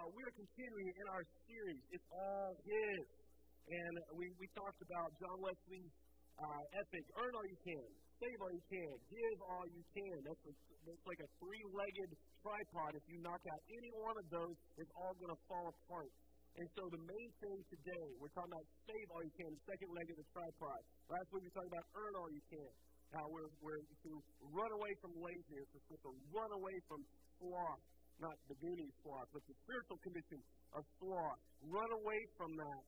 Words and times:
uh, 0.00 0.08
we 0.16 0.24
are 0.24 0.32
continuing 0.32 0.88
in 0.96 1.06
our 1.12 1.24
series. 1.44 1.82
It's 1.92 2.08
all 2.08 2.56
His. 2.64 3.04
And 3.68 3.94
we, 4.16 4.32
we 4.40 4.48
talked 4.56 4.80
about 4.80 5.12
John 5.20 5.38
Wesley's 5.44 5.92
uh, 6.40 6.62
epic, 6.80 7.04
Earn 7.20 7.36
All 7.36 7.44
You 7.44 7.60
Can, 7.60 7.86
Save 8.16 8.38
All 8.40 8.48
You 8.48 8.64
Can, 8.72 8.92
Give 9.12 9.38
All 9.44 9.66
You 9.68 9.84
Can. 9.92 10.16
That's, 10.24 10.44
a, 10.48 10.52
that's 10.88 11.04
like 11.04 11.20
a 11.20 11.28
three 11.36 11.62
legged 11.76 12.10
tripod. 12.40 12.96
If 12.96 13.04
you 13.12 13.20
knock 13.20 13.44
out 13.44 13.60
any 13.68 13.92
one 14.00 14.16
of 14.16 14.26
those, 14.32 14.56
it's 14.80 14.94
all 14.96 15.12
going 15.20 15.30
to 15.36 15.40
fall 15.46 15.68
apart. 15.68 16.10
And 16.56 16.66
so 16.74 16.82
the 16.90 17.02
main 17.04 17.30
thing 17.44 17.58
today, 17.70 18.06
we're 18.18 18.32
talking 18.32 18.50
about 18.50 18.66
save 18.88 19.06
all 19.12 19.22
you 19.22 19.34
can, 19.36 19.52
the 19.52 19.64
second 19.68 19.90
leg 19.94 20.06
of 20.10 20.16
the 20.16 20.28
tripod. 20.32 20.80
Last 21.12 21.28
week 21.30 21.44
we 21.44 21.50
talked 21.54 21.70
about 21.70 21.86
earn 21.94 22.12
all 22.16 22.30
you 22.32 22.42
can. 22.50 22.70
How 23.14 23.26
we're, 23.30 23.52
we're 23.62 23.82
to 23.84 24.12
run 24.54 24.70
away 24.70 24.92
from 25.02 25.14
laziness, 25.18 25.66
we're 25.74 25.82
supposed 25.86 26.06
to 26.08 26.14
run 26.30 26.50
away 26.54 26.76
from 26.86 27.02
sloth, 27.38 27.82
not 28.20 28.36
the 28.48 28.56
Goonies 28.60 28.94
sloth, 29.02 29.28
but 29.32 29.42
the 29.48 29.56
spiritual 29.64 29.98
condition 30.04 30.38
of 30.76 30.82
sloth. 31.00 31.40
Run 31.66 31.90
away 32.04 32.20
from 32.36 32.52
that 32.56 32.82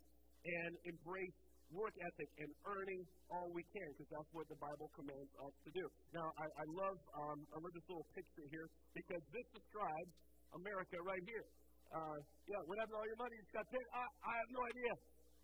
and 0.44 0.72
embrace 0.88 1.36
work 1.72 1.96
ethic 1.96 2.30
and 2.36 2.50
earning 2.68 3.00
all 3.32 3.48
we 3.56 3.64
can, 3.72 3.88
because 3.96 4.10
that's 4.12 4.32
what 4.36 4.44
the 4.52 4.60
Bible 4.60 4.92
commands 4.92 5.32
us 5.40 5.54
to 5.64 5.70
do. 5.72 5.84
Now, 6.12 6.28
I, 6.36 6.44
I 6.44 6.64
love 6.68 6.98
um, 7.16 7.38
I 7.48 7.56
love 7.64 7.72
this 7.72 7.86
little 7.88 8.08
picture 8.12 8.46
here 8.52 8.68
because 8.92 9.24
this 9.32 9.46
describes 9.56 10.12
America 10.52 11.00
right 11.00 11.24
here. 11.24 11.46
Uh, 11.92 12.18
yeah, 12.48 12.60
what 12.68 12.76
happened 12.76 12.96
to 12.96 13.00
all 13.00 13.08
your 13.08 13.20
money? 13.20 13.34
You 13.36 13.44
just 13.44 13.56
got 13.56 13.66
paid? 13.72 13.86
I, 13.92 14.04
I 14.04 14.32
have 14.36 14.50
no 14.52 14.62
idea. 14.68 14.92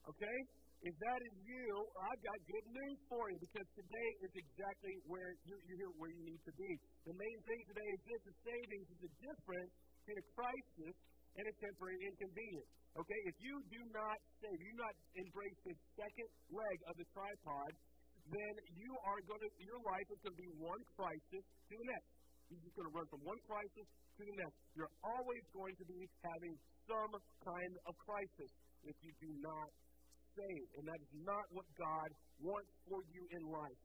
Okay? 0.08 0.36
If 0.78 0.94
that 0.94 1.20
is 1.26 1.34
you, 1.42 1.68
I've 1.98 2.22
got 2.22 2.38
good 2.46 2.66
news 2.70 2.98
for 3.10 3.26
you 3.34 3.38
because 3.42 3.66
today 3.74 4.10
is 4.22 4.32
exactly 4.38 4.94
where 5.10 5.34
you, 5.42 5.58
you're 5.66 5.80
here 5.82 5.92
where 5.98 6.12
you 6.14 6.22
need 6.22 6.38
to 6.46 6.54
be. 6.54 6.70
The 7.02 7.18
main 7.18 7.38
thing 7.50 7.60
today 7.66 7.88
is 7.98 8.00
this: 8.06 8.22
is 8.30 8.36
savings 8.46 8.86
is 8.94 9.00
a 9.10 9.12
difference 9.18 9.72
between 10.06 10.18
a 10.22 10.26
crisis 10.38 10.94
and 11.34 11.44
a 11.50 11.54
temporary 11.58 11.98
inconvenience. 12.06 12.70
Okay, 12.94 13.20
if 13.26 13.36
you 13.42 13.58
do 13.74 13.80
not 13.90 14.18
save, 14.38 14.54
you 14.54 14.70
do 14.70 14.78
not 14.78 14.94
embrace 15.18 15.58
the 15.66 15.74
second 15.98 16.30
leg 16.54 16.76
of 16.86 16.94
the 16.94 17.06
tripod, 17.10 17.70
then 18.30 18.54
you 18.78 18.92
are 19.02 19.18
going 19.26 19.42
to 19.42 19.50
your 19.58 19.82
life 19.82 20.06
is 20.14 20.18
going 20.22 20.34
to 20.38 20.42
be 20.46 20.52
one 20.62 20.82
crisis 20.94 21.42
to 21.42 21.74
the 21.74 21.86
next. 21.90 22.10
You're 22.54 22.62
just 22.62 22.76
going 22.78 22.86
to 22.86 22.94
run 22.94 23.06
from 23.10 23.22
one 23.26 23.40
crisis 23.50 23.86
to 24.14 24.22
the 24.22 24.36
next. 24.46 24.56
You're 24.78 24.94
always 25.02 25.42
going 25.50 25.74
to 25.74 25.84
be 25.90 26.06
having 26.22 26.54
some 26.86 27.12
kind 27.42 27.72
of 27.82 27.92
crisis 28.06 28.50
if 28.86 28.94
you 29.02 29.12
do 29.20 29.30
not 29.42 29.68
save. 30.38 30.66
And 30.78 30.84
that 30.86 31.00
is 31.02 31.12
not 31.26 31.44
what 31.50 31.66
God 31.74 32.08
wants 32.38 32.70
for 32.86 33.02
you 33.10 33.22
in 33.34 33.42
life. 33.50 33.80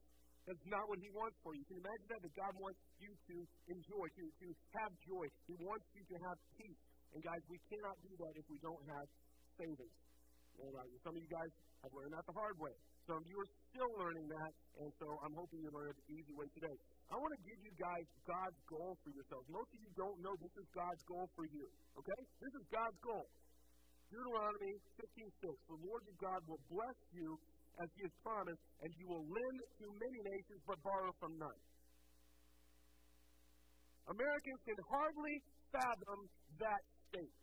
That's 0.46 0.66
not 0.68 0.84
what 0.86 1.00
He 1.00 1.10
wants 1.10 1.36
for 1.42 1.56
you. 1.56 1.64
Can 1.66 1.80
you 1.80 1.84
imagine 1.84 2.08
that? 2.14 2.20
That 2.20 2.34
God 2.36 2.54
wants 2.60 2.78
you 3.00 3.10
to 3.10 3.36
enjoy, 3.72 4.06
to, 4.12 4.24
to 4.28 4.46
have 4.78 4.92
joy. 5.08 5.24
He 5.48 5.56
wants 5.64 5.86
you 5.96 6.04
to 6.04 6.16
have 6.28 6.36
peace. 6.60 6.80
And 7.16 7.20
guys, 7.24 7.42
we 7.48 7.58
cannot 7.72 7.96
do 8.04 8.12
that 8.12 8.32
if 8.36 8.46
we 8.52 8.58
don't 8.60 8.84
have 8.92 9.06
savings. 9.56 9.96
And 10.60 10.72
uh, 10.76 10.86
some 11.02 11.16
of 11.16 11.20
you 11.22 11.30
guys 11.32 11.50
have 11.82 11.92
learned 11.96 12.12
that 12.14 12.24
the 12.28 12.36
hard 12.36 12.56
way. 12.60 12.74
Some 13.04 13.20
of 13.20 13.26
you 13.28 13.36
are 13.36 13.50
still 13.68 13.92
learning 14.00 14.26
that, 14.32 14.52
and 14.80 14.88
so 14.96 15.06
I'm 15.20 15.36
hoping 15.36 15.60
you 15.60 15.68
learn 15.76 15.92
it 15.92 15.96
the 16.08 16.16
easy 16.16 16.32
way 16.32 16.48
today. 16.56 16.76
I 17.12 17.20
want 17.20 17.36
to 17.36 17.42
give 17.44 17.60
you 17.60 17.72
guys 17.76 18.04
God's 18.24 18.56
goal 18.64 18.96
for 19.04 19.12
yourselves. 19.12 19.44
Most 19.52 19.68
of 19.76 19.78
you 19.84 19.92
don't 19.92 20.18
know 20.24 20.32
this 20.40 20.56
is 20.56 20.66
God's 20.72 21.04
goal 21.04 21.28
for 21.36 21.44
you. 21.52 21.68
Okay? 22.00 22.20
This 22.40 22.54
is 22.56 22.64
God's 22.72 22.96
goal. 23.04 23.28
Deuteronomy 24.14 24.74
15:6. 24.94 25.58
The 25.66 25.78
Lord 25.82 26.00
your 26.06 26.18
God 26.22 26.40
will 26.46 26.62
bless 26.70 26.98
you 27.10 27.34
as 27.82 27.88
he 27.98 28.06
has 28.06 28.14
promised, 28.22 28.62
and 28.86 28.90
you 28.94 29.06
will 29.10 29.26
lend 29.26 29.58
to 29.82 29.86
many 29.90 30.20
nations 30.22 30.62
but 30.62 30.78
borrow 30.86 31.10
from 31.18 31.34
none. 31.34 31.60
Americans 34.06 34.60
can 34.62 34.78
hardly 34.86 35.34
fathom 35.74 36.20
that 36.62 36.82
state. 37.10 37.34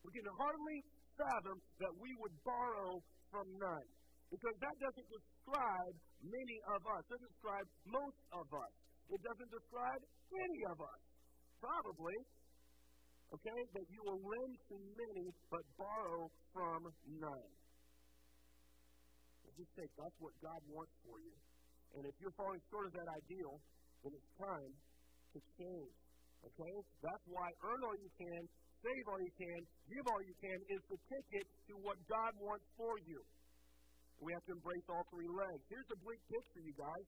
We 0.00 0.10
can 0.16 0.24
hardly 0.40 0.78
fathom 1.18 1.60
that 1.82 1.92
we 2.00 2.10
would 2.24 2.36
borrow 2.40 3.02
from 3.28 3.46
none. 3.58 3.88
Because 4.30 4.56
that 4.60 4.76
doesn't 4.80 5.08
describe 5.08 5.94
many 6.22 6.56
of 6.72 6.80
us. 6.86 7.00
It 7.04 7.10
doesn't 7.12 7.32
describe 7.36 7.66
most 7.84 8.20
of 8.32 8.46
us. 8.48 8.72
It 9.08 9.20
doesn't 9.24 9.50
describe 9.50 10.02
any 10.32 10.60
of 10.72 10.78
us. 10.80 11.00
Probably. 11.60 12.16
Okay? 13.34 13.60
That 13.76 13.86
you 13.92 14.00
will 14.04 14.20
lend 14.20 14.54
to 14.72 14.76
many, 14.96 15.26
but 15.52 15.64
borrow 15.76 16.30
from 16.52 16.80
none. 17.06 17.50
Just 19.58 19.74
say 19.74 19.86
that's 19.98 20.18
what 20.22 20.30
God 20.38 20.62
wants 20.70 20.94
for 21.02 21.18
you. 21.18 21.34
And 21.98 22.06
if 22.06 22.14
you're 22.22 22.34
falling 22.38 22.62
short 22.70 22.86
of 22.86 22.94
that 22.94 23.10
ideal, 23.10 23.58
then 24.06 24.14
it's 24.14 24.32
time 24.38 24.72
to 25.34 25.38
change. 25.58 25.94
Okay? 26.46 26.76
That's 27.02 27.26
why 27.26 27.50
earn 27.66 27.80
all 27.82 27.98
you 27.98 28.12
can, 28.22 28.40
save 28.86 29.04
all 29.10 29.18
you 29.18 29.34
can, 29.34 29.58
give 29.90 30.04
all 30.06 30.22
you 30.22 30.36
can 30.38 30.58
is 30.78 30.82
the 30.86 30.98
ticket 31.10 31.46
to 31.68 31.74
what 31.82 31.98
God 32.06 32.32
wants 32.38 32.66
for 32.78 32.94
you. 33.02 33.18
We 34.22 34.30
have 34.30 34.44
to 34.46 34.52
embrace 34.54 34.86
all 34.90 35.02
three 35.10 35.30
legs. 35.30 35.62
Here's 35.70 35.90
a 35.90 35.98
bleak 36.06 36.22
picture, 36.30 36.62
you 36.62 36.74
guys. 36.78 37.06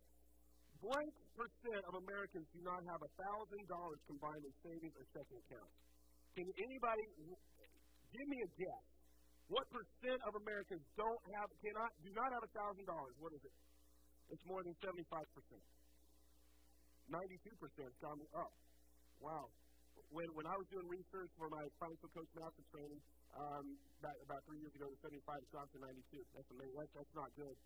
Blank 0.82 1.12
percent 1.36 1.82
of 1.86 2.02
Americans 2.02 2.46
do 2.50 2.60
not 2.66 2.80
have 2.82 3.00
a 3.02 3.10
thousand 3.14 3.62
dollars 3.68 4.00
combined 4.10 4.42
in 4.42 4.54
savings 4.64 4.94
or 4.96 5.04
checking 5.12 5.38
accounts. 5.44 5.89
Can 6.34 6.46
anybody 6.46 7.04
give 8.10 8.26
me 8.30 8.38
a 8.46 8.50
guess? 8.54 8.84
What 9.50 9.66
percent 9.74 10.20
of 10.30 10.32
Americans 10.38 10.82
don't 10.94 11.22
have 11.34 11.48
cannot 11.58 11.90
do 12.06 12.10
not 12.14 12.30
have 12.30 12.42
a 12.46 12.52
thousand 12.54 12.86
dollars? 12.86 13.14
What 13.18 13.32
is 13.34 13.42
it? 13.42 13.56
It's 14.30 14.44
more 14.46 14.62
than 14.62 14.74
seventy 14.78 15.06
five 15.10 15.26
percent. 15.34 15.64
Ninety 17.10 17.38
two 17.42 17.56
percent 17.58 17.90
gone 17.98 18.22
up. 18.38 18.52
Wow. 19.18 19.50
When, 20.10 20.26
when 20.34 20.46
I 20.46 20.54
was 20.56 20.66
doing 20.70 20.86
research 20.90 21.30
for 21.38 21.46
my 21.50 21.62
financial 21.78 22.10
coach 22.10 22.30
master 22.34 22.64
training 22.72 22.98
um, 23.36 23.64
about, 24.00 24.16
about 24.26 24.40
three 24.48 24.58
years 24.58 24.74
ago, 24.74 24.90
the 24.90 24.98
75 25.06 25.22
dropped 25.54 25.70
to 25.76 25.78
92. 25.78 26.18
That's 26.34 26.50
amazing. 26.50 26.76
That's, 26.80 26.94
that's 26.98 27.14
not 27.14 27.30
good. 27.38 27.56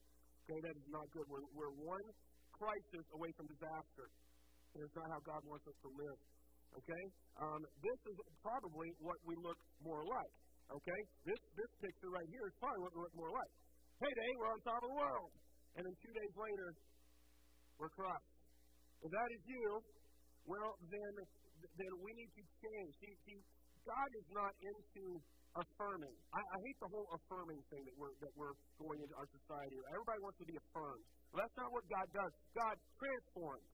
Okay, 0.45 0.61
that 0.61 0.75
is 0.77 0.89
not 0.93 1.07
good. 1.15 1.25
We're, 1.31 1.47
we're 1.57 1.73
one 1.89 2.05
crisis 2.53 3.05
away 3.17 3.31
from 3.39 3.49
disaster. 3.49 4.07
And 4.77 4.85
it's 4.85 4.97
not 4.99 5.09
how 5.09 5.21
God 5.25 5.41
wants 5.47 5.65
us 5.65 5.79
to 5.87 5.91
live. 5.95 6.19
Okay? 6.75 7.05
Um, 7.39 7.61
this 7.83 8.01
is 8.11 8.17
probably 8.43 8.89
what 9.01 9.19
we 9.27 9.35
look 9.39 9.59
more 9.83 10.03
like. 10.03 10.35
Okay? 10.71 11.01
This, 11.25 11.41
this 11.55 11.71
picture 11.81 12.11
right 12.11 12.29
here 12.31 12.45
is 12.51 12.55
probably 12.59 12.83
what 12.83 12.93
we 12.95 13.01
look 13.07 13.17
more 13.17 13.33
like. 13.33 13.53
Payday, 14.03 14.31
we're 14.39 14.51
on 14.51 14.61
top 14.67 14.81
of 14.83 14.89
the 14.91 14.99
world. 14.99 15.31
And 15.75 15.83
then 15.87 15.95
two 16.03 16.15
days 16.15 16.35
later, 16.35 16.69
we're 17.79 17.95
crushed. 17.95 18.35
If 19.03 19.11
that 19.11 19.29
is 19.35 19.43
you, 19.47 19.67
well, 20.47 20.77
then 20.87 21.13
then 21.81 21.93
we 22.05 22.11
need 22.13 22.31
to 22.37 22.45
change. 22.61 22.91
See, 23.01 23.15
see 23.25 23.39
God 23.85 24.09
is 24.21 24.29
not 24.33 24.53
into 24.61 25.05
affirming. 25.55 26.17
I, 26.35 26.41
I 26.41 26.59
hate 26.67 26.79
the 26.83 26.91
whole 26.91 27.09
affirming 27.15 27.61
thing 27.71 27.83
that 27.85 27.97
we're 27.97 28.15
that 28.21 28.33
we're 28.37 28.57
going 28.81 29.01
into 29.01 29.15
our 29.17 29.29
society. 29.29 29.77
Everybody 29.93 30.21
wants 30.25 30.39
to 30.43 30.47
be 30.49 30.57
affirmed. 30.57 31.05
Well, 31.31 31.41
that's 31.45 31.57
not 31.59 31.71
what 31.73 31.85
God 31.89 32.07
does. 32.13 32.33
God 32.55 32.77
transforms. 32.99 33.67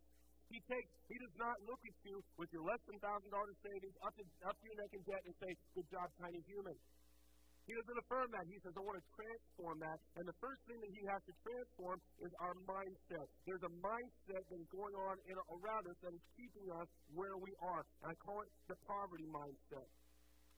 He 0.51 0.59
takes. 0.67 0.91
He 1.07 1.17
does 1.23 1.37
not 1.39 1.57
look 1.63 1.79
at 1.87 1.97
you 2.03 2.19
with 2.35 2.51
your 2.51 2.67
less 2.67 2.83
than 2.91 2.99
thousand 2.99 3.31
dollars 3.31 3.55
savings 3.63 3.95
up 4.03 4.15
to 4.19 4.25
up 4.51 4.57
to 4.59 4.65
your 4.67 4.79
neck 4.83 4.93
in 4.99 5.03
debt 5.07 5.23
and 5.23 5.35
say, 5.39 5.51
"Good 5.79 5.89
job, 5.95 6.11
tiny 6.19 6.43
human." 6.51 6.75
He 7.71 7.79
doesn't 7.79 7.99
affirm 8.03 8.35
that. 8.35 8.51
He 8.51 8.59
says, 8.67 8.75
I 8.75 8.83
want 8.83 8.99
to 8.99 9.07
transform 9.15 9.79
that. 9.79 9.99
And 10.19 10.27
the 10.27 10.35
first 10.43 10.59
thing 10.67 10.75
that 10.83 10.91
he 10.91 11.07
has 11.07 11.23
to 11.23 11.35
transform 11.39 12.03
is 12.19 12.33
our 12.43 12.57
mindset. 12.67 13.27
There's 13.47 13.63
a 13.63 13.71
mindset 13.79 14.43
that 14.43 14.59
is 14.59 14.67
going 14.75 14.91
on 14.99 15.15
in, 15.31 15.39
around 15.39 15.87
us 15.87 15.95
that 16.03 16.11
is 16.11 16.25
keeping 16.35 16.67
us 16.83 16.89
where 17.15 17.39
we 17.39 17.55
are. 17.63 17.87
And 18.03 18.11
I 18.11 18.15
call 18.27 18.43
it 18.43 18.51
the 18.67 18.75
poverty 18.91 19.29
mindset. 19.31 19.87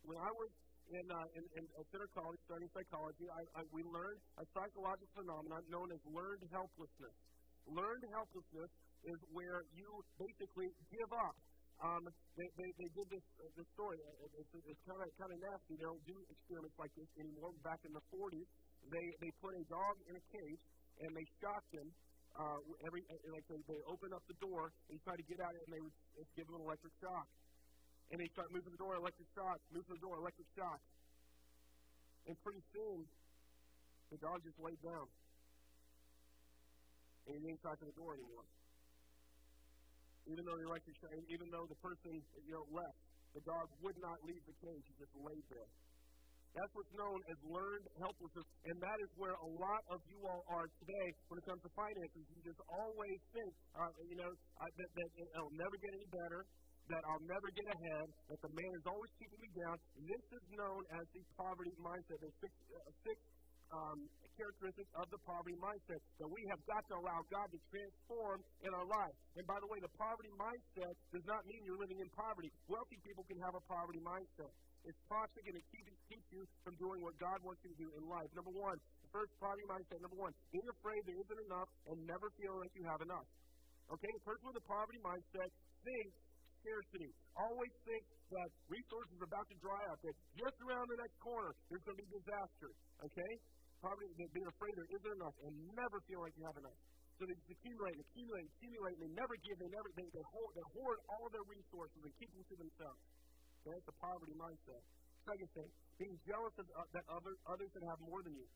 When 0.08 0.16
I 0.16 0.30
was 0.32 0.50
in, 0.88 1.04
uh, 1.04 1.36
in, 1.36 1.44
in 1.60 1.64
at 1.76 1.84
Centre 1.92 2.08
College 2.16 2.40
studying 2.48 2.72
psychology, 2.72 3.28
I, 3.28 3.60
I, 3.60 3.62
we 3.76 3.84
learned 3.84 4.20
a 4.40 4.44
psychological 4.56 5.12
phenomenon 5.12 5.60
known 5.68 5.92
as 5.92 6.00
learned 6.08 6.48
helplessness. 6.48 7.16
Learned 7.68 8.08
helplessness 8.08 8.72
is 9.04 9.18
where 9.32 9.66
you 9.74 9.88
basically 10.18 10.70
give 10.90 11.10
up 11.12 11.34
um, 11.82 12.06
they, 12.38 12.46
they, 12.54 12.70
they 12.78 12.90
did 12.94 13.10
this, 13.10 13.26
uh, 13.42 13.50
this 13.58 13.66
story. 13.74 13.98
It's, 14.38 14.54
it's 14.54 14.82
kind 14.86 15.02
of 15.02 15.10
kind 15.18 15.34
of 15.34 15.38
nasty. 15.42 15.74
They 15.74 15.82
don't 15.82 16.04
do 16.06 16.14
experiments 16.30 16.78
like 16.78 16.94
this 16.94 17.10
anymore. 17.18 17.50
Back 17.66 17.82
in 17.82 17.90
the 17.90 18.04
40s, 18.14 18.46
they, 18.86 19.06
they 19.18 19.30
put 19.42 19.58
a 19.58 19.64
dog 19.66 19.98
in 20.06 20.14
a 20.14 20.24
cage 20.30 20.62
and 21.02 21.10
they 21.10 21.26
shocked 21.42 21.74
him. 21.74 21.90
Uh, 22.32 22.64
every 22.88 23.04
like 23.28 23.44
they, 23.50 23.60
they 23.68 23.76
open 23.90 24.14
up 24.14 24.24
the 24.24 24.38
door 24.40 24.72
and 24.88 24.96
try 25.04 25.12
to 25.12 25.26
get 25.28 25.36
out, 25.42 25.52
it 25.52 25.60
and 25.68 25.74
they 25.74 25.82
would 25.84 25.92
give 26.32 26.48
him 26.48 26.56
an 26.56 26.64
electric 26.64 26.94
shock. 27.02 27.26
And 28.08 28.16
they 28.22 28.30
start 28.32 28.48
moving 28.54 28.72
the 28.72 28.80
door, 28.80 28.96
electric 28.96 29.28
shock, 29.36 29.58
move 29.74 29.84
the 29.90 30.00
door, 30.00 30.16
electric 30.16 30.48
shock. 30.54 30.80
And 32.30 32.38
pretty 32.40 32.62
soon, 32.72 33.04
the 34.14 34.22
dog 34.22 34.40
just 34.46 34.56
laid 34.62 34.78
down. 34.80 35.10
And 37.26 37.36
he 37.36 37.52
didn't 37.52 37.60
talk 37.60 37.76
to 37.82 37.86
the 37.90 37.96
door 37.98 38.14
anymore 38.14 38.46
even 40.30 40.42
though 40.46 40.58
the 40.58 40.66
electric 40.70 40.96
even 41.30 41.46
though 41.50 41.66
the 41.66 41.80
person 41.82 42.12
you 42.46 42.52
know 42.54 42.64
left, 42.70 42.98
the 43.34 43.42
dog 43.48 43.66
would 43.82 43.98
not 44.02 44.18
leave 44.26 44.42
the 44.46 44.56
cage; 44.62 44.84
he 44.86 44.94
just 45.00 45.14
laid 45.18 45.44
there. 45.50 45.70
That's 46.52 46.72
what's 46.76 46.92
known 46.92 47.16
as 47.32 47.36
learned 47.48 47.86
helplessness, 47.96 48.44
and 48.68 48.76
that 48.76 48.98
is 49.00 49.10
where 49.16 49.32
a 49.32 49.50
lot 49.56 49.82
of 49.88 50.04
you 50.04 50.20
all 50.28 50.44
are 50.52 50.68
today 50.84 51.08
when 51.32 51.40
it 51.40 51.48
comes 51.48 51.64
to 51.64 51.70
finances. 51.72 52.28
You 52.28 52.44
just 52.44 52.60
always 52.68 53.18
think, 53.32 53.52
uh, 53.72 53.88
you 54.04 54.20
know, 54.20 54.28
uh, 54.28 54.68
that, 54.68 54.90
that 54.92 55.08
it'll 55.32 55.56
never 55.56 55.76
get 55.80 55.96
any 55.96 56.08
better. 56.12 56.44
that 56.90 57.02
I'll 57.06 57.24
never 57.24 57.48
get 57.54 57.66
ahead, 57.72 58.06
that 58.28 58.40
the 58.42 58.52
man 58.52 58.72
is 58.74 58.86
always 58.90 59.12
keeping 59.16 59.38
me 59.38 59.50
down. 59.64 59.76
This 60.02 60.24
is 60.34 60.44
known 60.58 60.82
as 60.98 61.04
the 61.14 61.22
poverty 61.38 61.72
mindset. 61.78 62.18
There's 62.18 62.38
six, 62.42 62.52
uh, 62.74 62.90
six 63.06 63.16
um, 63.72 63.98
characteristics 64.36 64.88
of 64.96 65.06
the 65.12 65.20
poverty 65.28 65.56
mindset 65.60 66.00
that 66.16 66.28
we 66.28 66.40
have 66.48 66.60
got 66.64 66.82
to 66.88 66.94
allow 66.96 67.20
God 67.28 67.48
to 67.52 67.58
transform 67.68 68.40
in 68.64 68.70
our 68.72 68.86
life. 68.88 69.16
And 69.36 69.44
by 69.44 69.58
the 69.60 69.68
way, 69.68 69.78
the 69.80 69.92
poverty 70.00 70.32
mindset 70.40 70.94
does 71.12 71.24
not 71.28 71.44
mean 71.44 71.60
you're 71.64 71.80
living 71.80 72.00
in 72.00 72.08
poverty. 72.16 72.48
Wealthy 72.68 72.98
people 73.04 73.24
can 73.28 73.36
have 73.44 73.52
a 73.52 73.62
poverty 73.68 74.00
mindset. 74.00 74.52
It's 74.82 74.98
toxic 75.06 75.44
and 75.46 75.54
it 75.54 75.64
keeps, 75.70 75.92
keeps 76.10 76.26
you 76.34 76.42
from 76.66 76.74
doing 76.80 77.04
what 77.06 77.14
God 77.22 77.38
wants 77.46 77.62
you 77.62 77.70
to 77.70 77.78
do 77.78 77.88
in 77.94 78.02
life. 78.08 78.26
Number 78.34 78.50
one, 78.50 78.74
the 79.04 79.10
first 79.14 79.30
poverty 79.38 79.62
mindset, 79.70 80.02
number 80.02 80.18
one, 80.18 80.34
being 80.50 80.66
afraid 80.80 81.00
there 81.06 81.20
isn't 81.22 81.40
enough 81.46 81.70
and 81.86 81.96
never 82.02 82.26
feeling 82.40 82.60
like 82.66 82.74
you 82.74 82.82
have 82.88 82.98
enough. 83.04 83.28
Okay, 83.94 84.10
the 84.10 84.24
person 84.26 84.42
with 84.48 84.58
a 84.58 84.66
poverty 84.66 84.98
mindset 85.04 85.50
thinks 85.84 86.16
scarcity. 86.62 87.10
Always 87.36 87.74
think 87.84 88.02
that 88.30 88.48
resources 88.70 89.14
are 89.18 89.28
about 89.28 89.46
to 89.50 89.56
dry 89.60 89.82
up, 89.90 89.98
that 90.02 90.14
just 90.38 90.56
around 90.62 90.86
the 90.88 90.98
next 91.02 91.18
corner 91.20 91.50
there's 91.68 91.84
going 91.84 91.98
to 91.98 92.02
be 92.02 92.10
disaster. 92.10 92.70
Okay? 93.02 93.32
Poverty, 93.82 94.06
being 94.30 94.46
afraid 94.46 94.72
there 94.78 94.90
isn't 94.94 95.14
enough 95.18 95.34
and 95.42 95.52
never 95.74 95.98
feel 96.06 96.22
like 96.22 96.30
you 96.38 96.46
have 96.46 96.54
enough. 96.54 96.78
So 97.18 97.26
they 97.26 97.34
just 97.34 97.50
accumulate 97.50 97.98
and 97.98 98.02
accumulate 98.06 98.42
and 98.46 98.52
accumulate 98.54 98.94
and 98.94 99.02
they 99.10 99.14
never 99.18 99.34
give, 99.42 99.56
they 99.58 99.72
never 99.74 99.88
they, 99.98 100.06
they, 100.14 100.24
hoard, 100.30 100.52
they 100.54 100.66
hoard 100.70 100.98
all 101.10 101.26
their 101.34 101.46
resources 101.50 101.98
and 101.98 102.12
keep 102.22 102.30
them 102.30 102.46
to 102.46 102.56
themselves. 102.62 103.02
That's 103.66 103.86
a 103.90 103.96
poverty 103.98 104.34
mindset. 104.38 104.82
Second 105.26 105.50
thing, 105.54 105.70
being 105.98 106.16
jealous 106.26 106.54
of 106.58 106.66
uh, 106.74 106.86
that 106.94 107.06
other, 107.10 107.34
others 107.46 107.70
that 107.74 107.82
have 107.90 108.00
more 108.02 108.22
than 108.22 108.34
you. 108.34 108.46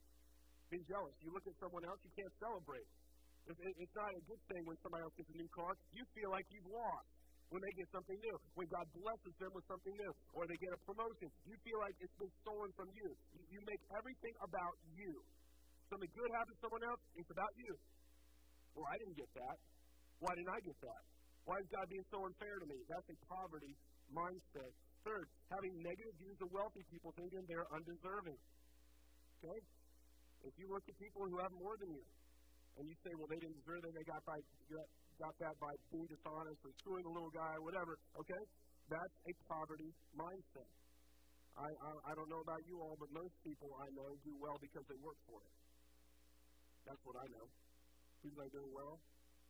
Being 0.71 0.87
jealous. 0.87 1.15
You 1.23 1.31
look 1.31 1.47
at 1.47 1.55
someone 1.63 1.87
else, 1.87 1.99
you 2.03 2.11
can't 2.19 2.35
celebrate. 2.43 2.87
It's 3.47 3.95
not 3.95 4.11
a 4.11 4.23
good 4.27 4.43
thing 4.51 4.67
when 4.67 4.75
somebody 4.83 5.07
else 5.07 5.15
gets 5.15 5.31
a 5.31 5.39
new 5.39 5.47
car. 5.55 5.71
You 5.95 6.03
feel 6.19 6.35
like 6.35 6.43
you've 6.51 6.67
lost 6.67 7.07
when 7.51 7.63
they 7.63 7.73
get 7.79 7.87
something 7.95 8.19
new, 8.19 8.37
when 8.59 8.67
God 8.67 8.87
blesses 8.91 9.35
them 9.39 9.53
with 9.55 9.67
something 9.71 9.95
new, 9.95 10.13
or 10.35 10.47
they 10.51 10.59
get 10.59 10.73
a 10.75 10.81
promotion. 10.83 11.29
You 11.47 11.55
feel 11.63 11.79
like 11.79 11.95
it's 12.03 12.19
been 12.19 12.35
stolen 12.43 12.71
from 12.75 12.89
you. 12.91 13.09
You, 13.39 13.43
you 13.55 13.61
make 13.63 13.83
everything 13.95 14.35
about 14.43 14.75
you. 14.99 15.13
Something 15.87 16.11
good 16.11 16.31
happens 16.35 16.57
to 16.59 16.63
someone 16.67 16.85
else, 16.91 17.03
it's 17.15 17.31
about 17.31 17.53
you. 17.55 17.73
Well, 18.75 18.87
I 18.91 18.99
didn't 18.99 19.17
get 19.17 19.31
that. 19.39 19.57
Why 20.19 20.33
didn't 20.35 20.51
I 20.51 20.61
get 20.67 20.79
that? 20.83 21.03
Why 21.47 21.57
is 21.63 21.67
God 21.71 21.87
being 21.87 22.09
so 22.11 22.19
unfair 22.27 22.59
to 22.59 22.67
me? 22.67 22.79
That's 22.91 23.07
a 23.07 23.17
poverty 23.31 23.75
mindset. 24.11 24.73
Third, 25.07 25.31
having 25.55 25.71
negative 25.79 26.15
views 26.19 26.39
of 26.43 26.51
wealthy 26.51 26.83
people 26.91 27.15
thinking 27.15 27.47
they're 27.47 27.71
undeserving. 27.71 28.39
Okay? 29.39 29.59
If 30.43 30.55
you 30.59 30.67
look 30.67 30.83
at 30.91 30.99
people 30.99 31.23
who 31.31 31.39
have 31.39 31.55
more 31.55 31.79
than 31.79 31.95
you, 31.95 32.03
and 32.77 32.85
you 32.85 32.97
say, 33.07 33.15
well, 33.15 33.31
they 33.31 33.39
didn't 33.39 33.57
deserve 33.63 33.87
it, 33.87 33.95
they 33.95 34.05
got 34.05 34.21
by 34.27 34.37
got, 35.19 35.35
that 35.41 35.57
by 35.61 35.73
being 35.93 36.09
dishonest 36.09 36.61
or 36.65 36.73
screwing 36.81 37.05
the 37.05 37.15
little 37.15 37.33
guy, 37.33 37.55
whatever. 37.65 37.93
Okay, 38.21 38.43
that's 38.89 39.17
a 39.27 39.33
poverty 39.49 39.91
mindset. 40.15 40.71
I, 41.57 41.69
I 41.73 41.91
I 42.09 42.13
don't 42.13 42.29
know 42.29 42.43
about 42.45 42.63
you 42.69 42.77
all, 42.85 42.97
but 43.01 43.09
most 43.17 43.33
people 43.41 43.73
I 43.81 43.89
know 43.97 44.11
do 44.21 44.33
well 44.37 44.59
because 44.61 44.85
they 44.93 44.99
work 45.01 45.17
for 45.25 45.41
it. 45.41 45.55
That's 46.85 47.03
what 47.03 47.17
I 47.17 47.27
know. 47.33 47.47
People 48.21 48.39
that 48.45 48.53
do 48.53 48.65
well 48.77 48.95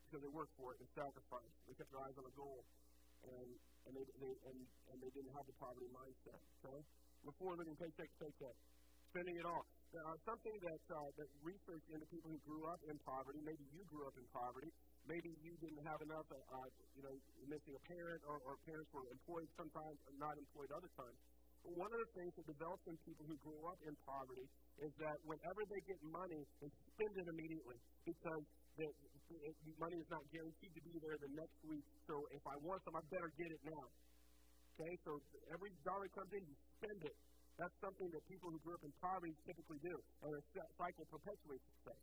because 0.07 0.23
they 0.23 0.33
work 0.33 0.51
for 0.55 0.71
it 0.71 0.79
and 0.81 0.89
sacrifice. 0.95 1.53
They 1.67 1.75
kept 1.75 1.91
their 1.91 2.03
eyes 2.07 2.17
on 2.17 2.27
a 2.31 2.35
goal, 2.39 2.61
and 3.27 3.49
and 3.87 3.93
they, 3.99 4.07
they 4.23 4.33
and 4.55 4.59
and 4.63 4.97
they 5.03 5.11
didn't 5.19 5.35
have 5.35 5.47
the 5.51 5.57
poverty 5.59 5.91
mindset. 5.91 6.41
Okay, 6.63 6.79
before 7.27 7.59
living 7.59 7.75
paycheck 7.75 8.07
to 8.07 8.19
paycheck, 8.23 8.57
spending 9.11 9.37
it 9.43 9.47
all 9.51 9.67
uh, 9.95 10.17
something 10.27 10.57
that 10.63 10.83
uh, 10.91 11.09
that 11.17 11.31
research 11.43 11.85
into 11.95 12.07
people 12.11 12.31
who 12.31 12.41
grew 12.47 12.63
up 12.71 12.81
in 12.87 12.97
poverty. 13.07 13.41
Maybe 13.43 13.65
you 13.71 13.83
grew 13.87 14.05
up 14.07 14.17
in 14.19 14.27
poverty. 14.31 14.71
Maybe 15.07 15.31
you 15.39 15.55
didn't 15.63 15.85
have 15.87 16.01
enough. 16.03 16.27
Uh, 16.27 16.35
uh, 16.35 16.69
you 16.99 17.03
know, 17.07 17.15
missing 17.47 17.75
a 17.79 17.83
parent, 17.87 18.21
or, 18.27 18.43
or 18.43 18.59
parents 18.67 18.91
were 18.91 19.07
employed 19.07 19.49
sometimes, 19.55 19.99
and 20.11 20.15
not 20.19 20.35
employed 20.35 20.71
other 20.75 20.91
times. 20.99 21.19
But 21.63 21.73
one 21.79 21.91
of 21.91 21.99
the 21.99 22.11
things 22.15 22.33
that 22.39 22.47
develops 22.47 22.85
in 22.87 22.95
people 23.07 23.25
who 23.27 23.37
grew 23.43 23.63
up 23.71 23.79
in 23.87 23.95
poverty 24.07 24.47
is 24.83 24.93
that 25.03 25.17
whenever 25.27 25.63
they 25.67 25.81
get 25.87 25.99
money, 26.03 26.43
they 26.63 26.71
spend 26.71 27.13
it 27.23 27.27
immediately 27.27 27.79
because 28.07 28.45
the, 28.77 28.87
the 28.87 29.75
money 29.81 29.99
is 29.99 30.09
not 30.11 30.23
guaranteed 30.31 30.73
to 30.75 30.83
be 30.85 30.95
there 31.03 31.17
the 31.17 31.33
next 31.33 31.59
week. 31.67 31.87
So 32.07 32.15
if 32.31 32.45
I 32.47 32.57
want 32.63 32.79
some, 32.85 32.95
I 32.95 33.03
better 33.11 33.31
get 33.35 33.51
it 33.51 33.63
now. 33.67 33.87
Okay, 34.77 34.95
so 35.09 35.11
every 35.57 35.73
dollar 35.89 36.07
comes 36.13 36.31
in, 36.37 36.43
you 36.45 36.57
spend 36.77 37.01
it. 37.09 37.17
That's 37.57 37.77
something 37.81 38.09
that 38.13 38.23
people 38.29 38.53
who 38.53 38.61
grew 38.61 38.77
up 38.77 38.85
in 38.85 38.93
poverty 39.01 39.33
typically 39.49 39.81
do, 39.81 39.97
and 39.97 40.31
a 40.37 40.43
cycle 40.77 41.07
perpetuates 41.09 41.65
itself. 41.65 42.03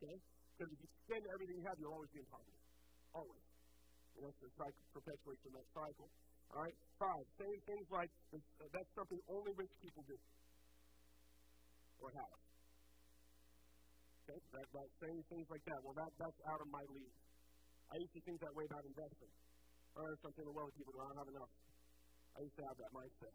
Okay? 0.00 0.16
Because 0.54 0.70
if 0.70 0.78
you 0.86 0.90
spend 1.10 1.24
everything 1.34 1.58
you 1.58 1.66
have, 1.66 1.76
you'll 1.82 1.94
always 1.98 2.12
be 2.14 2.22
in 2.22 2.28
poverty. 2.30 2.62
Always. 3.10 3.44
And 4.14 4.22
that's 4.22 4.38
the 4.38 4.50
cycle 4.54 4.84
perpetuates 4.94 5.42
in 5.42 5.52
that 5.58 5.66
cycle. 5.74 6.06
All 6.54 6.62
right? 6.62 6.76
Five, 6.94 7.24
saying 7.42 7.60
things 7.66 7.86
like, 7.90 8.10
uh, 8.30 8.38
that's 8.70 8.92
something 8.94 9.18
only 9.26 9.50
rich 9.58 9.74
people 9.82 10.06
do. 10.06 10.14
Or 11.98 12.14
have. 12.14 12.38
Okay? 14.30 14.38
That, 14.54 14.66
that 14.78 14.88
saying 15.02 15.22
things 15.26 15.46
like 15.50 15.64
that. 15.66 15.78
Well, 15.82 15.98
that, 15.98 16.10
that's 16.22 16.40
out 16.46 16.62
of 16.62 16.70
my 16.70 16.86
league. 16.94 17.18
I 17.90 17.98
used 17.98 18.14
to 18.14 18.22
think 18.22 18.38
that 18.46 18.54
way 18.54 18.70
about 18.70 18.86
investing. 18.86 19.32
Or 19.98 20.06
something 20.22 20.46
the 20.46 20.54
wealthy 20.54 20.78
people, 20.78 20.94
I 21.02 21.10
don't 21.10 21.18
have 21.18 21.32
enough. 21.34 21.52
I 22.34 22.38
used 22.46 22.58
to 22.62 22.64
have 22.66 22.78
that 22.78 22.90
mindset. 22.94 23.34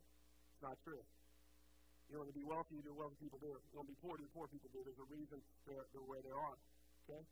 It's 0.56 0.64
not 0.64 0.76
true. 0.88 1.04
You 2.10 2.18
want 2.20 2.32
to 2.32 2.38
be 2.40 2.48
wealthy, 2.48 2.74
you 2.80 2.84
do 2.84 2.96
wealthy 2.96 3.20
people 3.22 3.40
do. 3.40 3.54
You 3.54 3.76
want 3.80 3.88
to 3.88 3.94
be 3.94 4.00
poor, 4.02 4.18
do 4.18 4.26
poor 4.34 4.48
people 4.50 4.70
do. 4.74 4.82
There's 4.82 4.98
a 4.98 5.10
reason 5.14 5.38
they're, 5.68 5.88
they're 5.94 6.08
where 6.10 6.24
they 6.26 6.34
are. 6.34 6.58
Okay? 7.10 7.26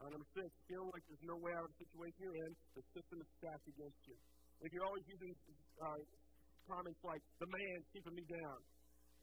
Uh, 0.00 0.08
number 0.08 0.24
six, 0.32 0.48
feel 0.64 0.88
like 0.88 1.04
there's 1.04 1.26
no 1.28 1.36
way 1.36 1.52
out 1.52 1.68
of 1.68 1.70
the 1.76 1.80
situation 1.84 2.16
you're 2.24 2.40
in. 2.48 2.52
The 2.80 2.84
system 2.96 3.16
is 3.20 3.28
stacked 3.36 3.66
against 3.68 4.00
you. 4.08 4.16
If 4.64 4.72
you're 4.72 4.88
always 4.88 5.04
using 5.04 5.32
uh, 5.84 6.00
comments 6.64 7.00
like, 7.04 7.20
the 7.36 7.48
man's 7.52 7.86
keeping 7.92 8.16
me 8.16 8.24
down, 8.24 8.58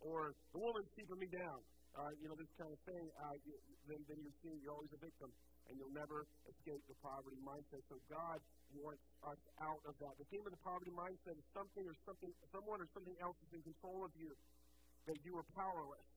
or 0.06 0.31
the 0.53 0.62
woman's 0.62 0.91
keeping 0.94 1.19
me 1.19 1.27
down, 1.33 1.59
uh, 1.97 2.12
you 2.21 2.30
know, 2.30 2.38
this 2.38 2.53
kind 2.53 2.69
of 2.69 2.80
thing, 2.86 3.06
uh, 3.18 3.36
you, 3.50 3.53
then, 3.89 4.00
then 4.06 4.18
you're 4.21 4.39
seeing 4.45 4.62
you're 4.62 4.77
always 4.77 4.94
a 4.94 5.01
victim, 5.01 5.33
and 5.68 5.74
you'll 5.74 5.97
never 5.97 6.21
escape 6.45 6.83
the 6.86 6.97
poverty 7.01 7.41
mindset. 7.41 7.81
So 7.89 7.97
God 8.06 8.38
wants 8.77 9.03
us 9.25 9.41
out 9.65 9.81
of 9.89 9.97
that. 9.97 10.13
The 10.21 10.27
theme 10.30 10.45
of 10.45 10.53
the 10.53 10.63
poverty 10.63 10.94
mindset 10.94 11.33
is 11.33 11.47
something 11.50 11.81
or 11.81 11.95
something, 12.06 12.31
someone 12.53 12.77
or 12.77 12.89
something 12.94 13.18
else 13.25 13.38
is 13.41 13.51
in 13.57 13.62
control 13.65 14.06
of 14.06 14.13
you 14.13 14.31
that 15.09 15.18
you 15.25 15.33
are 15.33 15.47
powerless, 15.57 16.07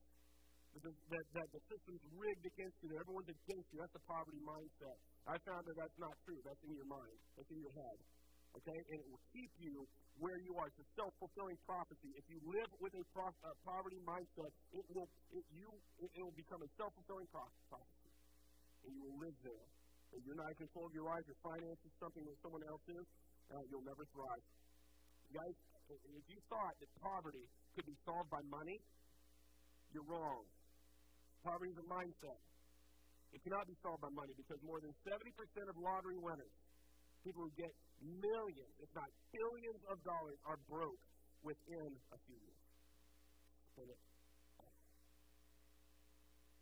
that, 0.81 1.25
that, 1.37 1.47
the 1.53 1.61
system's 1.69 2.01
rigged 2.17 2.45
against 2.49 2.75
you, 2.81 2.87
that 2.89 2.99
everyone's 3.05 3.29
against 3.29 3.67
you. 3.69 3.77
That's 3.77 3.93
a 3.93 4.05
poverty 4.09 4.41
mindset. 4.41 4.97
I 5.29 5.37
found 5.45 5.61
that 5.69 5.77
that's 5.77 5.97
not 6.01 6.15
true. 6.25 6.41
That's 6.41 6.63
in 6.65 6.73
your 6.73 6.89
mind. 6.89 7.17
That's 7.37 7.51
in 7.53 7.61
your 7.61 7.75
head. 7.77 7.97
Okay? 8.57 8.79
And 8.89 8.97
it 8.97 9.07
will 9.09 9.25
keep 9.33 9.51
you 9.61 9.85
where 10.17 10.37
you 10.45 10.53
are. 10.57 10.69
It's 10.69 10.81
a 10.81 10.89
self-fulfilling 10.97 11.57
prophecy. 11.65 12.09
If 12.17 12.25
you 12.29 12.37
live 12.49 12.69
with 12.81 12.93
a 12.93 13.03
pro- 13.13 13.33
uh, 13.45 13.53
poverty 13.65 14.01
mindset, 14.05 14.51
it 14.73 14.85
will 14.93 15.09
it, 15.33 15.45
you 15.53 15.69
it, 16.01 16.09
it 16.13 16.21
will 16.21 16.37
become 16.37 16.61
a 16.61 16.69
self-fulfilling 16.77 17.29
prophecy, 17.33 18.13
and 18.85 18.91
you 18.93 19.01
will 19.09 19.17
live 19.17 19.37
there. 19.41 19.67
If 20.13 20.21
you're 20.29 20.37
not 20.37 20.53
in 20.53 20.57
control 20.61 20.85
of 20.85 20.93
your 20.93 21.09
life, 21.09 21.25
your 21.25 21.41
finances, 21.41 21.89
something 21.97 22.21
that 22.21 22.37
someone 22.45 22.61
else 22.69 22.85
is, 22.85 23.05
uh, 23.49 23.63
you'll 23.73 23.87
never 23.89 24.05
thrive. 24.13 24.43
guys, 25.33 25.55
if 25.89 26.25
you 26.29 26.37
thought 26.53 26.77
that 26.77 26.89
poverty 27.01 27.45
could 27.73 27.87
be 27.89 27.97
solved 28.05 28.29
by 28.29 28.41
money, 28.53 28.77
you're 29.89 30.05
wrong. 30.05 30.45
Poverty 31.43 31.75
is 31.75 31.79
a 31.83 31.87
mindset. 31.91 32.39
It 33.35 33.43
cannot 33.43 33.67
be 33.67 33.75
solved 33.83 33.99
by 33.99 34.11
money 34.15 34.31
because 34.39 34.59
more 34.63 34.79
than 34.79 34.93
70% 35.03 35.27
of 35.67 35.75
lottery 35.75 36.15
winners, 36.15 36.55
people 37.27 37.43
who 37.43 37.53
get 37.59 37.73
millions, 37.99 38.73
if 38.79 38.87
not 38.95 39.09
billions 39.33 39.81
of 39.91 39.97
dollars, 40.07 40.39
are 40.47 40.59
broke 40.71 41.03
within 41.43 41.91
a 42.13 42.17
few 42.23 42.39
years. 42.39 42.63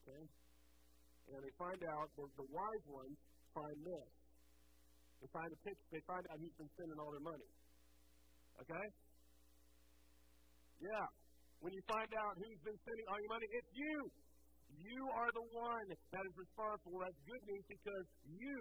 Okay? 0.01 0.23
And 1.31 1.39
they 1.45 1.53
find 1.61 1.81
out, 1.85 2.07
the, 2.17 2.25
the 2.41 2.47
wise 2.49 2.85
ones 2.89 3.15
find 3.53 3.77
this. 3.85 4.09
They 5.21 5.29
find 5.29 5.49
a 5.53 5.59
pitch, 5.61 5.79
they 5.93 6.01
find 6.09 6.25
out 6.25 6.41
who's 6.41 6.57
been 6.57 6.71
spending 6.73 6.97
all 6.97 7.11
their 7.13 7.21
money. 7.21 7.49
Okay? 8.65 8.85
Yeah. 10.81 11.05
When 11.61 11.71
you 11.77 11.83
find 11.85 12.09
out 12.17 12.33
who's 12.41 12.61
been 12.65 12.79
spending 12.81 13.05
all 13.05 13.19
your 13.21 13.33
money, 13.37 13.47
it's 13.53 13.71
you. 13.77 13.97
You 14.79 15.03
are 15.11 15.31
the 15.35 15.47
one 15.51 15.87
that 15.91 16.23
is 16.23 16.35
responsible. 16.39 17.03
That's 17.03 17.19
good 17.27 17.43
news 17.43 17.65
because 17.67 18.05
you 18.23 18.59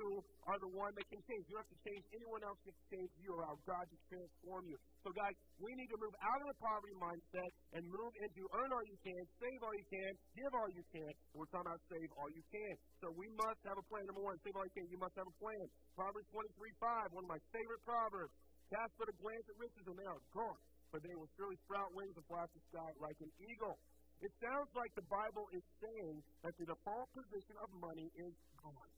are 0.50 0.58
the 0.58 0.72
one 0.74 0.90
that 0.98 1.06
can 1.06 1.22
change. 1.28 1.42
You 1.46 1.54
don't 1.54 1.62
have 1.62 1.74
to 1.74 1.82
change 1.86 2.04
anyone 2.10 2.42
else 2.42 2.58
can 2.66 2.76
change 2.90 3.10
you 3.22 3.30
or 3.30 3.46
allow 3.46 3.56
God 3.62 3.86
to 3.86 3.96
transform 4.10 4.66
you. 4.66 4.78
So, 5.06 5.14
guys, 5.14 5.34
we 5.62 5.70
need 5.78 5.90
to 5.92 5.98
move 6.02 6.14
out 6.18 6.40
of 6.42 6.46
the 6.50 6.58
poverty 6.58 6.96
mindset 6.98 7.50
and 7.78 7.82
move 7.86 8.12
into 8.26 8.42
earn 8.58 8.70
all 8.74 8.84
you 8.86 8.98
can, 9.06 9.22
save 9.38 9.60
all 9.62 9.74
you 9.74 9.86
can, 9.86 10.10
give 10.34 10.52
all 10.54 10.70
you 10.74 10.84
can. 10.90 11.10
We're 11.36 11.50
talking 11.54 11.70
about 11.70 11.82
save 11.86 12.10
all 12.18 12.30
you 12.34 12.44
can. 12.50 12.74
So 12.98 13.06
we 13.14 13.26
must 13.38 13.60
have 13.70 13.78
a 13.78 13.84
plan. 13.86 14.02
Number 14.10 14.24
one, 14.26 14.36
save 14.42 14.56
all 14.58 14.66
you 14.66 14.74
can. 14.74 14.86
You 14.90 15.00
must 15.00 15.14
have 15.14 15.28
a 15.30 15.36
plan. 15.38 15.64
Proverbs 15.94 16.28
23 16.34 16.74
5, 16.78 17.16
one 17.16 17.24
of 17.26 17.30
my 17.30 17.40
favorite 17.54 17.82
proverbs. 17.86 18.34
Cast 18.70 18.92
but 18.98 19.10
a 19.10 19.16
glance 19.18 19.46
at 19.50 19.56
riches 19.58 19.84
and 19.86 19.98
they 19.98 20.06
are 20.06 20.22
gone 20.30 20.60
for 20.90 20.98
they 20.98 21.14
will 21.14 21.30
surely 21.38 21.54
sprout 21.64 21.86
wings 21.94 22.14
and 22.18 22.26
fly 22.26 22.42
to 22.42 22.50
the 22.50 22.62
sky 22.74 22.90
like 22.98 23.14
an 23.22 23.30
eagle. 23.38 23.78
It 24.20 24.32
sounds 24.40 24.70
like 24.76 24.92
the 24.94 25.06
Bible 25.08 25.48
is 25.56 25.64
saying 25.80 26.16
that 26.44 26.52
the 26.60 26.66
default 26.68 27.08
position 27.16 27.56
of 27.64 27.68
money 27.80 28.08
is 28.20 28.34
gone. 28.60 28.92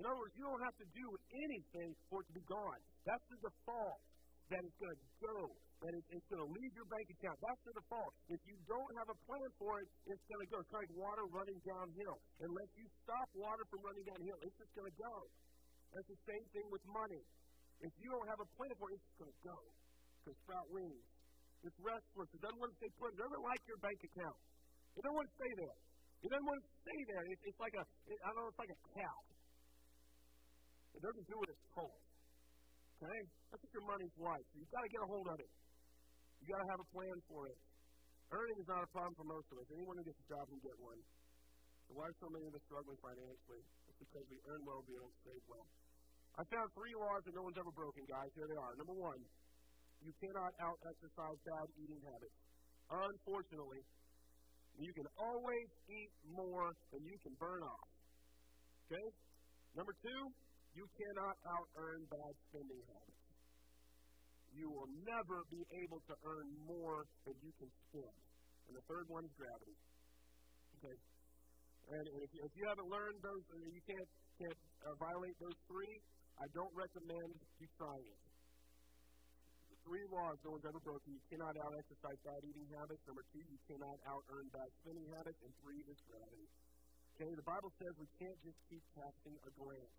In 0.00 0.08
other 0.08 0.16
words, 0.16 0.32
you 0.32 0.44
don't 0.48 0.64
have 0.64 0.78
to 0.80 0.88
do 0.96 1.06
anything 1.36 1.92
for 2.08 2.24
it 2.24 2.26
to 2.32 2.34
be 2.34 2.44
gone. 2.48 2.80
That's 3.04 3.26
the 3.28 3.38
default. 3.44 4.00
that 4.50 4.60
it's 4.66 4.78
going 4.82 4.98
to 4.98 5.02
go, 5.22 5.36
that 5.78 5.92
it's, 5.94 6.08
it's 6.10 6.26
going 6.26 6.42
to 6.42 6.50
leave 6.50 6.72
your 6.74 6.88
bank 6.90 7.06
account. 7.06 7.38
That's 7.38 7.62
the 7.62 7.72
default. 7.78 8.12
If 8.26 8.42
you 8.50 8.58
don't 8.66 8.92
have 8.98 9.08
a 9.14 9.18
plan 9.30 9.48
for 9.62 9.78
it, 9.78 9.86
it's 10.10 10.24
going 10.26 10.42
to 10.42 10.50
go. 10.50 10.58
It's 10.58 10.74
like 10.74 10.90
water 10.98 11.24
running 11.30 11.60
downhill. 11.62 12.18
Unless 12.42 12.70
you 12.74 12.86
stop 13.06 13.28
water 13.38 13.62
from 13.70 13.80
running 13.86 14.02
downhill, 14.10 14.38
it's 14.42 14.58
just 14.58 14.74
going 14.74 14.90
to 14.90 14.98
go. 14.98 15.14
That's 15.94 16.10
the 16.10 16.20
same 16.26 16.44
thing 16.50 16.66
with 16.74 16.82
money. 16.90 17.22
If 17.78 17.94
you 18.02 18.10
don't 18.10 18.26
have 18.26 18.42
a 18.42 18.48
plan 18.58 18.74
for 18.74 18.90
it, 18.90 18.98
it's 18.98 19.18
going 19.22 19.30
to 19.30 19.40
go. 19.46 19.58
Because 20.20 20.36
sprout 20.42 20.68
wings. 20.74 21.06
It's 21.60 21.78
restless. 21.80 22.28
It 22.32 22.40
doesn't 22.40 22.60
want 22.60 22.72
to 22.72 22.78
stay 22.80 22.90
put. 22.96 23.12
It 23.12 23.20
doesn't 23.20 23.44
like 23.44 23.62
your 23.68 23.80
bank 23.84 24.00
account. 24.00 24.38
It 24.96 25.02
doesn't 25.04 25.18
want 25.18 25.28
to 25.28 25.36
stay 25.36 25.52
there. 25.60 25.76
It 26.20 26.28
doesn't 26.32 26.48
want 26.48 26.60
to 26.60 26.68
stay 26.84 27.00
there. 27.08 27.22
It, 27.28 27.38
it's 27.44 27.60
like 27.60 27.74
a, 27.76 27.84
it, 28.08 28.18
I 28.20 28.26
don't 28.32 28.44
know, 28.44 28.48
it's 28.48 28.60
like 28.60 28.72
a 28.72 28.80
cat. 28.96 29.24
It 30.96 31.00
doesn't 31.04 31.26
do 31.28 31.36
what 31.36 31.48
it's 31.52 31.66
told. 31.72 32.00
Okay? 33.00 33.20
That's 33.52 33.62
what 33.64 33.72
your 33.72 33.86
money's 33.88 34.16
like. 34.20 34.44
So 34.52 34.54
you've 34.60 34.72
got 34.72 34.84
to 34.84 34.90
get 34.92 35.00
a 35.00 35.08
hold 35.08 35.26
of 35.28 35.38
it. 35.40 35.50
You've 36.40 36.52
got 36.52 36.60
to 36.64 36.68
have 36.72 36.80
a 36.80 36.88
plan 36.92 37.16
for 37.28 37.48
it. 37.48 37.58
Earning 38.30 38.58
is 38.62 38.68
not 38.68 38.80
a 38.84 38.90
problem 38.94 39.14
for 39.16 39.26
most 39.26 39.48
of 39.52 39.56
us. 39.60 39.66
Anyone 39.74 39.96
who 40.00 40.04
gets 40.06 40.20
a 40.20 40.28
job 40.28 40.44
can 40.48 40.60
get 40.64 40.76
one. 40.80 41.00
So 41.88 41.98
why 41.98 42.06
are 42.06 42.18
so 42.22 42.30
many 42.30 42.46
of 42.46 42.54
us 42.54 42.62
struggling 42.64 43.00
financially? 43.02 43.62
It's 43.90 43.98
because 43.98 44.24
we 44.30 44.38
earn 44.46 44.62
well, 44.62 44.80
we 44.86 44.94
don't 44.94 45.16
save 45.26 45.42
well. 45.50 45.66
I 46.38 46.46
found 46.46 46.70
three 46.78 46.94
laws 46.94 47.26
that 47.26 47.34
no 47.34 47.42
one's 47.42 47.58
ever 47.58 47.74
broken, 47.74 48.06
guys. 48.06 48.30
Here 48.38 48.46
they 48.46 48.60
are. 48.60 48.72
Number 48.78 48.94
one, 48.94 49.18
you 50.00 50.12
cannot 50.20 50.52
out 50.64 50.78
exercise 50.88 51.38
bad 51.44 51.66
eating 51.76 52.00
habits. 52.08 52.36
Unfortunately, 52.90 53.82
you 54.80 54.92
can 54.96 55.08
always 55.20 55.68
eat 55.92 56.12
more 56.32 56.72
than 56.90 57.04
you 57.04 57.16
can 57.20 57.34
burn 57.36 57.62
off. 57.62 57.88
Okay? 58.88 59.06
Number 59.76 59.94
two, 60.02 60.20
you 60.74 60.84
cannot 60.96 61.36
out 61.46 61.68
earn 61.76 62.00
bad 62.08 62.32
spending 62.48 62.82
habits. 62.88 63.22
You 64.50 64.66
will 64.66 64.90
never 65.06 65.46
be 65.52 65.62
able 65.84 66.00
to 66.10 66.14
earn 66.26 66.48
more 66.66 67.06
than 67.22 67.36
you 67.38 67.52
can 67.60 67.70
spend. 67.90 68.18
And 68.66 68.74
the 68.74 68.84
third 68.90 69.06
one 69.06 69.22
is 69.22 69.32
gravity. 69.38 69.76
Okay? 70.80 70.96
And 71.90 72.04
if 72.22 72.30
you, 72.34 72.40
if 72.46 72.52
you 72.54 72.64
haven't 72.66 72.88
learned 72.90 73.18
those, 73.22 73.44
uh, 73.50 73.68
you 73.68 73.82
can't, 73.86 74.10
can't 74.42 74.60
uh, 74.86 74.94
violate 74.98 75.36
those 75.38 75.58
three, 75.70 75.94
I 76.38 76.46
don't 76.54 76.72
recommend 76.74 77.34
you 77.60 77.66
trying 77.78 78.06
it. 78.06 78.29
Three 79.90 80.06
laws 80.06 80.38
no 80.46 80.54
one's 80.54 80.62
ever 80.70 80.78
broken. 80.86 81.10
You 81.10 81.18
cannot 81.34 81.58
out 81.58 81.74
exercise 81.74 82.14
bad 82.22 82.46
eating 82.46 82.62
habits. 82.78 83.02
Number 83.10 83.26
two, 83.34 83.42
you 83.42 83.58
cannot 83.66 83.98
out 84.06 84.22
earn 84.30 84.46
bad 84.54 84.70
spending 84.78 85.02
habits. 85.18 85.34
And 85.42 85.50
three 85.66 85.82
is 85.90 85.98
gravity. 86.06 86.46
Okay, 87.18 87.34
the 87.34 87.42
Bible 87.42 87.74
says 87.82 87.90
we 87.98 88.06
can't 88.22 88.38
just 88.46 88.54
keep 88.70 88.78
casting 88.94 89.34
a 89.42 89.50
glance. 89.58 89.96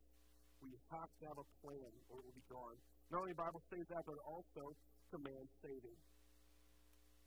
We 0.63 0.71
have 0.95 1.11
to 1.11 1.21
have 1.27 1.35
a 1.43 1.47
plan 1.59 1.91
or 2.07 2.23
it 2.23 2.31
will 2.31 2.39
be 2.39 2.47
gone. 2.47 2.79
Not 3.11 3.27
only 3.27 3.35
the 3.35 3.43
Bible 3.43 3.59
says 3.67 3.83
that, 3.91 4.07
but 4.07 4.15
also 4.23 4.71
commands 5.11 5.51
saving. 5.59 5.99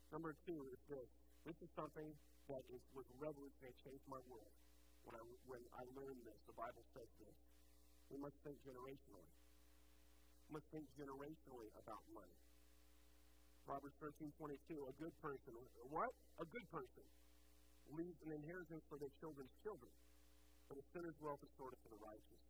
Number 0.09 0.33
two 0.49 0.65
is 0.73 0.81
this. 0.89 1.09
This 1.45 1.57
is 1.61 1.69
something 1.77 2.09
that 2.49 2.65
is, 2.73 2.81
was 2.97 3.05
revolutionary, 3.21 3.77
changed 3.85 4.09
my 4.09 4.17
world. 4.25 4.49
When 5.05 5.13
I, 5.13 5.21
when 5.45 5.61
I 5.77 5.85
learned 5.93 6.17
this, 6.25 6.41
the 6.49 6.57
Bible 6.57 6.81
says 6.97 7.13
this. 7.21 7.37
We 8.09 8.17
must 8.17 8.41
think 8.41 8.57
generationally. 8.65 9.29
We 10.49 10.57
must 10.57 10.65
think 10.73 10.89
generationally 10.97 11.69
about 11.77 12.01
money. 12.09 12.44
Proverbs 13.65 13.97
13, 13.97 14.29
22, 14.37 14.77
a 14.85 14.93
good 15.01 15.13
person, 15.25 15.57
what? 15.89 16.13
A 16.37 16.45
good 16.53 16.65
person 16.69 17.01
leaves 17.97 18.17
an 18.21 18.31
inheritance 18.37 18.85
for 18.89 19.01
their 19.01 19.09
children's 19.17 19.51
children, 19.65 19.89
but 20.69 20.77
a 20.77 20.85
sinner's 20.93 21.17
wealth 21.17 21.41
is 21.41 21.49
stored 21.57 21.73
for 21.81 21.89
the 21.89 21.97
righteous. 21.97 22.41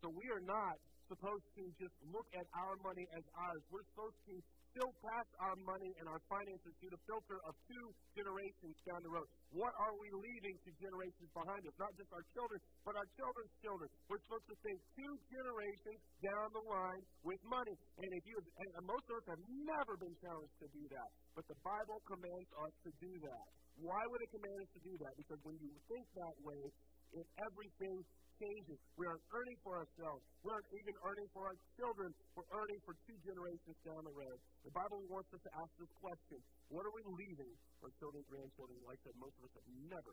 So 0.00 0.08
we 0.08 0.26
are 0.32 0.44
not 0.48 0.76
supposed 1.12 1.48
to 1.58 1.62
just 1.76 1.96
look 2.08 2.28
at 2.32 2.46
our 2.56 2.74
money 2.80 3.04
as 3.18 3.24
ours. 3.36 3.62
We're 3.68 3.84
supposed 3.92 4.16
to 4.30 4.34
still 4.70 4.94
pass 5.02 5.26
our 5.42 5.58
money 5.66 5.90
and 5.98 6.06
our 6.06 6.22
finances 6.30 6.72
through 6.78 6.94
the 6.94 7.02
filter 7.04 7.38
of 7.42 7.52
two 7.66 7.86
generations 8.14 8.78
down 8.86 9.02
the 9.02 9.10
road. 9.10 9.26
What 9.50 9.74
are 9.76 9.94
we 9.98 10.08
leaving 10.14 10.56
to 10.62 10.70
generations 10.78 11.26
behind 11.34 11.66
us? 11.66 11.74
Not 11.76 11.90
just 11.98 12.06
our 12.14 12.22
children, 12.32 12.58
but 12.86 12.94
our 12.94 13.08
children's 13.18 13.54
children. 13.58 13.88
We're 14.06 14.22
supposed 14.30 14.46
to 14.46 14.56
think 14.62 14.78
two 14.94 15.12
generations 15.34 16.00
down 16.22 16.46
the 16.54 16.64
line 16.70 17.02
with 17.26 17.42
money. 17.50 17.74
And 17.98 18.10
if 18.14 18.22
you 18.30 18.36
and 18.38 18.86
most 18.86 19.04
of 19.10 19.14
us 19.18 19.26
have 19.34 19.42
never 19.66 19.98
been 19.98 20.14
challenged 20.22 20.56
to 20.62 20.68
do 20.70 20.84
that. 20.94 21.10
But 21.34 21.44
the 21.50 21.58
Bible 21.66 21.98
commands 22.06 22.50
us 22.62 22.74
to 22.86 22.90
do 23.02 23.12
that. 23.26 23.44
Why 23.82 24.02
would 24.06 24.22
it 24.22 24.30
command 24.30 24.58
us 24.62 24.70
to 24.78 24.82
do 24.86 24.94
that? 25.02 25.12
Because 25.18 25.40
when 25.42 25.58
you 25.58 25.74
think 25.90 26.06
that 26.14 26.36
way, 26.46 26.62
if 27.10 27.26
everything 27.42 27.96
changes. 28.40 28.78
We 28.96 29.04
aren't 29.04 29.26
earning 29.36 29.58
for 29.60 29.76
ourselves. 29.76 30.24
We 30.40 30.48
aren't 30.48 30.70
even 30.72 30.94
earning 31.04 31.28
for 31.36 31.42
our 31.44 31.58
children. 31.76 32.08
We're 32.32 32.50
earning 32.56 32.80
for 32.88 32.96
two 33.04 33.18
generations 33.20 33.76
down 33.84 34.00
the 34.00 34.16
road. 34.16 34.38
The 34.64 34.72
Bible 34.72 35.00
wants 35.12 35.28
us 35.36 35.42
to 35.44 35.52
ask 35.60 35.70
this 35.76 35.92
question 36.00 36.38
What 36.72 36.88
are 36.88 36.94
we 36.96 37.04
leaving 37.04 37.52
our 37.84 37.92
children, 38.00 38.24
grandchildren? 38.32 38.80
Like 38.88 38.96
I 39.04 39.12
said, 39.12 39.16
most 39.20 39.36
of 39.36 39.42
us 39.44 39.52
have 39.60 39.68
never 39.92 40.12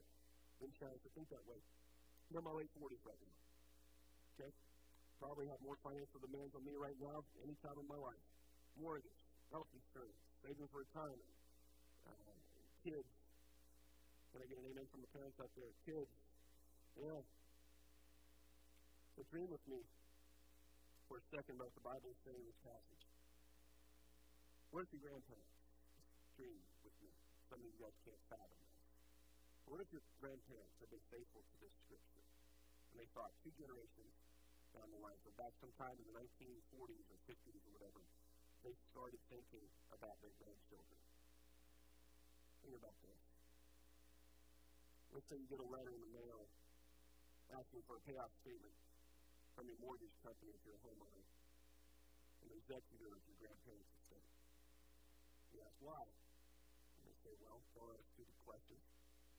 been 0.60 0.74
challenged 0.76 1.04
to 1.08 1.12
think 1.16 1.28
that 1.32 1.46
way. 1.48 1.60
In 2.36 2.44
my 2.44 2.52
late 2.52 2.72
40s 2.76 3.00
right. 3.08 3.24
Okay? 4.36 4.52
Probably 5.24 5.48
have 5.48 5.62
more 5.64 5.80
financial 5.80 6.20
demands 6.20 6.52
on 6.52 6.62
me 6.68 6.76
right 6.76 7.00
now 7.00 7.18
than 7.24 7.48
any 7.48 7.56
time 7.64 7.78
in 7.80 7.88
my 7.88 7.98
life. 7.98 8.24
Mortgage, 8.78 9.22
health 9.50 9.72
insurance, 9.72 10.20
saving 10.44 10.68
for 10.70 10.84
retirement, 10.84 11.34
uh, 12.06 12.36
kids. 12.84 13.10
Can 14.36 14.44
I 14.44 14.46
get 14.46 14.60
an 14.60 14.68
amen 14.70 14.86
from 14.92 15.02
the 15.02 15.12
parents 15.16 15.38
out 15.40 15.50
there? 15.56 15.72
Kids. 15.88 16.12
Yeah, 17.00 17.22
so 19.18 19.26
dream 19.34 19.50
with 19.50 19.66
me 19.66 19.82
for 21.10 21.18
a 21.18 21.26
second 21.34 21.58
about 21.58 21.74
the 21.74 21.82
Bible 21.82 22.14
saying 22.22 22.38
in 22.38 22.46
this 22.46 22.62
passage. 22.62 23.02
What 24.70 24.86
if 24.86 24.94
your 24.94 25.10
grandparents 25.10 25.58
dream 26.38 26.62
with 26.86 26.94
me? 27.02 27.10
Some 27.50 27.58
of 27.58 27.66
you 27.66 27.74
guys 27.82 27.98
can't 28.06 28.22
fathom 28.30 28.62
that. 28.62 28.78
What 29.66 29.82
if 29.82 29.90
your 29.90 30.06
grandparents 30.22 30.78
have 30.86 30.94
been 30.94 31.02
faithful 31.10 31.42
to 31.42 31.56
this 31.66 31.74
scripture? 31.90 32.26
And 32.94 33.02
they 33.02 33.10
thought 33.18 33.34
two 33.42 33.50
generations 33.58 34.14
down 34.78 34.86
the 34.94 35.02
line, 35.02 35.18
so 35.26 35.34
back 35.34 35.58
sometime 35.66 35.98
in 35.98 36.06
the 36.14 36.16
1940s 36.22 37.08
or 37.10 37.18
50s 37.26 37.62
or 37.66 37.72
whatever, 37.74 38.06
they 38.62 38.78
started 38.94 39.18
thinking 39.34 39.66
about 39.98 40.14
their 40.22 40.36
grandchildren. 40.38 41.02
Think 42.62 42.78
about 42.78 42.94
this. 43.02 43.18
Let's 45.10 45.26
say 45.26 45.42
you 45.42 45.50
get 45.50 45.58
a 45.58 45.70
letter 45.74 45.90
in 45.98 46.06
the 46.06 46.14
mail 46.14 46.46
asking 47.50 47.82
for 47.90 47.98
a 47.98 48.04
payoff 48.06 48.30
statement 48.46 48.78
from 49.58 49.66
your 49.66 49.82
mortgage 49.82 50.14
company 50.22 50.54
if 50.54 50.62
you're 50.70 50.78
a 50.78 50.86
homeowner, 50.86 51.26
the 52.46 52.54
executor 52.62 53.10
of 53.10 53.22
your 53.26 53.38
grandparents' 53.42 53.90
estate. 54.06 54.30
You 55.50 55.66
ask 55.66 55.74
why. 55.82 56.06
And 57.02 57.04
they 57.10 57.18
say, 57.26 57.34
well, 57.42 57.66
don't 57.74 57.90
ask 57.90 58.06
stupid 58.14 58.38
questions. 58.46 58.78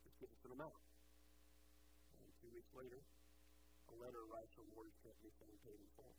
Just 0.02 0.18
give 0.18 0.26
us 0.34 0.42
an 0.42 0.58
amount. 0.58 0.75
And 2.18 2.26
two 2.42 2.50
weeks 2.50 2.66
later, 2.75 2.98
a 2.98 3.94
letter 3.94 4.18
arrives 4.26 4.50
from 4.58 4.66
a 4.66 4.75
mortgage 4.75 4.98
company 5.06 5.30
saying 5.38 5.54
paid 5.62 5.78
in 5.78 5.87
full. 5.94 6.10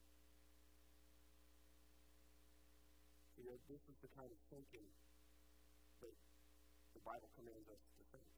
See, 3.36 3.52
this 3.68 3.84
is 3.84 4.00
the 4.00 4.12
kind 4.16 4.32
of 4.32 4.40
thinking 4.48 4.88
that 6.00 6.16
the 6.96 7.04
Bible 7.04 7.28
commands 7.36 7.68
us 7.68 7.84
to 8.00 8.04
think. 8.16 8.32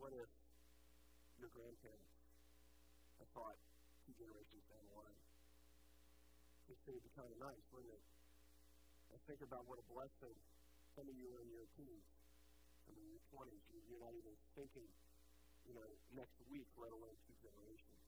What 0.00 0.16
if 0.16 0.32
your 1.36 1.52
grandparents 1.52 2.16
had 3.20 3.28
thought, 3.36 3.60
two 4.10 4.26
generations 4.26 4.66
down 4.66 4.82
the 4.90 4.96
line. 4.98 5.22
This 6.66 6.82
thing 6.82 6.98
would 6.98 7.06
be 7.06 7.14
kind 7.14 7.30
of 7.30 7.38
nice, 7.38 7.62
wouldn't 7.70 7.94
it? 7.94 8.02
I 9.14 9.18
think 9.30 9.38
about 9.38 9.70
what 9.70 9.78
a 9.78 9.86
blessing 9.86 10.34
some 10.98 11.06
of 11.06 11.14
you 11.14 11.30
are 11.30 11.46
in 11.46 11.50
your 11.54 11.70
teens, 11.78 12.10
some 12.82 12.98
of 12.98 12.98
you 12.98 13.06
in 13.06 13.14
your 13.14 13.26
20s. 13.30 13.62
You're 13.86 14.02
not 14.02 14.10
even 14.18 14.34
thinking, 14.58 14.90
you 15.62 15.78
know, 15.78 15.86
next 16.10 16.42
week, 16.50 16.66
let 16.74 16.90
alone 16.90 17.14
two 17.22 17.38
generations. 17.38 18.02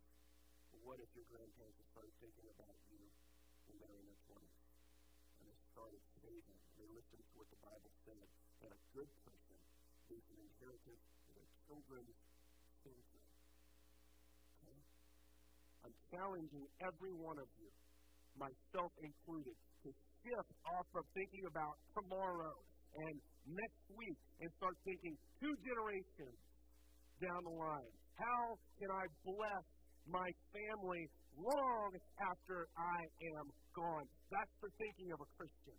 But 0.75 0.83
what 0.83 0.99
if 0.99 1.07
your 1.15 1.27
grandparents 1.31 1.79
had 1.79 1.87
started 1.95 2.15
thinking 2.19 2.51
about 2.51 2.75
you 2.91 2.99
when 3.71 3.79
they 3.79 3.87
were 3.87 4.03
in 4.03 4.07
their 4.11 4.23
20s? 4.27 4.59
And 5.39 5.47
they 5.47 5.59
started 5.71 6.03
saving. 6.19 6.59
They 6.83 6.89
listened 6.91 7.23
to 7.23 7.35
what 7.39 7.47
the 7.55 7.63
Bible 7.63 7.95
said 8.03 8.27
that 8.67 8.75
a 8.75 8.81
good 8.91 9.11
person 9.23 9.59
leaves 10.11 10.27
an 10.35 10.43
inheritance 10.51 11.03
to 11.27 11.31
their 11.39 11.51
children's 11.71 12.19
I'm 15.83 15.97
challenging 16.15 16.67
every 16.83 17.15
one 17.15 17.39
of 17.39 17.49
you, 17.59 17.71
myself 18.39 18.93
included, 19.03 19.57
to 19.83 19.89
shift 20.23 20.53
off 20.67 20.89
of 20.95 21.05
thinking 21.15 21.45
about 21.51 21.75
tomorrow 21.95 22.55
and 23.09 23.15
next 23.51 23.85
week 23.97 24.19
and 24.41 24.49
start 24.59 24.77
thinking 24.87 25.15
two 25.43 25.55
generations 25.67 26.39
down 27.19 27.41
the 27.43 27.57
line. 27.59 27.93
How 28.15 28.55
can 28.79 28.91
I 28.95 29.05
bless 29.27 29.65
my 30.07 30.29
family 30.55 31.03
long 31.35 31.91
after 32.31 32.67
I 32.79 32.99
am 33.39 33.47
gone? 33.75 34.07
That's 34.31 34.55
the 34.63 34.71
thinking 34.79 35.11
of 35.11 35.19
a 35.23 35.29
Christian. 35.35 35.79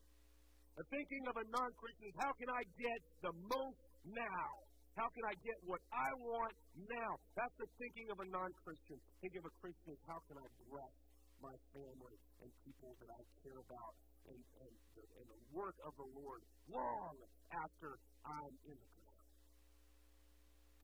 The 0.75 0.85
thinking 0.89 1.23
of 1.29 1.35
a 1.37 1.45
non 1.53 1.71
Christian 1.77 2.09
is 2.09 2.17
how 2.17 2.33
can 2.33 2.49
I 2.49 2.63
get 2.75 2.99
the 3.21 3.33
most 3.45 3.79
now? 4.09 4.49
How 4.93 5.09
can 5.09 5.25
I 5.25 5.33
get 5.41 5.57
what 5.65 5.81
I 5.89 6.09
want 6.21 6.53
now? 6.77 7.11
That's 7.33 7.57
the 7.57 7.65
thinking 7.81 8.13
of 8.13 8.21
a 8.21 8.27
non 8.29 8.53
Christian. 8.61 9.01
Think 9.25 9.33
of 9.41 9.45
a 9.49 9.53
Christian 9.57 9.97
how 10.05 10.21
can 10.29 10.37
I 10.37 10.47
bless 10.69 10.93
my 11.41 11.55
family 11.73 12.17
and 12.45 12.49
people 12.61 12.93
that 13.01 13.09
I 13.09 13.21
care 13.41 13.57
about 13.57 13.93
and, 14.29 14.37
and, 14.37 14.73
the, 14.95 15.03
and 15.17 15.27
the 15.33 15.41
work 15.49 15.75
of 15.81 15.97
the 15.97 16.07
Lord 16.13 16.45
long 16.69 17.15
after 17.51 17.97
I'm 18.21 18.53
in 18.69 18.77
the 18.77 18.89
ground. 18.93 19.29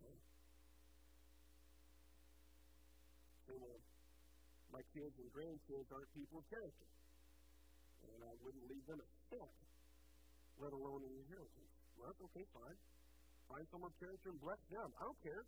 Okay? 0.01 0.17
So, 3.45 3.51
well, 3.61 3.79
my 4.73 4.83
kids 4.91 5.15
and 5.21 5.29
grandkids 5.31 5.87
aren't 5.93 6.11
people 6.17 6.41
of 6.41 6.45
character. 6.49 6.89
And 8.09 8.19
I 8.25 8.33
wouldn't 8.41 8.65
leave 8.67 8.85
them 8.89 8.99
a 8.99 9.09
cent, 9.29 9.55
let 10.57 10.73
alone 10.73 11.05
an 11.05 11.13
inheritance. 11.13 11.71
Well, 11.93 12.09
that's 12.09 12.21
okay, 12.31 12.45
fine. 12.57 12.79
Find 13.49 13.65
someone 13.73 13.93
character 13.97 14.29
and 14.29 14.39
bless 14.45 14.61
them. 14.69 14.89
I 14.93 15.01
don't 15.09 15.21
care. 15.25 15.43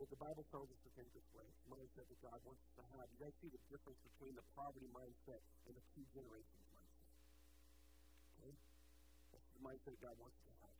But 0.00 0.08
the 0.08 0.16
Bible 0.16 0.44
tells 0.48 0.64
us 0.72 0.80
to 0.80 0.90
think 0.96 1.12
this 1.12 1.28
way. 1.36 1.44
Mindset 1.68 2.08
that 2.08 2.20
God 2.24 2.40
wants 2.40 2.64
us 2.64 2.72
to 2.80 2.84
have. 2.96 3.04
You 3.12 3.18
guys 3.20 3.36
see 3.44 3.52
the 3.52 3.60
difference 3.68 4.00
between 4.00 4.32
the 4.32 4.46
poverty 4.56 4.88
mindset 4.96 5.44
and 5.68 5.76
the 5.76 5.84
two 5.92 6.04
generations 6.16 6.64
mindset. 6.72 7.04
Okay? 8.40 8.54
That's 9.28 9.48
the 9.52 9.60
mindset 9.60 9.94
God 10.00 10.16
wants 10.16 10.40
us 10.40 10.44
to 10.48 10.54
have. 10.64 10.76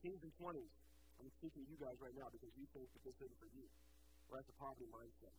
Kings 0.00 0.20
and 0.24 0.32
twenties. 0.40 0.72
I'm 1.20 1.28
speaking 1.44 1.60
to 1.60 1.68
you 1.68 1.78
guys 1.78 1.96
right 2.00 2.16
now 2.16 2.28
because 2.32 2.52
you 2.56 2.64
think 2.72 2.88
that 2.88 3.02
this 3.04 3.16
isn't 3.20 3.36
for 3.36 3.50
you. 3.52 3.68
Well, 4.32 4.40
that's 4.40 4.48
a 4.48 4.56
poverty 4.56 4.88
mindset. 4.88 5.36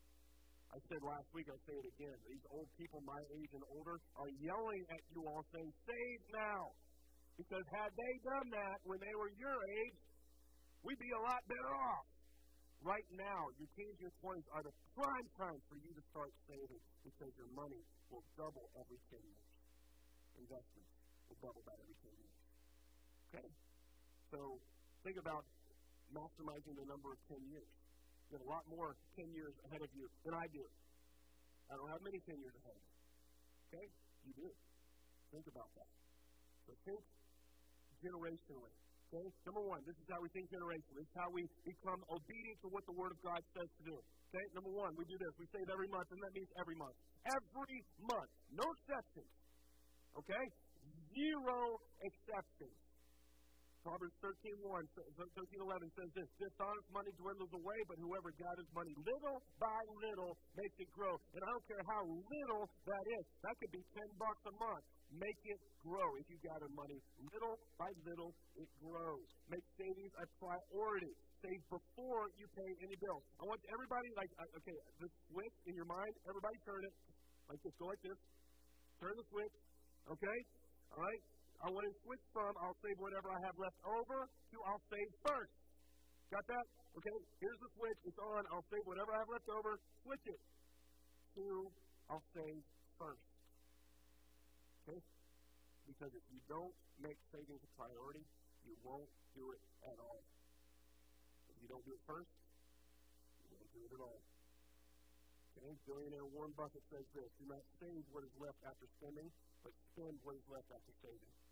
I 0.69 0.77
said 0.85 1.01
last 1.01 1.27
week, 1.33 1.49
I'll 1.49 1.65
say 1.65 1.77
it 1.81 1.87
again. 1.97 2.17
These 2.29 2.45
old 2.53 2.69
people 2.77 3.01
my 3.01 3.21
age 3.41 3.51
and 3.57 3.65
older 3.73 3.97
are 4.21 4.31
yelling 4.37 4.83
at 4.93 5.01
you 5.13 5.25
all 5.25 5.41
saying, 5.49 5.71
Save 5.81 6.21
now. 6.29 6.61
Because 7.35 7.65
had 7.75 7.91
they 7.91 8.13
done 8.23 8.47
that 8.55 8.77
when 8.87 8.99
they 9.03 9.15
were 9.15 9.31
your 9.35 9.59
age, 9.59 9.99
we'd 10.87 10.99
be 10.99 11.11
a 11.11 11.21
lot 11.27 11.43
better 11.47 11.71
off. 11.75 12.07
Right 12.85 13.07
now, 13.17 13.49
your 13.57 13.67
teens, 13.75 13.97
your 13.97 14.13
20s 14.21 14.45
are 14.53 14.63
the 14.63 14.75
prime 14.93 15.27
time 15.35 15.59
for 15.67 15.77
you 15.81 15.89
to 15.89 16.03
start 16.13 16.31
saving 16.45 16.83
because 17.01 17.31
your 17.35 17.49
money 17.57 17.81
will 18.13 18.23
double 18.37 18.69
every 18.77 18.99
10 19.09 19.19
years. 19.19 19.47
Investments 20.37 20.91
will 21.27 21.39
double 21.41 21.63
that 21.65 21.77
every 21.81 21.97
10 22.05 22.13
years. 22.13 22.35
Okay? 23.31 23.47
So 24.29 24.39
think 25.01 25.17
about 25.17 25.43
maximizing 26.13 26.77
the 26.77 26.87
number 26.87 27.09
of 27.09 27.19
10 27.27 27.41
years. 27.49 27.67
You 28.29 28.37
have 28.37 28.45
got 28.45 28.45
a 28.45 28.49
lot 28.53 28.63
more 28.69 28.93
10 29.17 29.33
years 29.33 29.55
ahead 29.65 29.81
of 29.81 29.89
you 29.97 30.05
than 30.23 30.37
I 30.37 30.45
do. 30.53 30.63
I 31.71 31.73
don't 31.75 31.89
have 31.89 32.03
many 32.05 32.21
10 32.21 32.37
years 32.37 32.53
ahead 32.53 32.75
of 32.77 32.83
me. 32.85 32.93
Okay? 33.73 33.87
You 34.29 34.33
do. 34.45 34.49
Think 35.33 35.49
about 35.49 35.73
that. 35.73 35.89
So 36.69 36.73
think 36.85 37.01
generationally. 38.05 38.73
Okay? 39.09 39.25
Number 39.49 39.63
one, 39.65 39.81
this 39.89 39.97
is 39.97 40.05
how 40.09 40.21
we 40.21 40.29
think 40.29 40.45
generationally. 40.53 41.01
This 41.01 41.09
is 41.09 41.17
how 41.17 41.29
we 41.33 41.43
become 41.65 42.01
obedient 42.13 42.57
to 42.61 42.67
what 42.69 42.85
the 42.85 42.93
Word 42.93 43.11
of 43.13 43.19
God 43.25 43.41
says 43.57 43.69
to 43.81 43.83
do. 43.89 43.97
Okay? 44.29 44.45
Number 44.53 44.69
one, 44.69 44.93
we 44.93 45.05
do 45.09 45.17
this. 45.17 45.33
We 45.41 45.47
save 45.49 45.67
every 45.73 45.89
month, 45.89 46.07
and 46.13 46.19
that 46.21 46.33
means 46.37 46.49
every 46.61 46.77
month. 46.77 46.97
Every 47.25 47.79
month. 48.05 48.31
No 48.53 48.65
exceptions. 48.77 49.31
Okay? 50.21 50.45
Zero 51.09 51.57
exceptions. 52.05 52.77
Proverbs 53.85 54.17
13, 54.17 54.65
1, 54.65 54.65
13, 54.65 55.61
11 55.61 55.93
says 55.93 56.09
this 56.17 56.25
Dishonest 56.41 56.89
money 56.89 57.13
dwindles 57.21 57.53
away, 57.53 57.79
but 57.85 58.01
whoever 58.01 58.33
gathers 58.33 58.65
money 58.73 58.89
little 58.97 59.37
by 59.61 59.77
little 60.01 60.33
makes 60.57 60.73
it 60.81 60.89
grow. 60.97 61.13
And 61.37 61.45
I 61.45 61.49
don't 61.53 61.67
care 61.69 61.85
how 61.85 62.01
little 62.09 62.65
that 62.89 63.05
is. 63.05 63.25
That 63.45 63.53
could 63.61 63.69
be 63.69 63.85
10 63.93 64.09
bucks 64.17 64.41
a 64.49 64.53
month. 64.57 64.81
Make 65.13 65.37
it 65.45 65.61
grow. 65.85 66.17
If 66.17 66.25
you 66.33 66.41
gather 66.41 66.65
money 66.73 66.97
little 67.29 67.61
by 67.77 67.93
little, 68.09 68.33
it 68.57 68.65
grows. 68.81 69.29
Make 69.53 69.61
savings 69.77 70.13
a 70.17 70.25
priority. 70.41 71.13
Save 71.45 71.61
before 71.69 72.33
you 72.41 72.49
pay 72.57 72.69
any 72.89 72.97
bills. 72.97 73.21
I 73.37 73.45
want 73.45 73.61
everybody, 73.69 74.09
like, 74.17 74.33
uh, 74.41 74.59
okay, 74.65 74.77
the 74.97 75.09
switch 75.29 75.57
in 75.69 75.77
your 75.77 75.85
mind, 75.85 76.13
everybody 76.25 76.57
turn 76.65 76.81
it. 76.89 76.95
Like 77.53 77.61
this, 77.61 77.73
go 77.77 77.85
like 77.93 78.01
this. 78.01 78.17
Turn 78.97 79.13
the 79.13 79.27
switch. 79.29 79.55
Okay? 80.09 80.37
All 80.89 81.05
right? 81.05 81.21
I 81.63 81.71
want 81.71 81.85
to 81.87 81.93
switch 82.03 82.23
from 82.35 82.51
I'll 82.59 82.77
save 82.83 82.97
whatever 82.99 83.31
I 83.31 83.39
have 83.45 83.57
left 83.57 83.79
over 83.87 84.27
to 84.27 84.57
I'll 84.67 84.83
save 84.91 85.09
first. 85.23 85.55
Got 86.33 86.45
that? 86.49 86.65
Okay, 86.97 87.15
here's 87.39 87.59
the 87.61 87.69
switch. 87.77 87.99
It's 88.07 88.19
on. 88.19 88.43
I'll 88.51 88.65
save 88.71 88.83
whatever 88.87 89.13
I 89.13 89.19
have 89.21 89.31
left 89.31 89.47
over. 89.51 89.77
Switch 90.03 90.25
it 90.25 90.41
to 91.35 91.69
I'll 92.09 92.23
save 92.33 92.61
first. 92.99 93.25
Okay? 94.85 94.99
Because 95.85 96.11
if 96.15 96.25
you 96.33 96.39
don't 96.49 96.73
make 97.01 97.17
savings 97.29 97.61
a 97.61 97.71
priority, 97.77 98.25
you 98.65 98.73
won't 98.81 99.09
do 99.37 99.53
it 99.53 99.61
at 99.85 99.97
all. 100.01 100.21
If 101.49 101.55
you 101.61 101.67
don't 101.69 101.85
do 101.85 101.93
it 101.93 102.03
first, 102.09 102.31
you 103.45 103.53
won't 103.53 103.71
do 103.75 103.81
it 103.85 103.91
at 103.93 104.01
all. 104.01 104.21
Okay? 105.61 105.73
Billionaire 105.85 106.25
Warren 106.33 106.53
Buffett 106.57 106.83
says 106.89 107.05
this 107.13 107.29
Do 107.37 107.45
not 107.47 107.63
save 107.77 108.03
what 108.11 108.25
is 108.25 108.33
left 108.41 108.59
after 108.65 108.87
spending, 108.97 109.29
but 109.61 109.73
spend 109.93 110.15
what 110.25 110.35
is 110.37 110.45
left 110.49 110.69
after 110.73 110.93
saving. 111.05 111.44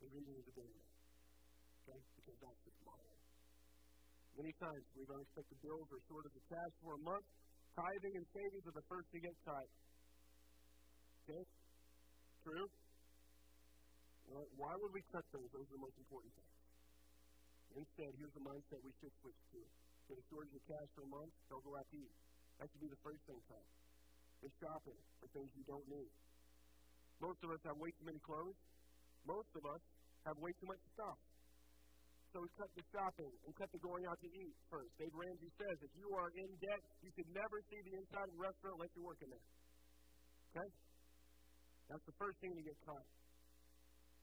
The 0.00 0.08
reason 0.08 0.32
is 0.32 0.46
a 0.48 0.54
billionaire. 0.56 0.94
Okay? 1.84 2.00
Because 2.16 2.38
that's 2.40 2.62
his 2.64 2.78
model. 2.84 3.12
Many 4.36 4.52
times 4.56 4.84
we've 4.96 5.12
unexpected 5.12 5.58
bills 5.60 5.88
or 5.92 5.98
shortage 6.08 6.32
of 6.32 6.36
the 6.40 6.46
cash 6.48 6.72
for 6.80 6.92
a 6.96 7.02
month. 7.04 7.26
Tithing 7.76 8.14
and 8.16 8.26
savings 8.32 8.64
are 8.66 8.76
the 8.76 8.86
first 8.88 9.08
to 9.12 9.18
get 9.20 9.34
cut. 9.44 9.68
Okay? 11.28 11.42
True? 12.42 12.66
Well, 14.30 14.46
why 14.56 14.72
would 14.78 14.92
we 14.94 15.02
cut 15.12 15.26
those? 15.34 15.48
Those 15.52 15.66
are 15.68 15.76
the 15.76 15.84
most 15.84 15.98
important 16.00 16.32
things. 16.32 16.56
Instead, 17.70 18.10
here's 18.18 18.34
the 18.34 18.44
mindset 18.46 18.78
we 18.82 18.94
should 18.98 19.14
switch 19.22 19.40
to. 19.54 19.60
Get 20.10 20.18
a 20.18 20.24
shortage 20.26 20.54
of 20.58 20.62
cash 20.66 20.88
for 20.94 21.02
a 21.06 21.10
month, 21.10 21.32
don't 21.46 21.62
go 21.62 21.78
out 21.78 21.86
to 21.86 21.96
eat. 21.98 22.14
That 22.58 22.66
should 22.66 22.82
be 22.82 22.90
the 22.90 23.02
first 23.06 23.22
thing 23.30 23.38
cut. 23.46 23.66
Is 24.40 24.54
shopping 24.56 25.00
for 25.20 25.28
things 25.36 25.52
you 25.54 25.64
don't 25.68 25.86
need. 25.86 26.10
Most 27.20 27.38
of 27.44 27.52
us 27.52 27.60
have 27.68 27.76
way 27.76 27.92
too 27.92 28.08
many 28.08 28.18
clothes. 28.24 28.56
Most 29.26 29.50
of 29.56 29.62
us 29.68 29.82
have 30.26 30.36
way 30.38 30.52
too 30.60 30.68
much 30.68 30.82
stuff. 30.96 31.18
So 32.30 32.38
we 32.46 32.48
cut 32.54 32.70
the 32.78 32.84
shopping 32.94 33.32
and 33.42 33.50
cut 33.58 33.66
the 33.74 33.82
going 33.82 34.06
out 34.06 34.18
to 34.22 34.30
eat 34.30 34.54
first. 34.70 34.94
Dave 35.02 35.10
Ramsey 35.10 35.50
says 35.58 35.76
if 35.82 35.92
you 35.98 36.06
are 36.14 36.30
in 36.30 36.50
debt, 36.62 36.82
you 37.02 37.10
can 37.18 37.26
never 37.34 37.58
see 37.66 37.80
the 37.90 37.94
inside 37.98 38.26
of 38.30 38.34
the 38.38 38.42
restaurant 38.42 38.78
unless 38.78 38.92
you're 38.94 39.08
working 39.10 39.30
there. 39.34 39.46
Okay? 40.54 40.68
That's 41.90 42.06
the 42.06 42.14
first 42.22 42.38
thing 42.38 42.54
to 42.54 42.62
get 42.62 42.78
cut. 42.86 43.02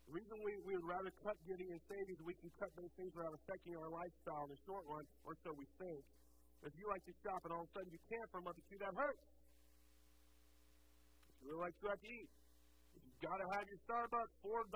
The 0.08 0.16
reason 0.16 0.40
we, 0.40 0.56
we 0.64 0.74
would 0.80 0.88
rather 0.88 1.12
cut 1.20 1.36
giving 1.44 1.68
and 1.68 1.84
savings, 1.92 2.16
we 2.24 2.32
can 2.40 2.48
cut 2.64 2.72
those 2.80 2.94
things 2.96 3.12
without 3.12 3.36
affecting 3.44 3.76
our 3.76 3.92
lifestyle 3.92 4.48
in 4.48 4.56
the 4.56 4.62
short 4.64 4.88
run, 4.88 5.04
or 5.28 5.36
so 5.44 5.52
we 5.52 5.68
think. 5.76 6.00
If 6.64 6.72
you 6.80 6.88
like 6.88 7.04
to 7.04 7.14
shop 7.28 7.44
and 7.44 7.52
all 7.52 7.68
of 7.68 7.70
a 7.70 7.74
sudden 7.76 7.92
you 7.92 8.00
can't 8.08 8.28
for 8.32 8.40
a 8.40 8.44
month 8.48 8.56
or 8.56 8.66
two, 8.72 8.80
that 8.80 8.96
hurts. 8.96 9.26
If 11.28 11.36
you 11.44 11.52
really 11.52 11.60
like 11.60 11.76
to 11.76 11.92
out 11.92 12.00
to 12.00 12.08
eat, 12.08 12.30
got 13.22 13.42
to 13.42 13.48
have 13.58 13.66
your 13.66 13.82
Starbucks 13.90 14.34
$4 14.46 14.70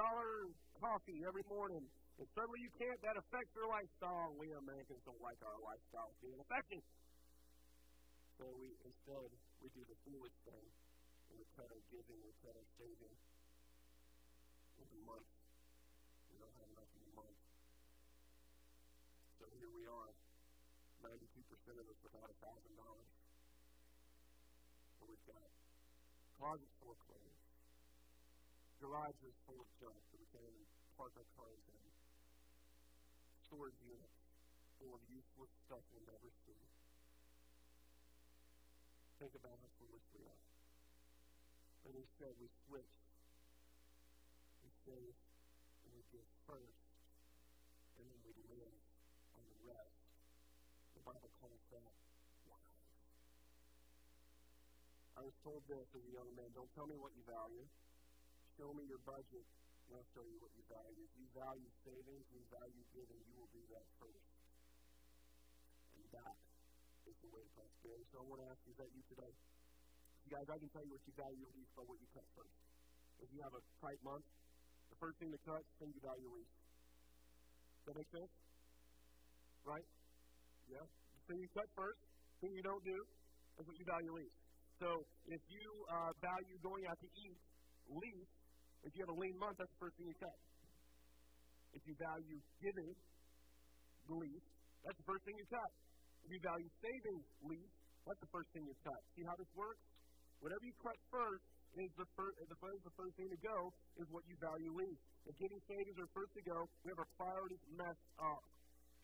coffee 0.81 1.21
every 1.27 1.45
morning. 1.45 1.85
And 2.17 2.25
suddenly 2.33 2.61
you 2.61 2.73
can't, 2.77 2.97
that 3.05 3.17
affects 3.17 3.53
your 3.53 3.69
lifestyle. 3.69 4.33
We 4.37 4.53
Americans 4.53 5.01
don't 5.05 5.21
like 5.21 5.37
our 5.45 5.57
lifestyle 5.61 6.13
being 6.21 6.37
affected. 6.41 6.81
So 8.41 8.49
we 8.57 8.73
instead 8.81 9.29
we 9.61 9.69
do 9.77 9.85
the 9.85 9.97
foolish 10.01 10.33
thing 10.49 10.65
and 11.29 11.35
we 11.37 11.45
cut 11.53 11.69
our 11.69 11.83
giving, 11.93 12.17
we 12.25 12.33
cut 12.41 12.57
our 12.57 12.69
saving. 12.81 13.13
Every 14.81 15.01
month. 15.05 15.29
We 16.33 16.41
don't 16.41 16.57
have 16.57 16.69
enough 16.73 16.89
in 16.97 17.01
a 17.05 17.13
month. 17.13 17.37
So 19.37 19.45
here 19.61 19.69
we 19.69 19.85
are. 19.85 20.11
Ninety-two 21.05 21.45
percent 21.53 21.77
of 21.77 21.85
us 21.85 21.99
without 22.01 22.29
a 22.33 22.37
thousand 22.41 22.73
dollars. 22.81 23.13
So 24.97 25.05
we've 25.05 25.25
got 25.29 25.45
closets 26.41 26.73
full 26.81 26.97
garages 28.81 29.37
full 29.45 29.61
of 29.61 29.69
junk 29.77 30.01
that 30.09 30.17
we 30.17 30.25
can't 30.33 30.41
even 30.41 30.65
park 30.97 31.13
our 31.13 31.29
cars 31.37 31.61
in. 31.69 31.85
Storage 33.45 33.77
units 33.85 34.17
full 34.81 34.97
of 34.97 35.01
useless 35.05 35.53
stuff 35.69 35.85
we'll 35.93 36.09
never 36.09 36.33
see. 36.49 36.57
Think 39.21 39.37
about 39.37 39.53
how 39.61 39.69
foolish 39.77 40.01
we 40.17 40.25
are. 40.25 40.43
And 41.85 41.93
instead 41.93 42.33
we 42.41 42.49
switch. 42.65 42.97
We 44.65 44.73
save 44.81 45.13
and 45.85 45.89
we 45.93 46.01
give 46.09 46.25
first, 46.49 46.81
and 48.01 48.05
then 48.09 48.21
we 48.25 48.33
live 48.49 48.73
on 49.37 49.45
the 49.45 49.59
rest. 49.69 50.01
The 50.97 51.05
Bible 51.05 51.29
calls 51.37 51.61
that. 51.69 51.93
I 55.17 55.21
was 55.21 55.37
told 55.45 55.61
this 55.69 55.85
as 55.93 56.01
a 56.01 56.13
young 56.17 56.33
man 56.33 56.49
don't 56.57 56.71
tell 56.73 56.89
me 56.89 56.97
what 56.97 57.13
you 57.13 57.21
value 57.29 57.69
show 58.61 58.69
me 58.77 58.85
your 58.85 59.01
budget, 59.01 59.45
and 59.89 59.97
I'll 59.97 60.11
show 60.13 60.21
you 60.21 60.37
what 60.37 60.53
you 60.53 60.61
value. 60.69 61.01
If 61.01 61.13
you 61.17 61.25
value 61.33 61.71
savings, 61.81 62.25
you 62.29 62.45
value 62.53 62.85
giving, 62.93 63.21
you 63.25 63.33
will 63.41 63.49
do 63.49 63.63
that 63.73 63.85
first. 63.97 64.21
And 65.97 66.05
that 66.13 66.37
is 67.09 67.17
the 67.25 67.29
way 67.33 67.41
to 67.41 67.51
prosperity. 67.57 68.05
So 68.13 68.21
I 68.21 68.25
want 68.29 68.45
to 68.45 68.47
ask 68.53 68.61
is 68.69 68.77
that 68.77 68.89
you 68.93 69.01
today? 69.09 69.33
You 69.33 70.29
guys, 70.29 70.45
I 70.45 70.61
can 70.61 70.69
tell 70.69 70.85
you 70.85 70.93
what 70.93 71.01
you 71.09 71.13
value 71.17 71.45
least 71.57 71.73
by 71.73 71.81
what 71.89 71.97
you 71.97 72.05
cut 72.13 72.27
first. 72.37 72.53
If 73.25 73.33
you 73.33 73.41
have 73.41 73.55
a 73.57 73.63
tight 73.81 73.97
month, 74.05 74.25
the 74.93 74.97
first 75.01 75.17
thing 75.17 75.33
to 75.33 75.41
cut 75.41 75.65
is 75.65 75.73
thing 75.81 75.89
you 75.97 76.03
value 76.05 76.29
least. 76.29 76.53
Does 77.81 77.85
that 77.89 77.97
make 77.97 78.11
sense? 78.13 78.33
Right? 79.65 79.87
Yeah? 80.69 80.85
The 80.85 81.21
thing 81.33 81.41
you 81.41 81.49
cut 81.57 81.65
first, 81.73 81.97
thing 82.45 82.53
you 82.53 82.61
don't 82.61 82.85
do, 82.85 82.99
is 83.57 83.65
what 83.65 83.73
you 83.73 83.85
value 83.89 84.13
least. 84.21 84.37
So 84.77 85.01
if 85.33 85.41
you 85.49 85.65
uh, 85.89 86.13
value 86.21 86.57
going 86.61 86.85
out 86.85 87.01
to 87.01 87.09
eat 87.25 87.37
least, 87.89 88.40
if 88.83 88.91
you 88.97 89.01
have 89.05 89.13
a 89.13 89.19
lean 89.19 89.37
month, 89.37 89.57
that's 89.61 89.69
the 89.77 89.81
first 89.81 89.95
thing 89.97 90.07
you 90.09 90.17
cut. 90.17 90.37
If 91.71 91.81
you 91.87 91.95
value 91.95 92.39
giving 92.59 92.93
least, 94.09 94.47
that's 94.83 94.97
the 94.97 95.07
first 95.07 95.23
thing 95.23 95.37
you 95.37 95.47
cut. 95.47 95.71
If 96.25 96.29
you 96.33 96.41
value 96.41 96.69
saving 96.81 97.19
least, 97.45 97.73
that's 98.05 98.19
the 98.19 98.31
first 98.33 98.49
thing 98.51 98.65
you 98.65 98.77
cut. 98.81 98.99
See 99.13 99.23
how 99.23 99.37
this 99.37 99.49
works? 99.53 99.81
Whatever 100.41 100.65
you 100.65 100.73
cut 100.81 100.97
first 101.13 101.45
is 101.77 101.89
the 101.95 102.07
first, 102.17 102.35
the 102.49 102.59
first, 102.59 102.81
the 102.83 102.95
first 102.97 103.13
thing 103.15 103.29
to 103.29 103.39
go 103.45 103.57
is 104.01 104.05
what 104.09 104.25
you 104.25 104.35
value 104.41 104.73
least. 104.73 105.01
If 105.29 105.37
giving 105.37 105.61
savings 105.69 105.95
are 106.01 106.09
first 106.17 106.33
to 106.33 106.43
go, 106.43 106.65
we 106.81 106.89
have 106.91 106.99
our 106.99 107.11
priorities 107.15 107.61
messed 107.77 108.07
up. 108.17 108.41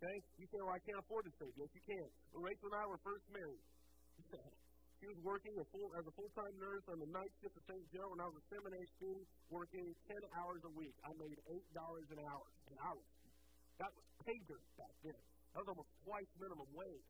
Okay? 0.02 0.18
You 0.42 0.46
say, 0.50 0.60
well, 0.62 0.74
I 0.74 0.82
can't 0.86 1.02
afford 1.02 1.26
to 1.30 1.34
save. 1.38 1.54
Yes, 1.58 1.70
you 1.74 1.84
can. 1.86 2.08
When 2.34 2.42
Rachel 2.46 2.70
and 2.74 2.78
I 2.82 2.86
were 2.90 3.02
first 3.06 3.26
married, 3.30 3.64
she 4.98 5.06
was 5.06 5.20
working 5.22 5.54
a 5.62 5.66
full, 5.70 5.90
as 5.94 6.06
a 6.10 6.14
full-time 6.18 6.56
nurse 6.58 6.86
on 6.90 6.98
the 6.98 7.10
night 7.14 7.30
shift 7.38 7.54
at 7.54 7.66
St. 7.70 7.86
Joe, 7.94 8.10
and 8.18 8.20
I 8.22 8.26
was 8.26 8.38
a 8.42 8.46
seminary 8.50 8.90
student 8.98 9.26
working 9.54 9.86
10 10.10 10.18
hours 10.42 10.62
a 10.66 10.74
week. 10.74 10.96
I 11.06 11.14
made 11.22 11.38
$8 11.46 12.18
an 12.18 12.20
hour. 12.26 12.46
I 12.82 12.92
was, 12.98 13.08
that 13.78 13.92
was 13.94 14.06
dirt 14.26 14.66
back 14.74 14.96
then. 15.06 15.22
That 15.54 15.60
was 15.62 15.70
almost 15.70 15.92
twice 16.02 16.32
minimum 16.42 16.70
wage. 16.74 17.10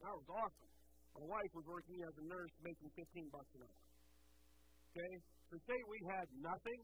That 0.00 0.14
was 0.16 0.28
awesome. 0.32 0.72
My 1.12 1.24
wife 1.28 1.52
was 1.52 1.66
working 1.68 2.00
as 2.00 2.14
a 2.16 2.24
nurse 2.24 2.52
making 2.64 2.88
15 2.96 3.28
bucks 3.28 3.52
an 3.60 3.68
hour. 3.68 3.82
Okay? 4.96 5.12
To 5.52 5.56
say 5.68 5.76
we 5.92 6.00
had 6.16 6.26
nothing 6.40 6.80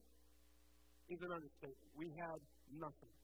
is 1.09 1.21
an 1.25 1.33
understatement. 1.33 1.91
We 1.97 2.13
had 2.13 2.41
nothing. 2.77 3.15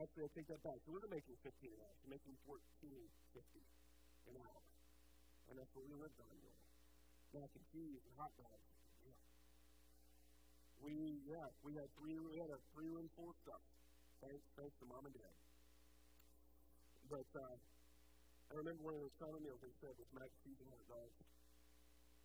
Actually, 0.00 0.24
I 0.26 0.30
take 0.32 0.48
that 0.48 0.62
back. 0.64 0.80
We 0.88 0.96
were 0.96 1.12
making 1.12 1.36
15 1.44 1.52
an 1.70 1.80
hour. 1.84 1.94
We're 2.02 2.16
making 2.16 2.34
14.50 2.48 3.83
an 4.30 4.36
hour. 4.40 4.62
And 5.50 5.54
that's 5.58 5.72
what 5.76 5.84
we 5.84 5.94
lived 5.96 6.18
on, 6.20 6.32
know. 6.40 6.56
Mac 7.34 7.50
and 7.52 7.66
cheese 7.74 8.00
and 8.00 8.14
hot 8.16 8.32
dogs. 8.38 8.68
Yeah. 9.04 9.18
We, 10.80 10.94
yeah, 11.26 11.46
we 11.66 11.74
had 11.74 11.88
three, 11.98 12.16
we 12.18 12.38
had 12.38 12.50
a 12.50 12.58
three 12.72 12.88
room 12.88 13.10
full 13.18 13.30
of 13.30 13.38
stuff. 13.42 13.62
Thanks, 14.22 14.44
thanks 14.56 14.74
to 14.80 14.84
mom 14.86 15.04
and 15.04 15.14
dad. 15.14 15.36
But, 17.10 17.28
uh, 17.36 17.56
I 18.50 18.52
remember 18.60 18.86
one 18.86 18.94
of 18.94 19.02
those 19.02 19.16
summer 19.18 19.40
meals 19.40 19.58
they 19.60 19.74
said 19.82 19.92
was 19.98 20.08
mac 20.14 20.30
and 20.30 20.40
cheese 20.46 20.60
and 20.62 20.68
hot 20.70 20.84
dogs. 20.86 21.16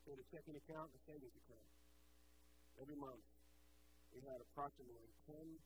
They 0.06 0.14
had 0.14 0.22
a 0.22 0.28
checking 0.30 0.56
account 0.56 0.94
and 0.94 0.98
a 1.00 1.04
savings 1.10 1.36
account. 1.46 1.70
Every 2.80 2.96
month, 2.96 3.26
we 4.14 4.22
had 4.26 4.40
approximately 4.42 5.10
$10 5.28 5.58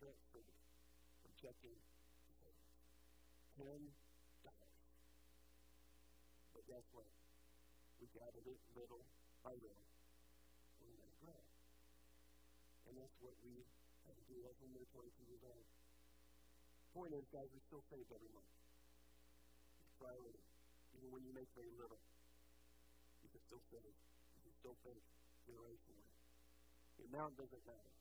transferred 0.00 0.58
from 1.22 1.32
checking 1.40 1.76
to 1.76 2.30
savings. 2.40 2.72
$10. 3.58 4.07
Guess 6.68 6.84
what? 6.92 7.08
We 7.96 8.12
gathered 8.12 8.44
it 8.44 8.60
little 8.76 9.00
by 9.40 9.56
little, 9.56 9.88
and 10.76 10.84
we 10.84 10.92
let 11.00 11.08
it 11.08 11.16
grow. 11.16 11.40
And 12.84 12.92
that's 13.00 13.16
what 13.24 13.32
we 13.40 13.64
had 14.04 14.12
to 14.12 14.24
do 14.28 14.36
when 14.60 14.76
we 14.76 14.84
were 14.84 14.92
22 14.92 15.08
years 15.32 15.40
old. 15.48 15.64
Point 16.92 17.16
is, 17.16 17.24
guys, 17.32 17.48
we 17.56 17.60
still 17.64 17.80
save 17.88 18.04
every 18.12 18.28
month. 18.36 18.52
It's 19.80 19.96
priority. 19.96 20.44
Even 20.92 21.08
when 21.08 21.24
you 21.24 21.32
make 21.32 21.48
very 21.56 21.72
little, 21.80 22.04
you 23.24 23.32
can 23.32 23.40
still 23.48 23.64
save. 23.72 23.96
You 24.36 24.40
can 24.44 24.52
still 24.60 24.76
think 24.84 25.00
generationally. 25.48 26.04
The 27.00 27.08
amount 27.08 27.40
doesn't 27.40 27.64
matter. 27.64 27.92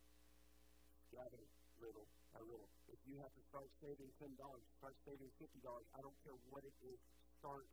Gather 1.16 1.44
little 1.80 2.04
by 2.36 2.44
little. 2.44 2.68
If 2.92 3.00
you 3.08 3.16
have 3.24 3.32
to 3.32 3.44
start 3.48 3.72
saving 3.80 4.12
ten 4.20 4.36
dollars, 4.36 4.68
start 4.76 5.00
saving 5.08 5.32
fifty 5.40 5.64
dollars. 5.64 5.88
I 5.96 6.04
don't 6.04 6.20
care 6.28 6.36
what 6.52 6.68
it 6.68 6.76
is. 6.84 7.00
Start 7.40 7.64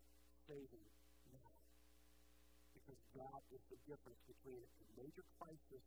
saving 0.49 0.87
now, 1.33 1.51
because 2.77 3.01
that 3.17 3.41
is 3.53 3.63
the 3.73 3.79
difference 3.89 4.21
between 4.29 4.61
a 4.61 4.85
major 5.01 5.25
crisis 5.41 5.85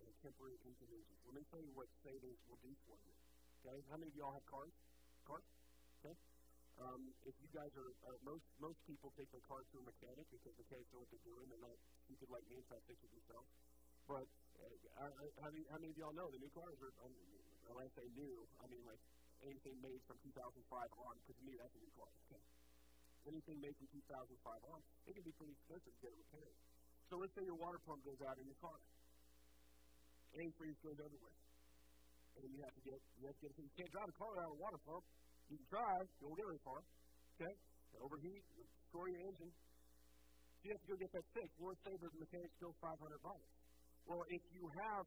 and 0.00 0.06
a 0.08 0.14
temporary 0.24 0.56
inconvenience. 0.64 1.20
Let 1.28 1.34
me 1.36 1.44
tell 1.52 1.60
you 1.60 1.72
what 1.76 1.88
savings 2.00 2.40
will 2.48 2.60
do 2.64 2.72
for 2.88 2.96
you. 3.04 3.14
Okay, 3.60 3.78
how 3.92 4.00
many 4.00 4.08
of 4.08 4.16
y'all 4.16 4.32
have 4.32 4.46
cars? 4.48 4.72
Cars? 5.28 5.44
Okay. 6.00 6.16
Um, 6.80 7.12
if 7.28 7.36
you 7.44 7.48
guys 7.52 7.68
are, 7.76 7.92
uh, 8.08 8.16
most 8.24 8.40
most 8.56 8.80
people 8.88 9.12
take 9.20 9.28
their 9.36 9.44
car 9.44 9.60
to 9.60 9.76
a 9.76 9.84
mechanic 9.84 10.24
because 10.32 10.56
mechanics 10.56 10.88
know 10.96 11.04
what 11.04 11.10
they're 11.12 11.28
doing. 11.28 11.44
They're 11.52 11.60
not 11.60 11.76
stupid 12.08 12.32
like 12.32 12.46
me 12.48 12.56
and 12.56 12.64
try 12.72 12.80
to 12.80 12.86
fix 12.88 12.96
it 13.04 13.12
themselves. 13.12 13.48
But 14.08 14.24
uh, 14.64 15.04
I, 15.04 15.06
I, 15.12 15.24
how, 15.44 15.50
many, 15.52 15.64
how 15.68 15.76
many 15.76 15.92
of 15.92 15.98
y'all 16.00 16.16
know 16.16 16.32
the 16.32 16.40
new 16.40 16.48
cars 16.56 16.80
are, 16.80 16.94
um, 17.04 17.12
when 17.68 17.84
I 17.84 17.88
say 17.92 18.08
new, 18.16 18.48
I 18.64 18.66
mean 18.72 18.80
like 18.88 19.02
anything 19.44 19.76
made 19.84 20.00
from 20.08 20.16
2005 20.24 20.88
on, 21.04 21.14
because 21.20 21.36
to 21.36 21.44
me 21.44 21.60
that's 21.60 21.74
a 21.76 21.80
new 21.84 21.92
car. 22.00 22.08
Okay. 22.32 22.40
Anything 23.30 23.62
made 23.62 23.76
from 23.78 23.86
2005 23.94 24.74
on, 24.74 24.80
it 25.06 25.12
can 25.14 25.22
be 25.22 25.30
pretty 25.38 25.54
expensive 25.54 25.94
to 25.94 26.00
get 26.02 26.10
it 26.10 26.18
repaired. 26.18 26.56
So 27.06 27.14
let's 27.22 27.30
say 27.38 27.46
your 27.46 27.58
water 27.62 27.78
pump 27.86 28.02
goes 28.02 28.18
out 28.26 28.34
in 28.42 28.46
your 28.50 28.58
car. 28.58 28.78
Antifreeze 30.34 30.78
goes 30.82 30.98
everywhere. 30.98 31.38
And 32.42 32.50
you 32.50 32.60
have 32.66 32.74
to 32.74 32.82
get, 32.82 32.98
you 33.22 33.24
have 33.30 33.38
to 33.38 33.42
get, 33.46 33.50
you 33.54 33.70
can't 33.78 33.92
drive 33.94 34.10
a 34.10 34.16
car 34.18 34.30
without 34.34 34.50
a 34.50 34.58
water 34.58 34.80
pump. 34.82 35.04
You 35.46 35.56
can 35.62 35.68
try, 35.70 35.94
you 36.18 36.24
won't 36.26 36.38
get 36.42 36.46
very 36.50 36.62
far. 36.66 36.80
Okay? 37.38 37.54
It'll 37.94 38.06
overheat, 38.10 38.42
destroy 38.54 39.06
your 39.14 39.22
engine. 39.26 39.52
So 39.54 40.62
you 40.66 40.70
have 40.74 40.82
to 40.82 40.90
go 40.90 40.96
get 40.98 41.10
that 41.14 41.26
fixed. 41.30 41.54
Well, 41.58 41.70
let's 41.70 41.82
say 41.86 41.94
the 42.02 42.10
mechanic's 42.18 42.56
still 42.58 42.74
500 42.82 42.98
bucks. 43.22 43.46
Well, 44.10 44.22
if 44.26 44.42
you 44.54 44.64
have 44.74 45.06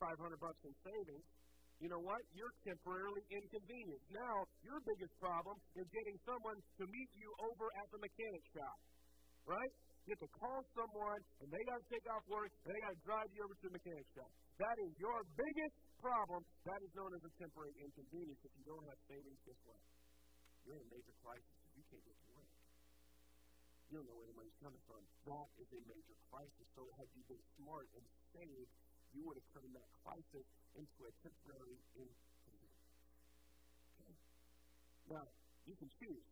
500 0.00 0.16
bucks 0.40 0.60
in 0.64 0.72
savings, 0.80 1.24
you 1.78 1.88
know 1.88 2.02
what? 2.02 2.20
You're 2.34 2.54
temporarily 2.66 3.22
inconvenienced. 3.30 4.08
Now, 4.10 4.36
your 4.66 4.78
biggest 4.82 5.14
problem 5.22 5.56
is 5.78 5.86
getting 5.94 6.16
someone 6.26 6.58
to 6.58 6.84
meet 6.90 7.10
you 7.14 7.30
over 7.38 7.66
at 7.78 7.86
the 7.94 8.00
mechanic 8.02 8.44
shop. 8.54 8.78
Right? 9.46 9.72
You 10.04 10.16
have 10.16 10.24
to 10.24 10.32
call 10.40 10.60
someone, 10.72 11.20
and 11.44 11.48
they 11.52 11.62
got 11.68 11.78
to 11.78 11.86
take 11.92 12.06
off 12.12 12.24
work, 12.28 12.50
and 12.64 12.68
they 12.72 12.80
got 12.80 12.92
to 12.96 13.02
drive 13.04 13.28
you 13.32 13.40
over 13.44 13.54
to 13.54 13.64
the 13.68 13.74
mechanic 13.76 14.06
shop. 14.16 14.30
That 14.56 14.76
is 14.88 14.92
your 14.98 15.18
biggest 15.36 15.76
problem. 16.00 16.40
That 16.64 16.80
is 16.82 16.90
known 16.96 17.12
as 17.12 17.22
a 17.22 17.32
temporary 17.38 17.76
inconvenience. 17.78 18.40
If 18.42 18.52
you 18.56 18.64
don't 18.64 18.84
have 18.88 18.98
savings, 19.06 19.38
guess 19.44 19.60
what? 19.68 19.80
You're 20.64 20.76
in 20.80 20.84
a 20.84 20.90
major 20.90 21.14
crisis 21.22 21.58
you 21.78 21.84
can't 21.86 22.02
get 22.02 22.16
to 22.18 22.28
work. 22.34 22.50
You 23.88 24.02
don't 24.02 24.08
know 24.10 24.18
where 24.18 24.28
the 24.28 24.36
money's 24.36 24.58
coming 24.58 24.82
from. 24.84 25.00
That 25.30 25.48
is 25.62 25.68
a 25.70 25.80
major 25.86 26.16
crisis. 26.28 26.66
So 26.74 26.82
had 26.98 27.08
you 27.14 27.22
been 27.30 27.44
smart 27.56 27.86
and 27.94 28.04
saved, 28.34 28.72
you 29.18 29.26
would 29.26 29.34
have 29.34 29.50
turned 29.50 29.74
that 29.74 29.90
crisis 30.06 30.46
into 30.78 30.98
a 31.02 31.12
temporary 31.26 31.78
inconvenience. 31.98 32.78
Okay? 33.98 34.14
Now, 35.10 35.26
you 35.66 35.74
can 35.74 35.90
choose. 35.98 36.26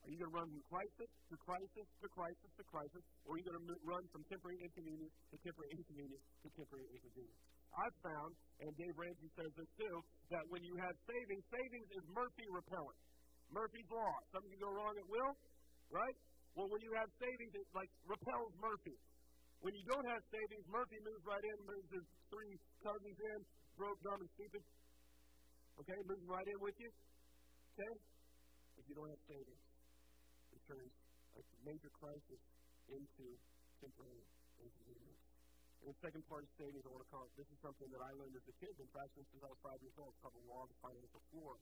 Are 0.00 0.08
you 0.08 0.16
going 0.16 0.32
to 0.32 0.38
run 0.38 0.48
from 0.48 0.62
crisis 0.70 1.10
to 1.28 1.34
crisis 1.44 1.86
to 2.00 2.06
crisis 2.08 2.50
to 2.56 2.64
crisis, 2.70 3.02
or 3.26 3.36
are 3.36 3.38
you 3.42 3.44
going 3.44 3.60
to 3.60 3.66
run 3.84 4.04
from 4.14 4.24
temporary 4.32 4.56
inconvenience 4.64 5.12
to 5.28 5.36
temporary 5.44 5.76
inconvenience 5.76 6.24
to 6.40 6.48
temporary 6.56 6.88
inconvenience? 6.88 7.42
I've 7.76 7.98
found, 8.00 8.30
and 8.64 8.70
Dave 8.80 8.96
Ramsey 8.96 9.30
says 9.36 9.52
this 9.54 9.70
too, 9.76 9.96
that 10.32 10.42
when 10.48 10.64
you 10.64 10.74
have 10.80 10.94
savings, 11.04 11.44
savings 11.52 11.88
is 12.00 12.04
Murphy 12.16 12.46
repellent. 12.48 12.98
Murphy's 13.52 13.90
Law. 13.90 14.14
Something 14.32 14.50
can 14.56 14.62
go 14.62 14.72
wrong 14.72 14.94
at 14.96 15.06
will, 15.06 15.32
right? 15.92 16.16
Well, 16.56 16.66
when 16.70 16.82
you 16.82 16.90
have 16.96 17.10
savings, 17.20 17.52
it 17.54 17.66
like 17.76 17.90
repels 18.08 18.50
Murphy. 18.58 18.96
When 19.60 19.76
you 19.76 19.84
don't 19.84 20.08
have 20.08 20.22
savings, 20.32 20.64
Murphy 20.72 20.96
moves 21.04 21.24
right 21.28 21.44
in, 21.44 21.56
moves 21.68 21.90
his 21.92 22.06
three 22.32 22.54
cousins 22.80 23.18
in, 23.20 23.38
broke, 23.76 24.00
dumb, 24.00 24.16
and 24.16 24.30
stupid. 24.32 24.64
Okay, 25.84 25.98
moves 26.08 26.24
right 26.24 26.48
in 26.48 26.58
with 26.64 26.76
you. 26.80 26.90
Okay? 27.76 27.92
If 28.80 28.84
you 28.88 28.94
don't 28.96 29.12
have 29.12 29.22
savings, 29.28 29.64
it 30.56 30.60
turns 30.64 30.92
a 31.36 31.42
major 31.60 31.92
crisis 31.92 32.40
into 32.88 33.26
temporary 33.84 34.24
inconvenience. 34.64 35.24
And 35.84 35.92
the 35.92 35.98
second 36.00 36.24
part 36.24 36.44
of 36.44 36.50
savings, 36.56 36.84
I 36.84 36.90
want 36.92 37.04
to 37.04 37.10
call 37.12 37.24
it, 37.28 37.32
this 37.36 37.48
is 37.52 37.58
something 37.60 37.88
that 37.92 38.00
I 38.00 38.10
learned 38.16 38.36
as 38.40 38.46
a 38.48 38.56
kid. 38.64 38.72
In 38.80 38.90
fact, 38.96 39.12
since 39.12 39.28
I 39.44 39.48
was 39.48 39.60
five 39.60 39.80
years 39.84 39.96
old, 40.00 40.12
it's 40.16 40.20
called 40.24 40.36
the 40.40 40.46
law 40.48 40.64
of 40.64 40.72
the 40.72 40.80
financial 40.80 41.20
floor. 41.36 41.52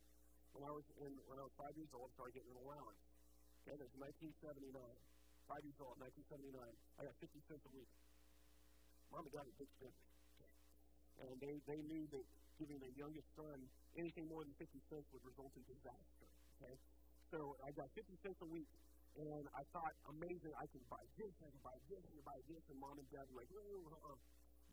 When 0.55 0.63
I 0.63 0.71
was 0.71 0.87
in, 1.03 1.13
when 1.27 1.39
I 1.39 1.45
was 1.47 1.55
five 1.59 1.75
years 1.75 1.91
old, 1.99 2.11
I 2.11 2.13
started 2.15 2.35
getting 2.39 2.55
an 2.55 2.63
allowance. 2.63 3.03
Okay, 3.67 3.75
that's 3.75 3.95
1979 3.99 5.18
five 5.49 5.65
years 5.65 5.81
old, 5.81 5.97
1979. 6.05 6.61
I 6.61 7.01
got 7.09 7.17
50 7.25 7.41
cents 7.49 7.65
a 7.65 7.73
week. 7.73 7.89
Mom 9.09 9.25
and 9.25 9.33
dad 9.33 9.49
were 9.49 9.57
big 9.57 9.73
spenders. 9.81 10.05
And 11.25 11.35
they, 11.41 11.59
they 11.65 11.81
knew 11.89 12.05
that 12.15 12.23
giving 12.61 12.79
their 12.79 12.93
youngest 12.95 13.27
son 13.35 13.59
anything 13.97 14.29
more 14.29 14.45
than 14.45 14.55
50 14.61 14.71
cents 14.93 15.09
would 15.11 15.25
result 15.25 15.51
in 15.57 15.65
disaster. 15.67 16.27
Okay? 16.61 16.77
So 17.33 17.57
I 17.65 17.73
got 17.75 17.89
50 17.97 18.13
cents 18.23 18.39
a 18.45 18.49
week. 18.53 18.69
And 19.19 19.51
I 19.51 19.67
thought, 19.75 19.97
amazing, 20.15 20.55
I 20.55 20.71
can 20.71 20.85
buy 20.87 21.03
this, 21.19 21.33
I 21.43 21.51
can 21.51 21.63
buy 21.67 21.75
this, 21.91 21.99
I 21.99 22.13
can 22.13 22.23
buy 22.23 22.39
this. 22.47 22.63
And 22.71 22.79
mom 22.79 23.01
and 23.01 23.09
dad 23.11 23.27
were 23.33 23.43
like, 23.43 23.51
oh, 23.51 23.91
uh-uh. 23.91 24.19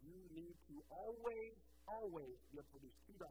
you 0.05 0.21
need 0.37 0.53
to 0.69 0.75
always, 0.91 1.55
always 1.89 2.37
be 2.53 2.61
able 2.61 2.69
to 2.69 2.73
produce 2.77 2.97
$2. 3.09 3.25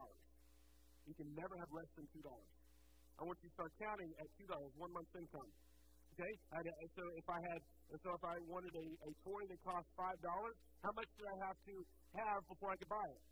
You 1.07 1.15
can 1.15 1.29
never 1.39 1.55
have 1.61 1.71
less 1.71 1.87
than 1.95 2.09
$2. 2.19 2.25
I 2.25 3.23
want 3.23 3.39
you 3.45 3.53
to 3.53 3.55
start 3.55 3.71
counting 3.79 4.11
at 4.19 4.27
$2, 4.43 4.51
one 4.75 4.91
month's 4.91 5.15
income. 5.15 5.47
Okay? 6.15 6.33
And 6.55 6.91
so 6.95 7.03
if 7.19 7.27
I 7.27 7.41
had, 7.51 7.61
so 7.91 8.09
if 8.15 8.23
I 8.23 8.37
wanted 8.47 8.71
a, 8.71 8.87
a 8.87 9.11
toy 9.27 9.43
that 9.51 9.61
cost 9.67 9.87
five 9.99 10.19
dollars, 10.23 10.57
how 10.87 10.93
much 10.95 11.11
did 11.19 11.27
I 11.27 11.37
have 11.51 11.59
to 11.59 11.75
have 12.23 12.41
before 12.47 12.71
I 12.71 12.77
could 12.79 12.93
buy 12.93 13.07
it? 13.19 13.23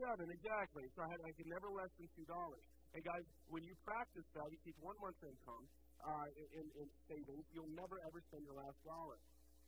Seven, 0.00 0.26
exactly. 0.32 0.84
So 0.96 1.04
I 1.04 1.08
had 1.12 1.20
I 1.20 1.32
could 1.36 1.50
never 1.52 1.68
less 1.68 1.92
than 2.00 2.08
two 2.16 2.24
dollars. 2.24 2.64
And 2.96 3.04
guys, 3.04 3.24
when 3.52 3.60
you 3.60 3.74
practice 3.84 4.24
that, 4.32 4.48
you 4.48 4.58
keep 4.64 4.78
one 4.80 4.96
month's 5.04 5.20
income, 5.20 5.64
uh, 6.00 6.26
in, 6.56 6.66
in 6.80 6.86
savings, 7.04 7.44
you'll 7.52 7.74
never 7.76 7.96
ever 8.08 8.18
spend 8.32 8.42
your 8.48 8.56
last 8.56 8.78
dollar. 8.88 9.18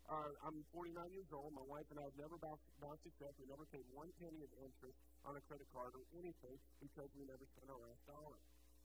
Uh, 0.09 0.33
I'm 0.49 0.59
49 0.73 0.97
years 1.13 1.31
old. 1.37 1.53
My 1.53 1.67
wife 1.69 1.87
and 1.93 1.99
I 2.01 2.05
have 2.09 2.19
never 2.19 2.37
bounced, 2.41 2.67
bounced 2.81 3.05
a 3.05 3.13
check. 3.21 3.33
We 3.37 3.47
never 3.47 3.67
paid 3.69 3.85
one 3.93 4.11
penny 4.17 4.41
of 4.43 4.51
interest 4.65 4.97
on 5.29 5.37
a 5.37 5.43
credit 5.45 5.69
card 5.71 5.93
or 5.93 6.03
anything 6.19 6.57
because 6.81 7.11
we 7.15 7.23
never 7.29 7.45
spent 7.55 7.69
our 7.69 7.79
last 7.85 8.03
dollar. 8.09 8.41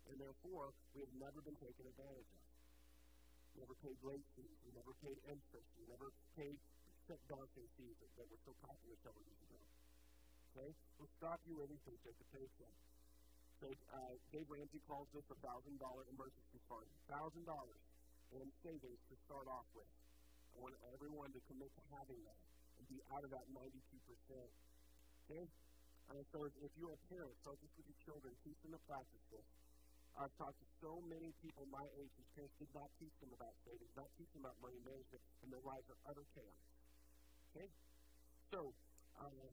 And 0.06 0.16
therefore, 0.22 0.70
we 0.94 1.00
have 1.02 1.16
never 1.18 1.40
been 1.42 1.58
taken 1.58 1.84
advantage 1.88 2.30
of. 2.30 2.45
We 3.56 3.64
never 3.64 3.80
paid 3.80 3.96
late 4.04 4.28
fees. 4.36 4.60
We 4.68 4.76
never 4.76 4.92
paid 5.00 5.16
interest. 5.32 5.68
We 5.80 5.88
never 5.88 6.12
paid 6.36 6.60
check 7.08 7.24
bouncing 7.32 7.64
fees 7.80 7.96
that, 8.04 8.12
that 8.20 8.28
were 8.28 8.42
so 8.44 8.52
popular 8.60 9.00
several 9.00 9.24
years 9.24 9.42
ago. 9.48 9.62
Okay? 10.52 10.70
We'll 11.00 11.16
stop 11.16 11.40
you 11.48 11.64
every 11.64 11.80
paycheck 11.88 12.20
to 12.20 12.28
paycheck. 12.36 12.76
So 13.64 13.72
uh, 13.96 14.14
Dave 14.36 14.52
Ramsey 14.52 14.84
calls 14.84 15.08
this 15.16 15.24
a 15.32 15.40
thousand 15.40 15.80
dollar 15.80 16.04
emergency 16.12 16.60
fund. 16.68 16.84
Thousand 17.08 17.48
dollars 17.48 17.80
in 18.36 18.44
savings 18.60 19.00
to 19.08 19.16
start 19.24 19.48
off 19.48 19.64
with. 19.72 19.88
I 19.88 20.60
want 20.60 20.76
everyone 20.92 21.32
to 21.32 21.40
commit 21.48 21.72
to 21.80 21.84
having 21.96 22.20
that 22.28 22.40
and 22.76 22.84
be 22.92 23.00
out 23.16 23.24
of 23.24 23.32
that 23.32 23.48
92%. 23.56 23.72
Okay? 25.32 25.48
Uh, 26.12 26.20
so 26.36 26.44
if, 26.44 26.54
if 26.60 26.72
you're 26.76 26.92
a 26.92 27.04
parent, 27.08 27.32
focus 27.48 27.72
with 27.80 27.88
your 27.88 28.00
children, 28.04 28.36
teach 28.44 28.60
them 28.68 28.76
to 28.76 28.82
practice 28.84 29.24
this. 29.32 29.48
I've 30.16 30.32
talked 30.40 30.56
to 30.64 30.68
so 30.80 31.04
many 31.12 31.36
people 31.44 31.68
my 31.68 31.84
age 32.00 32.12
whose 32.16 32.32
parents 32.40 32.56
did 32.56 32.72
not 32.72 32.88
teach 33.00 33.12
them 33.20 33.36
about 33.36 33.52
savings, 33.68 33.92
not 34.00 34.08
teach 34.16 34.32
them 34.32 34.48
about 34.48 34.56
money 34.64 34.80
management, 34.88 35.24
and 35.44 35.52
their 35.52 35.64
lives 35.68 35.88
are 35.92 36.00
utter 36.08 36.24
chaos. 36.32 36.62
Okay? 37.52 37.68
So, 38.56 38.72
uh, 39.20 39.52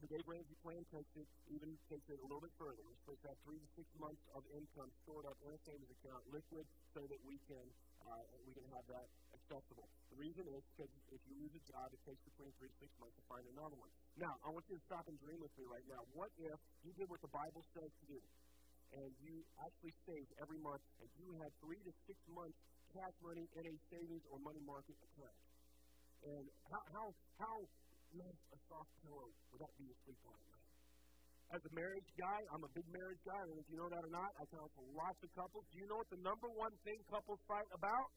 the 0.00 0.08
Dave 0.12 0.28
Ramsey 0.28 0.56
plan 0.60 0.84
takes 0.92 1.08
it 1.16 1.28
even 1.48 1.72
takes 1.88 2.04
it 2.12 2.20
a 2.20 2.26
little 2.28 2.44
bit 2.44 2.52
further. 2.60 2.84
We're 2.84 3.00
supposed 3.00 3.24
to 3.24 3.32
have 3.32 3.40
three 3.48 3.56
to 3.56 3.68
six 3.76 3.88
months 3.96 4.20
of 4.36 4.44
income 4.52 4.92
stored 5.04 5.24
up 5.24 5.40
in 5.40 5.48
a 5.56 5.60
savings 5.64 5.88
account, 5.88 6.20
liquid, 6.28 6.68
so 6.92 7.08
that 7.08 7.20
we 7.24 7.40
can 7.48 7.64
uh, 8.04 8.24
we 8.44 8.52
can 8.52 8.68
have 8.76 8.84
that 8.92 9.08
accessible. 9.32 9.88
The 10.12 10.20
reason 10.20 10.44
is 10.52 10.60
because 10.76 10.92
if 11.08 11.20
you 11.24 11.34
lose 11.40 11.54
a 11.56 11.64
job, 11.64 11.88
it 11.96 12.00
takes 12.04 12.20
between 12.28 12.52
three 12.60 12.68
to 12.68 12.76
six 12.76 12.92
months 13.00 13.16
to 13.16 13.24
find 13.24 13.44
another 13.56 13.76
one. 13.80 13.88
Now, 14.20 14.36
I 14.44 14.52
want 14.52 14.68
you 14.68 14.76
to 14.76 14.84
stop 14.84 15.08
and 15.08 15.16
dream 15.24 15.40
with 15.40 15.52
me 15.56 15.64
right 15.64 15.84
now. 15.88 16.04
What 16.12 16.28
if 16.36 16.60
you 16.84 16.92
did 16.92 17.08
what 17.08 17.24
the 17.24 17.32
Bible 17.32 17.64
says 17.72 17.88
to 17.88 18.04
do, 18.04 18.20
and 18.94 19.10
you 19.18 19.42
actually 19.58 19.94
save 20.06 20.28
every 20.38 20.60
month, 20.62 20.82
and 21.02 21.08
you 21.18 21.28
have 21.42 21.50
three 21.62 21.80
to 21.82 21.92
six 22.06 22.18
months 22.30 22.58
cash 22.94 23.16
money 23.22 23.46
in 23.58 23.64
a 23.66 23.74
savings 23.90 24.24
or 24.30 24.38
money 24.40 24.62
market 24.62 24.94
account? 25.02 25.38
And 26.22 26.44
how 26.70 26.82
how 26.94 27.06
how 27.38 27.56
nice 28.14 28.42
a 28.54 28.58
soft 28.70 28.92
pillow 29.02 29.28
without 29.50 29.72
being 29.76 29.90
asleep 29.90 30.20
on 30.24 30.38
it. 30.38 30.54
As 31.54 31.62
a 31.62 31.72
marriage 31.78 32.10
guy, 32.18 32.40
I'm 32.50 32.64
a 32.66 32.72
big 32.74 32.86
marriage 32.90 33.22
guy, 33.22 33.38
and 33.38 33.58
if 33.62 33.66
you 33.70 33.78
know 33.78 33.86
that 33.86 34.02
or 34.02 34.10
not, 34.10 34.30
I 34.34 34.42
counsel 34.50 34.82
lots 34.98 35.20
of 35.22 35.30
couples. 35.38 35.62
Do 35.70 35.78
you 35.78 35.86
know 35.86 36.02
what 36.02 36.10
the 36.10 36.18
number 36.18 36.50
one 36.58 36.74
thing 36.82 36.98
couples 37.06 37.38
fight 37.46 37.70
about? 37.70 38.08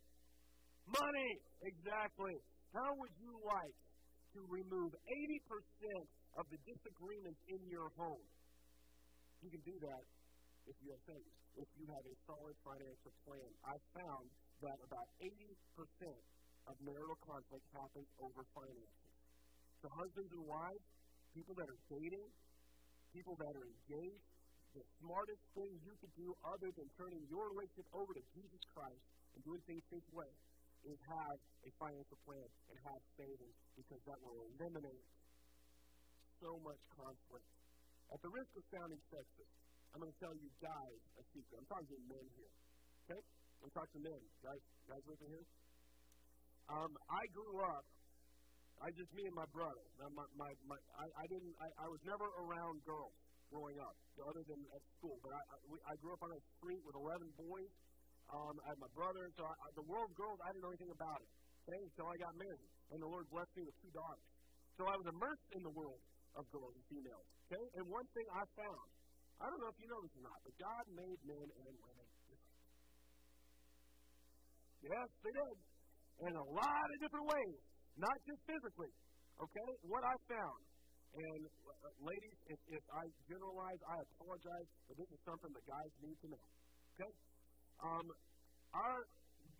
Money! 0.89 1.31
Exactly. 1.61 2.33
How 2.73 2.89
would 2.97 3.13
you 3.21 3.33
like 3.45 3.77
to 4.33 4.39
remove 4.49 4.91
80% 4.97 6.41
of 6.41 6.45
the 6.49 6.57
disagreements 6.65 7.41
in 7.53 7.61
your 7.69 7.93
home? 7.93 8.25
You 9.45 9.49
can 9.53 9.61
do 9.61 9.77
that 9.77 10.01
if 10.69 10.77
you 10.85 10.89
have 10.93 11.03
savings, 11.09 11.39
if 11.57 11.69
you 11.81 11.85
have 11.89 12.05
a 12.05 12.15
solid 12.29 12.55
financial 12.61 13.13
plan. 13.25 13.49
I've 13.65 13.87
found 13.97 14.25
that 14.61 14.77
about 14.85 15.09
80% 15.17 15.33
of 16.69 16.73
marital 16.85 17.17
conflict 17.25 17.65
happens 17.73 18.09
over 18.21 18.41
finances. 18.53 19.13
So 19.81 19.89
husbands 19.89 20.29
and 20.29 20.45
wives, 20.45 20.85
people 21.33 21.55
that 21.57 21.65
are 21.65 21.81
dating, 21.89 22.29
people 23.09 23.33
that 23.41 23.53
are 23.57 23.65
engaged, 23.65 24.29
the 24.77 24.85
smartest 25.01 25.41
thing 25.57 25.71
you 25.81 25.93
could 25.97 26.13
do 26.13 26.29
other 26.45 26.69
than 26.77 26.87
turning 26.93 27.23
your 27.25 27.49
relationship 27.49 27.89
over 27.97 28.13
to 28.13 28.23
Jesus 28.37 28.61
Christ 28.69 29.01
and 29.33 29.41
doing 29.41 29.61
things 29.65 29.81
His 29.89 30.05
way 30.13 30.29
is 30.85 30.97
have 31.09 31.37
a 31.65 31.69
financial 31.81 32.19
plan 32.23 32.49
and 32.69 32.77
have 32.85 33.01
savings 33.17 33.57
because 33.73 34.01
that 34.05 34.19
will 34.21 34.45
eliminate 34.53 35.05
so 36.39 36.53
much 36.61 36.79
conflict. 36.93 37.49
At 38.13 38.19
the 38.21 38.31
risk 38.31 38.51
of 38.57 38.63
sounding 38.69 39.01
sexist, 39.09 39.53
I'm 39.93 39.99
going 39.99 40.13
to 40.13 40.19
tell 40.21 40.35
you 40.37 40.49
guys 40.61 40.99
a 41.17 41.23
secret. 41.33 41.55
I'm 41.57 41.69
talking 41.69 41.89
to 41.89 41.99
men 42.05 42.25
here. 42.37 42.53
Okay? 43.09 43.21
I'm 43.65 43.71
talking 43.73 43.95
to 43.99 44.03
men. 44.05 44.21
Guys, 44.45 44.61
guys 44.87 45.03
with 45.09 45.21
here? 45.25 45.45
Um, 46.69 46.93
I 47.09 47.23
grew 47.33 47.57
up 47.65 47.85
I 48.79 48.95
just 48.95 49.11
me 49.11 49.27
and 49.27 49.35
my 49.35 49.47
brother. 49.51 49.83
My, 49.99 50.23
my, 50.39 50.51
my, 50.63 50.79
I, 50.95 51.05
I 51.11 51.25
didn't. 51.27 51.51
I, 51.59 51.67
I 51.83 51.87
was 51.91 51.99
never 52.07 52.23
around 52.39 52.79
girls 52.87 53.11
growing 53.51 53.75
up, 53.83 53.95
other 54.23 54.43
than 54.47 54.59
at 54.71 54.83
school. 54.95 55.19
But 55.19 55.35
I, 55.35 55.41
I, 55.41 55.55
we, 55.67 55.77
I 55.83 55.93
grew 55.99 56.15
up 56.15 56.23
on 56.23 56.31
a 56.31 56.41
street 56.57 56.79
with 56.87 56.95
11 56.95 57.27
boys. 57.35 57.71
Um, 58.31 58.55
I 58.63 58.71
had 58.71 58.79
my 58.79 58.91
brother, 58.95 59.27
so 59.35 59.43
I, 59.43 59.53
the 59.75 59.83
world 59.89 60.07
of 60.07 60.15
girls, 60.15 60.37
I 60.45 60.53
didn't 60.53 60.63
know 60.63 60.71
anything 60.71 60.93
about 60.93 61.19
it. 61.19 61.29
Okay, 61.67 61.81
until 61.81 62.07
I 62.07 62.15
got 62.21 62.33
married, 62.39 62.71
and 62.93 62.97
the 63.03 63.09
Lord 63.09 63.25
blessed 63.33 63.51
me 63.57 63.67
with 63.67 63.75
two 63.83 63.91
daughters. 63.91 64.25
So 64.79 64.87
I 64.87 64.95
was 64.95 65.07
immersed 65.11 65.49
in 65.57 65.61
the 65.65 65.73
world 65.75 65.99
of 66.37 66.47
girls 66.53 66.71
and 66.77 66.85
females. 66.87 67.25
Okay, 67.49 67.65
and 67.75 67.83
one 67.89 68.07
thing 68.15 68.25
I 68.31 68.45
found, 68.55 68.87
I 69.39 69.45
don't 69.47 69.59
know 69.63 69.71
if 69.71 69.79
you 69.79 69.87
know 69.87 70.01
this 70.03 70.15
or 70.19 70.23
not, 70.27 70.39
but 70.43 70.53
God 70.59 70.83
made 70.91 71.19
men 71.23 71.47
and 71.47 71.73
women 71.79 72.07
different. 72.27 72.59
Yes, 74.83 75.07
they 75.23 75.31
did, 75.31 75.57
in 76.27 76.33
a 76.35 76.47
lot 76.51 76.85
of 76.91 76.97
different 76.99 77.27
ways. 77.27 77.59
Not 77.99 78.17
just 78.27 78.41
physically. 78.47 78.91
Okay? 79.39 79.69
What 79.87 80.03
I 80.03 80.15
found, 80.27 80.61
and 81.15 81.41
uh, 81.47 81.91
ladies, 82.03 82.37
if, 82.51 82.59
if 82.67 82.83
I 82.91 83.03
generalize, 83.31 83.79
I 83.87 83.97
apologize, 84.11 84.67
but 84.87 84.95
this 84.99 85.09
is 85.11 85.19
something 85.23 85.51
that 85.55 85.65
guys 85.67 85.91
need 86.03 86.17
to 86.23 86.27
know. 86.35 86.45
Okay? 86.95 87.11
Um, 87.79 88.07
our 88.75 88.99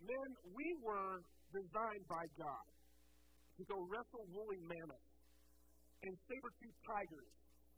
men, 0.04 0.28
we 0.52 0.68
were 0.84 1.24
designed 1.56 2.04
by 2.04 2.24
God 2.36 2.68
to 3.56 3.62
go 3.64 3.76
wrestle 3.88 4.24
woolly 4.32 4.60
mammoths 4.60 5.12
and 6.04 6.12
saber-toothed 6.28 6.82
tigers 6.84 7.32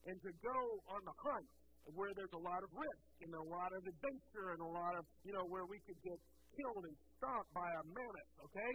and 0.06 0.16
to 0.18 0.30
go 0.42 0.58
on 0.94 1.00
the 1.06 1.16
hunt 1.26 1.50
where 1.94 2.12
there's 2.14 2.36
a 2.36 2.44
lot 2.44 2.62
of 2.62 2.70
risk 2.70 3.06
and 3.26 3.32
a 3.34 3.46
lot 3.50 3.70
of 3.74 3.82
adventure 3.82 4.54
and 4.54 4.60
a 4.62 4.72
lot 4.72 4.94
of, 4.94 5.02
you 5.26 5.34
know, 5.34 5.44
where 5.50 5.66
we 5.66 5.78
could 5.82 5.98
get 6.06 6.18
killed 6.54 6.84
and 6.86 6.96
stomped 7.18 7.50
by 7.52 7.66
a 7.66 7.82
mammoth, 7.82 8.32
okay? 8.46 8.72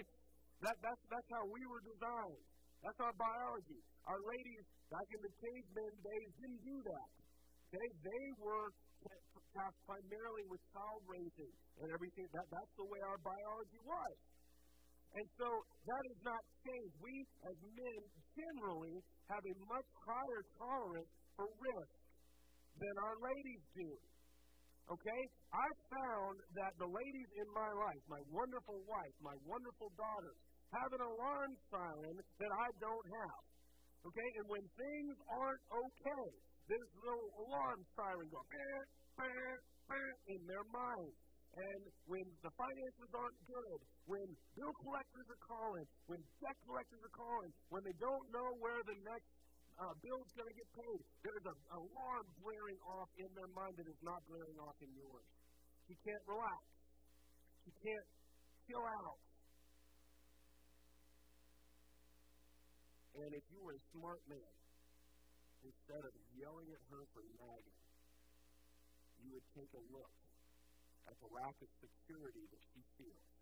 That, 0.66 0.76
that's, 0.82 1.04
that's 1.08 1.30
how 1.32 1.44
we 1.48 1.62
were 1.70 1.84
designed. 1.86 2.44
That's 2.82 3.00
our 3.02 3.16
biology. 3.18 3.82
Our 4.06 4.22
ladies 4.22 4.66
back 4.90 5.08
in 5.14 5.22
the 5.22 5.34
caveman 5.40 5.94
days 6.02 6.30
didn't 6.42 6.64
do 6.66 6.78
that. 6.88 7.10
Okay? 7.68 7.88
They 8.02 8.26
were 8.42 8.70
tasked 9.54 9.82
primarily 9.86 10.46
with 10.50 10.62
child 10.74 11.02
raising 11.06 11.54
and 11.84 11.88
everything. 11.94 12.26
That, 12.34 12.48
that's 12.50 12.74
the 12.78 12.88
way 12.88 13.00
our 13.06 13.20
biology 13.22 13.82
was. 13.86 14.16
And 15.18 15.28
so 15.40 15.48
that 15.88 16.04
has 16.14 16.22
not 16.26 16.42
changed. 16.66 16.96
We, 17.02 17.14
as 17.48 17.58
men, 17.64 18.02
generally 18.38 18.98
have 19.32 19.44
a 19.44 19.56
much 19.66 19.90
higher 20.06 20.42
tolerance 20.60 21.12
for 21.36 21.48
risk 21.48 21.94
than 22.80 22.96
our 23.04 23.18
ladies 23.22 23.64
do. 23.74 23.90
Okay? 24.88 25.22
I 25.52 25.68
found 25.92 26.36
that 26.56 26.74
the 26.80 26.88
ladies 26.88 27.30
in 27.42 27.48
my 27.52 27.72
life, 27.72 28.04
my 28.08 28.22
wonderful 28.32 28.80
wife, 28.88 29.16
my 29.20 29.36
wonderful 29.44 29.90
daughters, 29.98 30.40
have 30.72 30.92
an 30.94 31.04
alarm 31.04 31.52
siren 31.72 32.16
that 32.40 32.52
I 32.52 32.68
don't 32.80 33.08
have. 33.08 33.42
Okay? 34.08 34.30
And 34.40 34.46
when 34.48 34.66
things 34.78 35.14
aren't 35.28 35.64
okay, 35.72 36.28
there's 36.68 36.94
no 37.04 37.18
alarm 37.48 37.80
siren 37.96 38.28
going 38.32 38.48
in 40.28 40.42
their 40.48 40.66
mind. 40.72 41.16
And 41.58 41.84
when 42.06 42.28
the 42.44 42.52
finances 42.54 43.10
aren't 43.18 43.40
good, 43.48 43.80
when 44.06 44.28
bill 44.54 44.76
collectors 44.84 45.28
are 45.32 45.44
calling, 45.48 45.88
when 46.06 46.22
debt 46.44 46.58
collectors 46.68 47.02
are 47.02 47.16
calling, 47.18 47.52
when 47.74 47.82
they 47.82 47.98
don't 47.98 48.28
know 48.30 48.50
where 48.62 48.78
the 48.86 48.98
next 49.02 49.32
uh, 49.78 49.94
bill's 50.02 50.32
going 50.34 50.50
to 50.50 50.58
get 50.58 50.70
paid, 50.74 51.02
there's 51.22 51.46
an 51.46 51.60
alarm 51.70 52.26
blaring 52.42 52.82
off 52.82 53.10
in 53.22 53.30
their 53.38 53.52
mind 53.54 53.78
that 53.78 53.86
is 53.86 54.02
not 54.02 54.26
blaring 54.26 54.58
off 54.58 54.78
in 54.82 54.90
yours. 54.98 55.28
You 55.86 55.98
can't 56.02 56.26
relax. 56.26 56.62
You 57.70 57.74
can't 57.86 58.08
chill 58.66 58.86
out. 59.06 59.20
And 63.18 63.30
if 63.34 63.46
you 63.54 63.60
were 63.62 63.74
a 63.74 63.84
smart 63.94 64.22
man, 64.30 64.54
instead 65.62 66.04
of 66.06 66.14
yelling 66.38 66.70
at 66.74 66.82
her 66.90 67.04
for 67.14 67.24
nagging, 67.38 67.82
you 69.22 69.30
would 69.34 69.48
take 69.58 69.72
a 69.74 69.84
look 69.94 70.14
at 71.10 71.16
the 71.22 71.30
lack 71.34 71.56
of 71.62 71.70
security 71.82 72.46
that 72.50 72.64
she 72.74 72.82
feels 72.98 73.37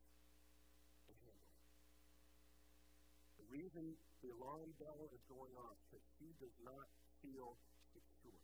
The 3.45 3.61
reason 3.61 3.93
the 4.25 4.33
alarm 4.41 4.73
bell 4.81 5.05
is 5.13 5.21
going 5.29 5.53
off 5.53 5.77
is 5.77 6.01
because 6.01 6.05
she 6.17 6.33
does 6.41 6.57
not 6.65 6.89
feel 7.21 7.53
secure. 7.93 8.41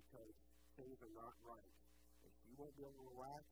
Because 0.00 0.32
things 0.80 0.96
are 1.04 1.12
not 1.12 1.36
right. 1.44 1.76
And 2.24 2.32
she 2.40 2.56
won't 2.56 2.72
be 2.72 2.88
able 2.88 3.04
to 3.04 3.08
relax, 3.12 3.44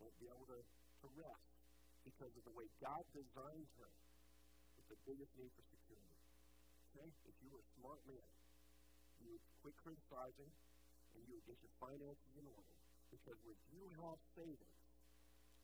won't 0.00 0.16
be 0.16 0.24
able 0.32 0.48
to, 0.56 0.56
to 0.56 1.06
rest 1.20 1.52
because 2.08 2.32
of 2.32 2.48
the 2.48 2.54
way 2.56 2.64
God 2.80 3.04
designed 3.12 3.68
her 3.76 3.92
with 4.80 4.88
the 4.88 4.96
biggest 5.04 5.36
need 5.36 5.52
for 5.52 5.64
security. 5.68 6.16
Okay? 6.96 7.08
If 7.28 7.36
you 7.44 7.52
were 7.52 7.60
a 7.60 7.70
smart 7.76 8.00
man, 8.08 8.30
you 9.20 9.36
would 9.36 9.44
quit 9.60 9.76
criticizing 9.84 10.48
and 11.12 11.20
you 11.28 11.36
would 11.36 11.44
get 11.44 11.60
your 11.60 11.76
finances 11.76 12.32
in 12.40 12.48
order. 12.48 12.72
Because 13.12 13.36
when 13.44 13.60
you 13.68 13.84
have 14.00 14.16
savings, 14.32 14.80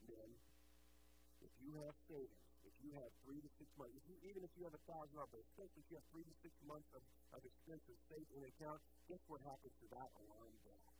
men, 0.05 0.29
if 1.41 1.49
you 1.57 1.73
have 1.81 1.97
savings, 2.05 2.50
if 2.63 2.73
you 2.81 2.91
have 2.93 3.11
three 3.25 3.41
to 3.41 3.49
six 3.57 3.69
months, 3.77 3.95
if 3.97 4.05
you, 4.09 4.15
even 4.29 4.41
if 4.45 4.51
you 4.57 4.63
have 4.65 4.75
a 4.77 4.83
thousand 4.85 5.15
dollars, 5.15 5.31
but 5.33 5.41
especially 5.51 5.81
if 5.81 5.89
you 5.89 5.97
have 5.97 6.09
three 6.13 6.25
to 6.25 6.35
six 6.41 6.53
months 6.61 6.89
of, 6.93 7.01
of 7.33 7.41
expenses 7.45 7.97
saved 8.09 8.29
in 8.31 8.43
an 8.43 8.49
account, 8.53 8.81
guess 9.09 9.21
what 9.27 9.41
happens 9.41 9.73
to 9.81 9.87
that 9.89 10.09
alarm 10.21 10.53
bell? 10.61 10.93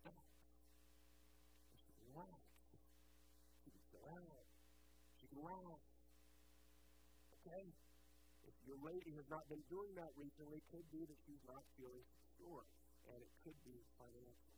Stop. 0.00 0.24
She 1.72 1.92
can 1.96 2.08
laugh. 2.12 2.44
She 3.64 3.70
can 3.72 4.02
laugh. 4.04 4.48
She 5.20 5.26
can 5.28 5.40
laugh. 5.42 5.82
Okay? 7.40 7.64
If 8.44 8.54
your 8.68 8.80
lady 8.84 9.12
has 9.16 9.28
not 9.28 9.48
been 9.48 9.64
doing 9.72 9.94
that 9.96 10.12
recently, 10.16 10.58
it 10.60 10.68
could 10.68 10.88
be 10.92 11.06
that 11.08 11.18
she's 11.24 11.44
not 11.48 11.64
feeling 11.76 12.04
secure, 12.20 12.68
and 13.08 13.18
it 13.24 13.32
could 13.44 13.56
be 13.64 13.76
financial. 13.96 14.52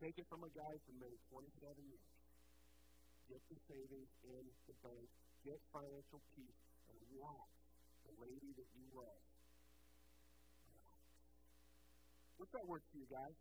Take 0.00 0.18
it 0.18 0.26
from 0.28 0.44
a 0.44 0.52
guy 0.52 0.74
who 0.84 0.92
made 1.00 1.16
27 1.32 1.88
years. 1.88 2.13
Get 3.28 3.40
the 3.48 3.58
savings 3.66 4.10
in 4.28 4.44
the 4.68 4.76
bank, 4.84 5.08
get 5.44 5.58
financial 5.72 6.20
peace, 6.36 6.60
and 6.92 6.98
watch 7.16 7.54
the 8.04 8.12
lady 8.20 8.52
that 8.52 8.68
you 8.76 8.84
love. 8.92 9.22
What's 12.36 12.52
that 12.52 12.66
worth 12.68 12.84
to 12.92 12.96
you 12.98 13.08
guys? 13.08 13.36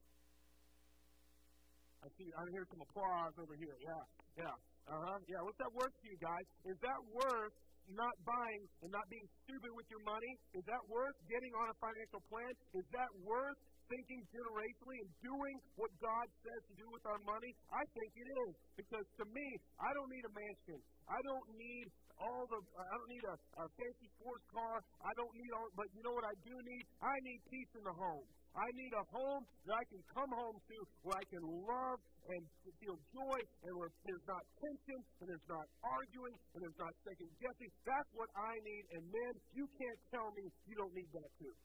I 2.04 2.08
see. 2.19 2.28
I 2.36 2.41
hear 2.52 2.67
some 2.67 2.82
applause 2.84 3.34
over 3.39 3.56
here. 3.56 3.76
Yeah, 3.80 4.04
yeah. 4.43 4.56
Uh 4.88 5.00
huh. 5.00 5.17
Yeah. 5.28 5.39
What's 5.43 5.60
that 5.60 5.74
worth 5.76 5.91
to 5.91 6.06
you 6.08 6.19
guys? 6.19 6.46
Is 6.67 6.78
that 6.84 7.00
worth 7.15 7.56
not 7.91 8.15
buying 8.24 8.63
and 8.84 8.89
not 8.91 9.06
being 9.12 9.28
stupid 9.43 9.72
with 9.76 9.88
your 9.91 10.04
money? 10.08 10.32
Is 10.56 10.63
that 10.65 10.84
worth 10.88 11.17
getting 11.28 11.54
on 11.60 11.67
a 11.67 11.76
financial 11.84 12.22
plan? 12.32 12.52
Is 12.74 12.88
that 12.96 13.12
worth 13.28 13.60
thinking 13.91 14.22
generationally 14.32 15.00
and 15.04 15.12
doing 15.19 15.56
what 15.76 15.91
God 16.00 16.26
says 16.41 16.62
to 16.72 16.74
do 16.80 16.88
with 16.89 17.04
our 17.06 17.19
money? 17.28 17.52
I 17.69 17.84
think 17.91 18.12
it 18.15 18.30
is. 18.48 18.54
Because 18.80 19.06
to 19.19 19.26
me, 19.28 19.48
I 19.80 19.89
don't 19.93 20.12
need 20.12 20.26
a 20.26 20.34
mansion. 20.34 20.80
I 21.10 21.19
don't 21.28 21.48
need 21.60 21.86
all 22.22 22.46
the, 22.48 22.60
I 22.80 22.96
don't 22.96 23.12
need 23.12 23.26
a, 23.28 23.36
a 23.60 23.65
fancy 23.76 24.08
sports 24.15 24.46
car. 24.54 24.80
I 25.04 25.12
don't 25.19 25.36
need 25.36 25.52
all, 25.52 25.67
but 25.76 25.88
you 25.91 26.02
know 26.06 26.15
what 26.15 26.24
I 26.24 26.36
do 26.46 26.56
need? 26.56 26.86
I 27.04 27.15
need 27.28 27.39
peace 27.52 27.72
in 27.76 27.84
the 27.84 27.96
home. 27.96 28.28
I 28.53 28.69
need 28.77 28.93
a 28.93 29.05
home 29.09 29.43
that 29.65 29.73
I 29.73 29.83
can 29.89 30.01
come 30.13 30.29
home 30.29 30.57
to 30.61 30.77
where 31.01 31.17
I 31.17 31.25
can 31.25 31.41
love 31.41 31.99
and 32.29 32.41
feel 32.77 32.97
joy 33.09 33.39
and 33.65 33.71
where 33.73 33.89
there's 34.05 34.27
not 34.29 34.45
tension 34.61 34.99
and 35.19 35.25
there's 35.25 35.49
not 35.49 35.65
arguing 35.81 36.37
and 36.53 36.61
there's 36.61 36.77
not 36.77 36.93
second 37.01 37.29
guessing. 37.41 37.69
That's 37.81 38.11
what 38.13 38.29
I 38.37 38.53
need. 38.61 38.83
And 38.93 39.01
men, 39.09 39.33
you 39.57 39.65
can't 39.65 40.01
tell 40.13 40.29
me 40.37 40.45
you 40.69 40.75
don't 40.77 40.93
need 40.93 41.09
that 41.17 41.29
too. 41.41 41.55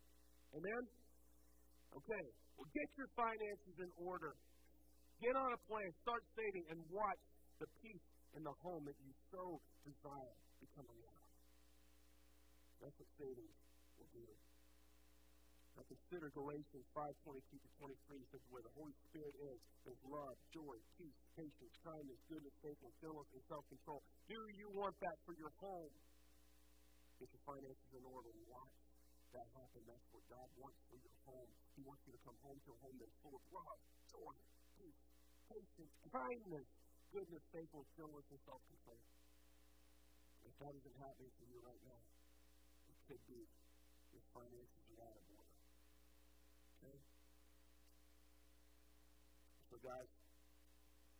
Amen? 0.56 0.82
Okay. 1.92 2.24
Well, 2.56 2.68
get 2.72 2.88
your 2.96 3.10
finances 3.12 3.76
in 3.84 3.90
order. 4.00 4.32
Get 5.20 5.36
on 5.36 5.50
a 5.52 5.60
plan. 5.68 5.88
Start 6.08 6.24
saving 6.32 6.64
and 6.72 6.80
watch 6.88 7.22
the 7.60 7.68
peace 7.84 8.08
in 8.32 8.42
the 8.48 8.56
home 8.64 8.88
that 8.88 8.96
you 9.04 9.12
so 9.28 9.60
desire 9.84 10.36
become 10.56 10.88
a 10.88 10.96
reality. 10.96 11.36
That's 12.80 12.96
what 12.96 13.08
saving 13.20 13.52
will 14.00 14.10
do. 14.16 14.47
Now 15.78 15.86
consider 15.86 16.26
Galatians 16.34 16.86
5, 16.90 17.06
22 17.22 17.54
to 17.54 17.68
23 17.78 18.18
says 18.34 18.42
where 18.50 18.66
the 18.66 18.74
Holy 18.74 18.90
Spirit 19.06 19.30
is, 19.46 19.58
there's 19.86 20.02
love, 20.10 20.34
joy, 20.50 20.74
peace, 20.98 21.18
patience, 21.38 21.74
kindness, 21.86 22.18
goodness, 22.26 22.50
faithfulness, 22.58 22.98
gentleness, 22.98 23.30
and 23.30 23.44
self-control. 23.46 24.02
Do 24.26 24.42
you 24.58 24.68
want 24.74 24.98
that 24.98 25.16
for 25.22 25.38
your 25.38 25.54
home? 25.62 25.94
Get 27.22 27.30
your 27.30 27.44
finances 27.46 27.88
are 27.94 28.02
in 28.02 28.02
order 28.10 28.26
watch 28.50 28.74
that 29.38 29.46
happen. 29.54 29.80
That's 29.86 30.08
what 30.10 30.24
God 30.26 30.48
wants 30.58 30.82
for 30.90 30.98
your 30.98 31.14
home. 31.30 31.50
He 31.78 31.86
wants 31.86 32.02
you 32.10 32.12
to 32.18 32.22
come 32.26 32.38
home 32.42 32.58
to 32.58 32.70
a 32.74 32.78
home 32.82 32.96
that's 32.98 33.16
full 33.22 33.38
of 33.38 33.44
love, 33.54 33.78
joy, 34.10 34.34
peace, 34.82 35.02
patience, 35.46 35.94
kindness, 36.10 36.66
goodness, 37.14 37.44
faithfulness, 37.54 37.90
gentleness, 37.94 38.26
and 38.34 38.40
self-control. 38.50 39.02
If 40.42 40.54
that 40.58 40.74
isn't 40.74 40.98
happening 40.98 41.32
for 41.38 41.46
you 41.46 41.58
right 41.62 41.82
now, 41.86 42.02
it 42.90 42.98
could 43.06 43.22
be 43.30 43.46
your 44.10 44.26
finances 44.34 44.84
are 44.90 45.06
out 45.06 45.14
of 45.14 45.26
order. 45.38 45.47
Okay? 46.88 47.04
So, 49.68 49.76
guys, 49.84 50.08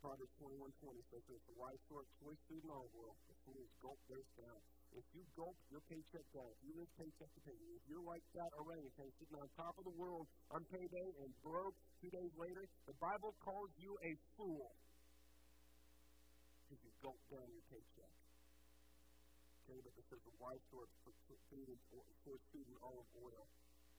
Proverbs 0.01 0.33
21 0.41 0.73
20 0.81 1.13
says 1.13 1.25
this 1.29 1.43
The 1.45 1.57
wise 1.61 1.81
store 1.91 2.09
choice 2.25 2.41
food 2.49 2.65
in 2.65 2.71
all 2.73 2.89
world, 2.97 3.19
the 3.29 3.37
foolish 3.45 3.69
gulp 3.85 4.01
theirs 4.09 4.31
down. 4.41 4.61
If 4.97 5.05
you 5.13 5.21
gulp 5.37 5.53
your 5.69 5.85
paycheck 5.85 6.25
down, 6.33 6.49
if 6.49 6.61
you 6.65 6.73
live 6.81 6.89
paycheck 6.97 7.29
to 7.29 7.41
paycheck, 7.45 7.77
if 7.77 7.85
you're 7.93 8.07
like 8.09 8.25
that 8.33 8.49
orangutan 8.57 9.13
sitting 9.21 9.37
on 9.37 9.45
top 9.53 9.77
of 9.77 9.85
the 9.85 9.93
world 10.01 10.25
on 10.49 10.65
payday 10.73 11.09
and 11.21 11.29
broke 11.45 11.77
two 12.01 12.09
days 12.09 12.33
later, 12.41 12.65
the 12.89 12.97
Bible 12.97 13.37
calls 13.45 13.69
you 13.77 13.93
a 14.01 14.13
fool 14.41 14.73
because 16.65 16.81
you 16.81 16.93
gulp 17.05 17.21
down 17.29 17.45
your 17.53 17.65
paycheck. 17.69 18.15
Okay, 19.69 19.77
but 19.85 19.93
it 19.93 20.05
says 20.09 20.23
the 20.25 20.37
wise 20.41 20.65
for 20.73 20.89
food 21.53 21.69
and 21.69 21.81
source 22.25 22.45
food 22.49 22.65
and 22.65 22.81
olive 22.81 23.11
oil 23.21 23.45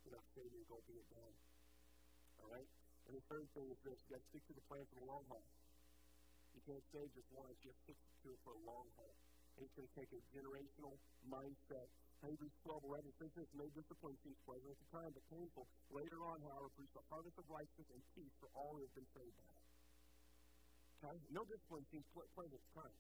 without 0.10 0.26
saving 0.34 0.58
and 0.58 0.66
gulping 0.66 0.98
it 0.98 1.06
down. 1.14 1.34
All 2.44 2.50
right? 2.52 2.70
And 3.10 3.14
the 3.18 3.26
third 3.26 3.48
thing 3.58 3.68
is 3.70 3.80
this 3.84 3.98
you 4.06 4.16
got 4.16 4.22
to 4.22 4.30
stick 4.30 4.44
to 4.48 4.54
the 4.54 4.66
plan 4.70 4.86
for 4.94 4.98
the 5.02 5.08
long 5.10 5.24
haul. 5.28 5.46
You 6.54 6.62
can't 6.66 6.86
save 6.94 7.10
just 7.14 7.30
once, 7.34 7.56
you 7.62 7.70
have 7.70 7.78
to 7.78 7.86
stick 7.90 8.00
to 8.26 8.28
it 8.34 8.40
for 8.44 8.54
a 8.54 8.62
long 8.66 8.88
haul. 8.98 9.14
And 9.58 9.66
It's 9.66 9.76
going 9.76 9.90
to 9.90 9.96
take 9.98 10.12
a 10.14 10.22
generational 10.34 10.96
mindset. 11.28 11.88
Hebrews 12.20 12.52
12, 12.68 12.84
11 12.84 13.16
says 13.16 13.32
this, 13.32 13.50
no 13.56 13.64
discipline 13.72 14.18
seems 14.28 14.36
pleasant 14.44 14.68
at 14.68 14.80
the 14.80 14.90
time, 14.92 15.12
but 15.16 15.24
painful. 15.32 15.64
Later 15.88 16.20
on, 16.28 16.44
however, 16.44 16.68
produce 16.76 16.96
a 17.00 17.04
harvest 17.08 17.36
of 17.40 17.48
righteousness 17.48 17.90
and 17.96 18.02
peace 18.12 18.36
for 18.44 18.52
all 18.60 18.76
who 18.76 18.84
have 18.84 18.96
been 18.96 19.08
saved 19.16 19.36
by 19.40 19.56
it. 19.56 19.68
Okay? 21.00 21.16
No 21.32 21.48
discipline 21.48 21.88
seems 21.88 22.04
pleasant 22.12 22.60
at 22.60 22.64
the 22.64 22.74
time. 22.76 22.96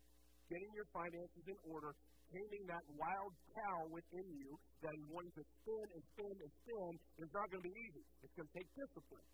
Getting 0.47 0.71
your 0.71 0.87
finances 0.95 1.43
in 1.51 1.59
order, 1.67 1.91
taming 2.29 2.63
that 2.69 2.85
wild 2.93 3.33
cow 3.57 3.79
within 3.89 4.27
you 4.37 4.53
that 4.85 4.93
is 4.93 5.05
wanting 5.09 5.33
to 5.33 5.43
spin 5.61 5.87
and 5.97 6.01
spin 6.13 6.35
and 6.37 6.51
spin 6.63 6.91
is 7.25 7.29
not 7.33 7.45
going 7.49 7.61
to 7.63 7.67
be 7.67 7.75
easy. 7.89 8.03
It's 8.21 8.33
going 8.37 8.49
to 8.49 8.55
take 8.55 8.69
discipline, 8.77 9.27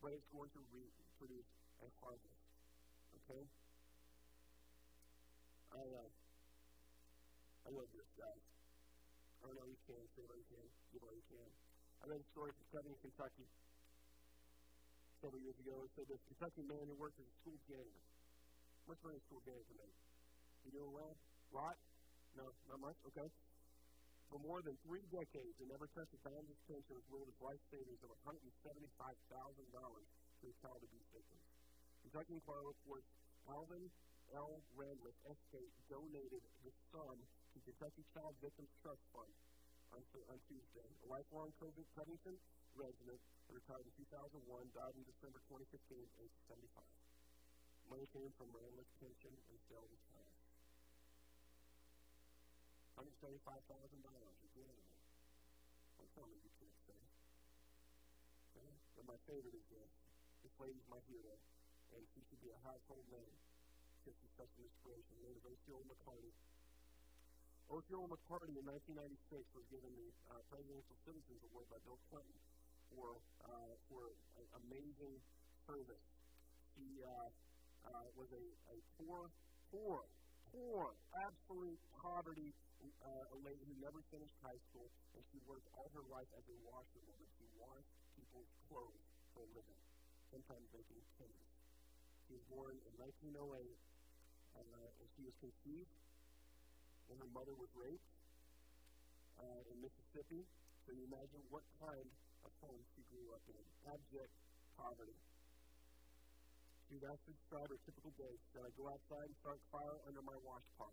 but 0.00 0.14
it's 0.14 0.30
going 0.30 0.50
to 0.54 0.60
re- 0.70 0.94
produce 1.18 1.48
a 1.82 1.88
harvest. 1.98 2.40
Okay? 3.22 3.42
I, 5.72 5.82
uh, 5.82 6.10
I 7.66 7.68
love 7.74 7.90
this, 7.90 8.08
guys. 8.14 8.44
I 9.42 9.50
know 9.50 9.66
you 9.66 9.80
can, 9.90 10.02
say 10.14 10.22
what 10.22 10.38
you 10.38 10.48
can, 10.54 10.66
give 10.94 11.02
what 11.02 11.14
you 11.18 11.26
can. 11.26 11.50
I 12.02 12.04
read 12.06 12.22
a 12.22 12.28
story 12.30 12.50
from 12.54 12.66
Covington, 12.70 12.98
Kentucky 13.02 13.46
several 15.22 15.42
years 15.42 15.58
ago. 15.62 15.74
It 15.86 15.90
said 15.94 16.06
this 16.10 16.22
Kentucky 16.30 16.62
man 16.66 16.84
who 16.86 16.94
worked 16.98 17.18
as 17.18 17.26
a 17.26 17.36
school 17.42 17.58
janitor. 17.70 18.02
What's 18.86 19.02
money 19.06 19.18
a 19.18 19.24
school 19.30 19.42
janitor 19.46 19.74
make? 19.78 19.96
You 20.66 20.70
doing 20.74 20.92
well? 20.94 21.14
Lot? 21.54 21.78
No, 22.36 22.48
not 22.68 22.80
much? 22.80 22.98
Okay. 23.12 23.28
For 24.32 24.40
more 24.40 24.64
than 24.64 24.72
three 24.88 25.04
decades, 25.12 25.52
he 25.60 25.68
never 25.68 25.84
touched 25.92 26.16
a 26.16 26.20
dime 26.24 26.48
of 26.48 26.58
pension 26.64 26.96
as 26.96 27.04
life 27.44 27.60
savings 27.68 28.00
of 28.00 28.08
$175,000 28.24 28.48
to 29.28 30.44
his 30.48 30.56
child 30.64 30.80
abuse 30.80 31.08
victims. 31.12 31.44
Kentucky 32.00 32.40
Close 32.48 32.78
was 32.88 33.04
Alvin 33.44 33.92
L. 34.32 34.64
Randless 34.72 35.18
Estate 35.28 35.74
donated 35.92 36.40
the 36.64 36.72
sum 36.88 37.20
to 37.52 37.58
Kentucky 37.60 38.00
Child 38.16 38.32
Victims 38.40 38.72
Trust 38.80 39.04
Fund 39.12 39.28
on, 39.92 40.00
on 40.32 40.38
Tuesday. 40.48 40.88
A 41.04 41.08
lifelong 41.12 41.52
COVID 41.60 41.84
Covington 41.92 42.36
resident 42.72 43.20
retired 43.52 43.84
in 43.84 43.92
2001, 44.08 44.40
died 44.72 44.96
in 44.96 45.04
December 45.04 45.36
2015 45.52 45.68
at 46.00 46.12
age 46.24 46.36
75. 46.48 46.80
Money 47.92 48.08
came 48.16 48.32
from 48.40 48.48
Randless 48.56 48.88
pension 48.96 49.36
and 49.52 49.56
sale 49.68 49.84
of 49.84 50.00
his 53.06 53.14
house. 53.18 53.38
$175,000 53.42 53.98
incredible. 53.98 54.86
Don't 55.98 56.12
tell 56.14 56.28
me 56.30 56.38
you 56.42 56.52
can't 56.58 56.80
say. 56.86 57.00
Okay? 58.52 58.70
And 58.98 59.04
my 59.06 59.18
favorite 59.26 59.54
is 59.54 59.66
this. 59.70 59.90
This 60.42 60.54
lady's 60.58 60.86
my 60.90 60.98
hero, 61.06 61.38
and 61.94 62.02
she 62.14 62.20
should 62.26 62.42
be 62.42 62.50
a 62.50 62.60
household 62.66 63.06
name 63.14 63.34
because 64.02 64.18
she's 64.18 64.34
such 64.34 64.50
an 64.58 64.66
inspiration. 64.66 65.10
Her 65.22 65.24
name 65.30 65.38
is 65.38 65.46
Osceola 65.46 65.86
McCarty. 65.86 66.34
Osceola 67.70 68.10
McCarty 68.10 68.58
in 68.58 68.66
1996 68.66 69.46
was 69.54 69.64
given 69.70 69.90
the 69.94 70.10
uh, 70.34 70.42
Presidential 70.50 70.98
Citizens 71.06 71.40
Award 71.46 71.70
by 71.70 71.78
Bill 71.86 71.98
Clinton 72.10 72.36
for 72.90 73.16
uh, 73.46 73.74
for 73.86 74.12
amazing 74.66 75.14
service. 75.64 76.06
He 76.74 77.00
uh, 77.06 77.30
uh, 77.86 78.06
was 78.18 78.28
a, 78.34 78.44
a 78.74 78.78
poor, 78.98 79.30
poor, 79.70 80.02
poor, 80.52 80.92
absolute 81.16 81.80
poverty 82.04 82.52
uh, 83.02 83.34
a 83.34 83.38
lady 83.42 83.62
who 83.66 83.74
never 83.78 84.02
finished 84.10 84.34
high 84.42 84.58
school, 84.70 84.86
and 85.14 85.22
she 85.30 85.38
worked 85.46 85.66
all 85.74 85.90
her 85.94 86.06
life 86.10 86.28
as 86.34 86.44
a 86.46 86.56
washerwoman. 86.66 87.26
She 87.38 87.46
washed 87.58 87.94
people's 88.14 88.50
clothes 88.68 89.06
for 89.34 89.42
a 89.46 89.50
living, 89.54 89.80
sometimes 90.30 90.66
making 90.74 91.00
pennies. 91.18 91.50
She 92.26 92.34
was 92.38 92.44
born 92.50 92.74
in 92.74 92.92
1908 92.98 93.38
uh, 94.56 94.98
and 95.00 95.06
she 95.16 95.22
was 95.24 95.34
conceived 95.40 95.92
when 97.08 97.18
her 97.18 97.30
mother 97.32 97.54
was 97.56 97.70
raped 97.76 98.08
uh, 99.40 99.70
in 99.72 99.76
Mississippi. 99.80 100.44
So 100.84 100.92
you 100.92 101.06
imagine 101.06 101.42
what 101.48 101.64
kind 101.78 102.08
of 102.42 102.50
home 102.60 102.82
she 102.94 103.02
grew 103.10 103.30
up 103.32 103.42
in 103.46 103.62
abject 103.86 104.32
poverty. 104.74 105.16
See, 106.92 107.00
that's 107.00 107.24
describe 107.24 107.72
a 107.72 107.80
typical 107.88 108.12
day. 108.20 108.36
Then 108.52 108.68
I 108.68 108.70
go 108.76 108.84
outside 108.92 109.24
and 109.24 109.36
start 109.40 109.56
fire 109.72 109.96
under 110.04 110.20
my 110.20 110.36
wash 110.44 110.68
pot. 110.76 110.92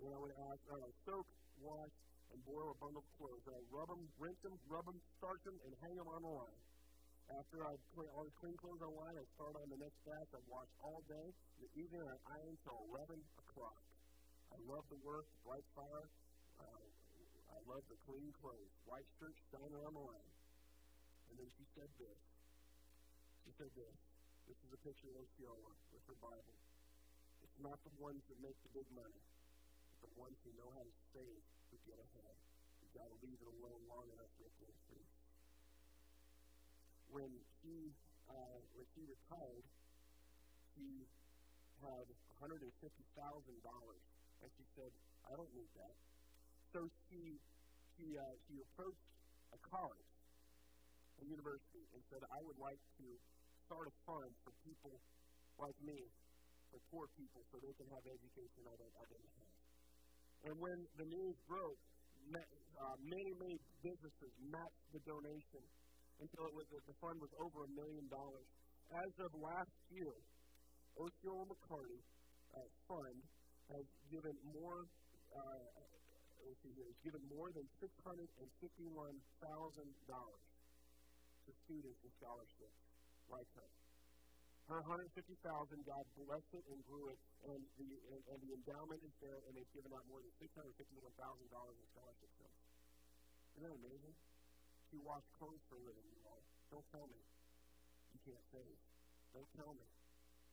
Then 0.00 0.16
I 0.16 0.16
would 0.16 0.32
ask, 0.48 0.64
would 0.72 0.96
soak, 1.04 1.28
wash, 1.60 1.92
and 2.32 2.40
boil 2.48 2.72
a 2.72 2.76
bundle 2.80 3.04
of 3.04 3.08
clothes. 3.20 3.44
I 3.44 3.60
rub 3.68 3.92
them, 3.92 4.00
rinse 4.16 4.40
them, 4.40 4.56
rub 4.64 4.88
them, 4.88 4.96
starch 5.20 5.44
them, 5.44 5.60
and 5.68 5.76
hang 5.84 6.00
them 6.00 6.08
on 6.08 6.24
the 6.24 6.32
line. 6.40 6.60
After 7.36 7.68
I 7.68 7.76
put 7.92 8.08
all 8.16 8.24
the 8.24 8.32
clean 8.40 8.56
clothes 8.64 8.80
on 8.80 8.96
line, 8.96 9.12
I 9.12 9.28
start 9.36 9.60
on 9.60 9.68
the 9.68 9.76
next 9.76 10.00
batch. 10.08 10.32
I 10.32 10.40
wash 10.48 10.72
all 10.80 11.04
day. 11.04 11.28
The 11.60 11.68
evening, 11.84 12.00
I 12.00 12.16
iron 12.40 12.56
till 12.64 12.80
11 12.96 13.20
o'clock. 13.44 13.76
I 14.48 14.58
love 14.64 14.88
the 14.88 15.00
work, 15.04 15.28
bright 15.44 15.68
fire. 15.76 16.08
Uh, 16.64 16.84
I 17.52 17.60
love 17.68 17.84
the 17.92 18.00
clean 18.08 18.32
clothes. 18.40 18.72
White 18.88 19.04
shirt, 19.20 19.36
shining 19.52 19.84
on 19.84 19.92
the 19.92 20.00
line. 20.00 20.32
And 21.28 21.44
then 21.44 21.48
she 21.60 21.68
said 21.76 21.92
this. 22.00 22.18
She 23.44 23.52
said 23.60 23.68
this. 23.76 24.13
This 24.48 24.58
is 24.60 24.70
a 24.72 24.80
picture 24.84 25.08
of 25.12 25.16
Osceola 25.24 25.72
with 25.92 26.04
her 26.08 26.18
Bible. 26.20 26.56
It's 27.42 27.58
not 27.60 27.80
the 27.84 27.94
ones 28.00 28.20
that 28.28 28.38
make 28.44 28.56
the 28.64 28.72
big 28.76 28.88
money, 28.92 29.22
but 30.00 30.08
the 30.12 30.20
ones 30.20 30.36
who 30.44 30.52
know 30.56 30.68
how 30.72 30.84
to 30.84 30.94
save 31.16 31.42
to 31.72 31.76
get 31.88 31.96
ahead. 31.96 32.34
You've 32.80 32.96
got 32.96 33.08
to 33.08 33.16
leave 33.24 33.40
it 33.40 33.48
alone 33.48 33.82
long 33.88 34.06
enough 34.12 34.32
for 34.36 34.44
it 34.48 34.54
to 34.60 34.64
when 37.14 37.30
she 37.62 37.94
uh, 38.26 38.58
when 38.74 38.86
she 38.98 39.06
retired, 39.06 39.62
she 40.74 41.06
had 41.78 42.10
$150,000, 42.42 42.66
and 42.66 44.48
she 44.58 44.64
said, 44.74 44.90
"I 45.30 45.38
don't 45.38 45.52
need 45.54 45.70
that." 45.78 45.94
So 46.74 46.90
she 47.06 47.38
she 47.94 48.18
uh, 48.18 48.34
she 48.50 48.58
approached 48.66 49.06
a 49.54 49.58
college, 49.70 50.10
a 51.22 51.24
university, 51.30 51.86
and 51.94 52.02
said, 52.10 52.26
"I 52.34 52.42
would 52.42 52.58
like 52.58 52.82
to 52.98 53.06
start 53.66 53.88
a 53.88 53.94
fund 54.04 54.30
for 54.44 54.52
people 54.64 54.94
like 55.60 55.78
me, 55.84 55.98
for 56.70 56.78
poor 56.90 57.06
people, 57.16 57.40
so 57.50 57.58
they 57.62 57.74
can 57.78 57.88
have 57.94 58.04
education 58.04 58.60
I, 58.68 58.74
I 58.74 59.04
didn't 59.08 59.34
have." 59.40 59.54
And 60.44 60.54
when 60.60 60.78
the 61.00 61.06
news 61.08 61.36
broke, 61.48 61.80
uh, 62.34 62.96
many 63.00 63.32
many 63.40 63.56
businesses 63.80 64.32
matched 64.52 64.86
the 64.92 65.00
donation 65.08 65.64
until 66.20 66.44
it 66.48 66.54
was 66.54 66.66
the 66.70 66.96
fund 67.00 67.16
was 67.20 67.32
over 67.40 67.64
a 67.64 67.70
million 67.74 68.06
dollars. 68.08 68.48
As 68.92 69.12
of 69.24 69.30
last 69.40 69.74
year, 69.88 70.12
Osceola 71.00 71.44
McCarty 71.48 72.00
uh, 72.54 72.68
Fund 72.86 73.18
has 73.72 73.86
given 74.12 74.36
more. 74.52 74.84
Uh, 75.34 75.40
let's 76.44 76.60
see 76.62 76.72
here, 76.76 76.86
has 76.86 77.00
given 77.02 77.22
more 77.32 77.48
than 77.56 77.66
six 77.80 77.90
hundred 78.04 78.28
and 78.38 78.48
fifty-one 78.60 79.16
thousand 79.40 79.90
dollars 80.06 80.44
to 81.48 81.50
students 81.64 81.98
and 82.04 82.12
scholarships 82.20 82.93
like 83.30 83.48
her. 83.56 83.68
Her 84.72 84.80
150,000, 84.80 85.12
God 85.84 86.04
blessed 86.16 86.52
it 86.56 86.64
and 86.72 86.80
grew 86.88 87.12
it, 87.12 87.20
and 87.44 87.60
the 87.76 87.88
and, 88.16 88.22
and 88.32 88.38
the 88.40 88.56
endowment 88.56 89.04
is 89.04 89.12
there, 89.20 89.44
and 89.44 89.52
they've 89.52 89.74
given 89.76 89.92
out 89.92 90.08
more 90.08 90.24
than 90.24 90.32
$651,000 90.40 90.72
in 90.72 91.86
scholarship 91.92 92.32
funds. 92.40 92.60
Isn't 93.54 93.68
that 93.68 93.76
amazing? 93.76 94.16
you 94.94 95.02
wash 95.02 95.26
clothes 95.34 95.58
for 95.66 95.74
a 95.74 95.82
living, 95.82 96.06
you 96.06 96.22
all. 96.22 96.46
Don't 96.70 96.86
tell 96.94 97.10
me. 97.10 97.18
You 98.14 98.20
can't 98.22 98.46
save. 98.54 98.78
Don't 99.34 99.50
tell 99.58 99.74
me. 99.74 99.90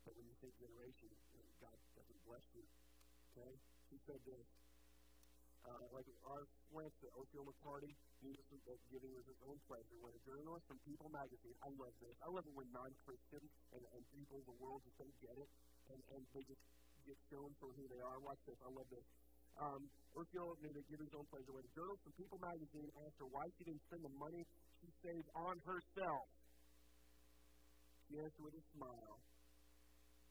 But 0.02 0.18
when 0.18 0.26
you 0.26 0.34
think 0.42 0.58
generation, 0.58 1.14
God 1.62 1.78
doesn't 1.94 2.22
bless 2.26 2.42
you. 2.58 2.66
Okay? 3.38 3.54
He 3.94 4.02
said 4.10 4.18
this. 4.26 4.46
Uh, 5.62 5.78
like 5.94 6.10
our 6.26 6.44
Lance 6.74 6.98
at 7.06 7.14
Osceola 7.14 7.54
McCarty, 7.54 7.94
Jesus 8.18 8.46
was 8.50 8.62
uh, 8.66 8.74
giving 8.90 9.14
was 9.14 9.26
his 9.30 9.38
own 9.46 9.58
pleasure. 9.70 9.98
When 10.02 10.14
a 10.14 10.22
journalist 10.26 10.66
from 10.66 10.82
People 10.90 11.10
magazine, 11.14 11.54
I 11.62 11.70
love 11.78 11.94
this. 12.02 12.16
I 12.26 12.30
love 12.34 12.46
it 12.50 12.56
when 12.58 12.66
non-Christians 12.74 13.50
and, 13.78 13.84
and 13.94 14.02
people 14.10 14.42
of 14.42 14.46
the 14.50 14.58
world 14.58 14.82
just 14.82 14.98
don't 14.98 15.18
get 15.22 15.38
it, 15.38 15.50
and, 15.94 16.00
and 16.18 16.22
they 16.34 16.42
just 16.50 16.64
get 17.06 17.18
shown 17.30 17.54
for 17.62 17.70
who 17.78 17.86
they 17.94 18.02
are. 18.02 18.18
Watch 18.26 18.42
this. 18.50 18.58
I 18.66 18.70
love 18.74 18.90
this. 18.90 19.06
Um, 19.62 19.82
Osceola 20.18 20.58
made 20.66 20.74
a 20.74 20.84
give 20.90 20.98
his 20.98 21.14
own 21.14 21.28
pleasure. 21.30 21.54
When 21.54 21.66
a 21.66 21.74
journalist 21.78 22.02
from 22.10 22.14
People 22.18 22.40
magazine 22.42 22.90
asked 23.06 23.18
her 23.22 23.30
why 23.30 23.46
she 23.58 23.62
didn't 23.68 23.84
spend 23.86 24.02
the 24.02 24.16
money 24.18 24.42
she 24.82 24.90
saved 25.06 25.30
on 25.38 25.62
herself, 25.62 26.26
she 28.10 28.18
answered 28.18 28.44
with 28.44 28.58
a 28.58 28.64
smile 28.74 29.18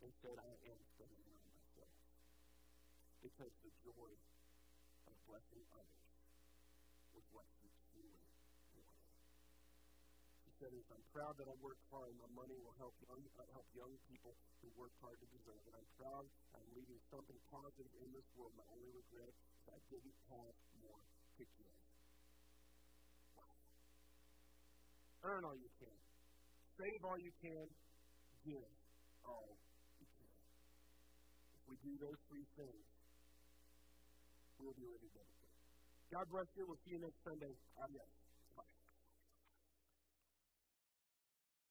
and 0.03 0.11
said, 0.24 0.37
I 0.43 0.53
am 0.74 0.81
spending 0.97 1.22
it 1.22 1.39
on 1.39 1.51
myself. 1.55 1.95
Because 3.20 3.53
the 3.62 3.72
joy 3.85 4.11
blessing 5.31 5.62
others 5.78 6.07
was 7.14 7.24
what 7.31 7.47
she 7.62 7.70
truly 7.95 8.26
wanted. 8.83 9.14
She 10.43 10.51
said, 10.59 10.74
I'm 10.91 11.07
proud 11.14 11.35
that 11.39 11.47
I 11.47 11.57
work 11.62 11.78
hard. 11.87 12.11
My 12.18 12.31
money 12.35 12.59
will 12.59 12.74
help 12.83 12.95
young, 13.07 13.22
uh, 13.39 13.47
help 13.55 13.68
young 13.78 13.95
people 14.11 14.35
who 14.59 14.66
work 14.74 14.91
hard 14.99 15.14
to 15.22 15.26
deserve 15.31 15.62
it. 15.70 15.74
I'm 15.78 15.91
proud 15.95 16.26
I'm 16.59 16.70
leaving 16.74 16.99
something 17.14 17.39
positive 17.47 17.91
in 18.03 18.11
this 18.11 18.26
world. 18.35 18.55
My 18.59 18.66
only 18.74 18.91
regret 18.91 19.31
is 19.31 19.64
I 19.70 19.78
didn't 19.87 20.18
have 20.35 20.55
more 20.83 21.03
to 21.39 21.45
give. 21.47 21.78
Earn 25.22 25.45
all 25.45 25.55
you 25.55 25.70
can. 25.78 25.99
Save 26.81 27.01
all 27.05 27.18
you 27.20 27.33
can. 27.45 27.66
Give 28.41 28.72
all 29.28 29.53
you 30.01 30.07
can. 30.16 30.33
If 31.61 31.62
we 31.68 31.76
do 31.85 31.93
those 32.01 32.20
three 32.26 32.49
things, 32.57 32.89
God 36.12 36.26
bless 36.30 36.46
you. 36.56 36.66
We'll 36.66 36.76
see 36.84 36.92
you 36.92 37.00
next 37.00 37.16
Sunday. 37.24 37.54
Adios. 37.80 38.19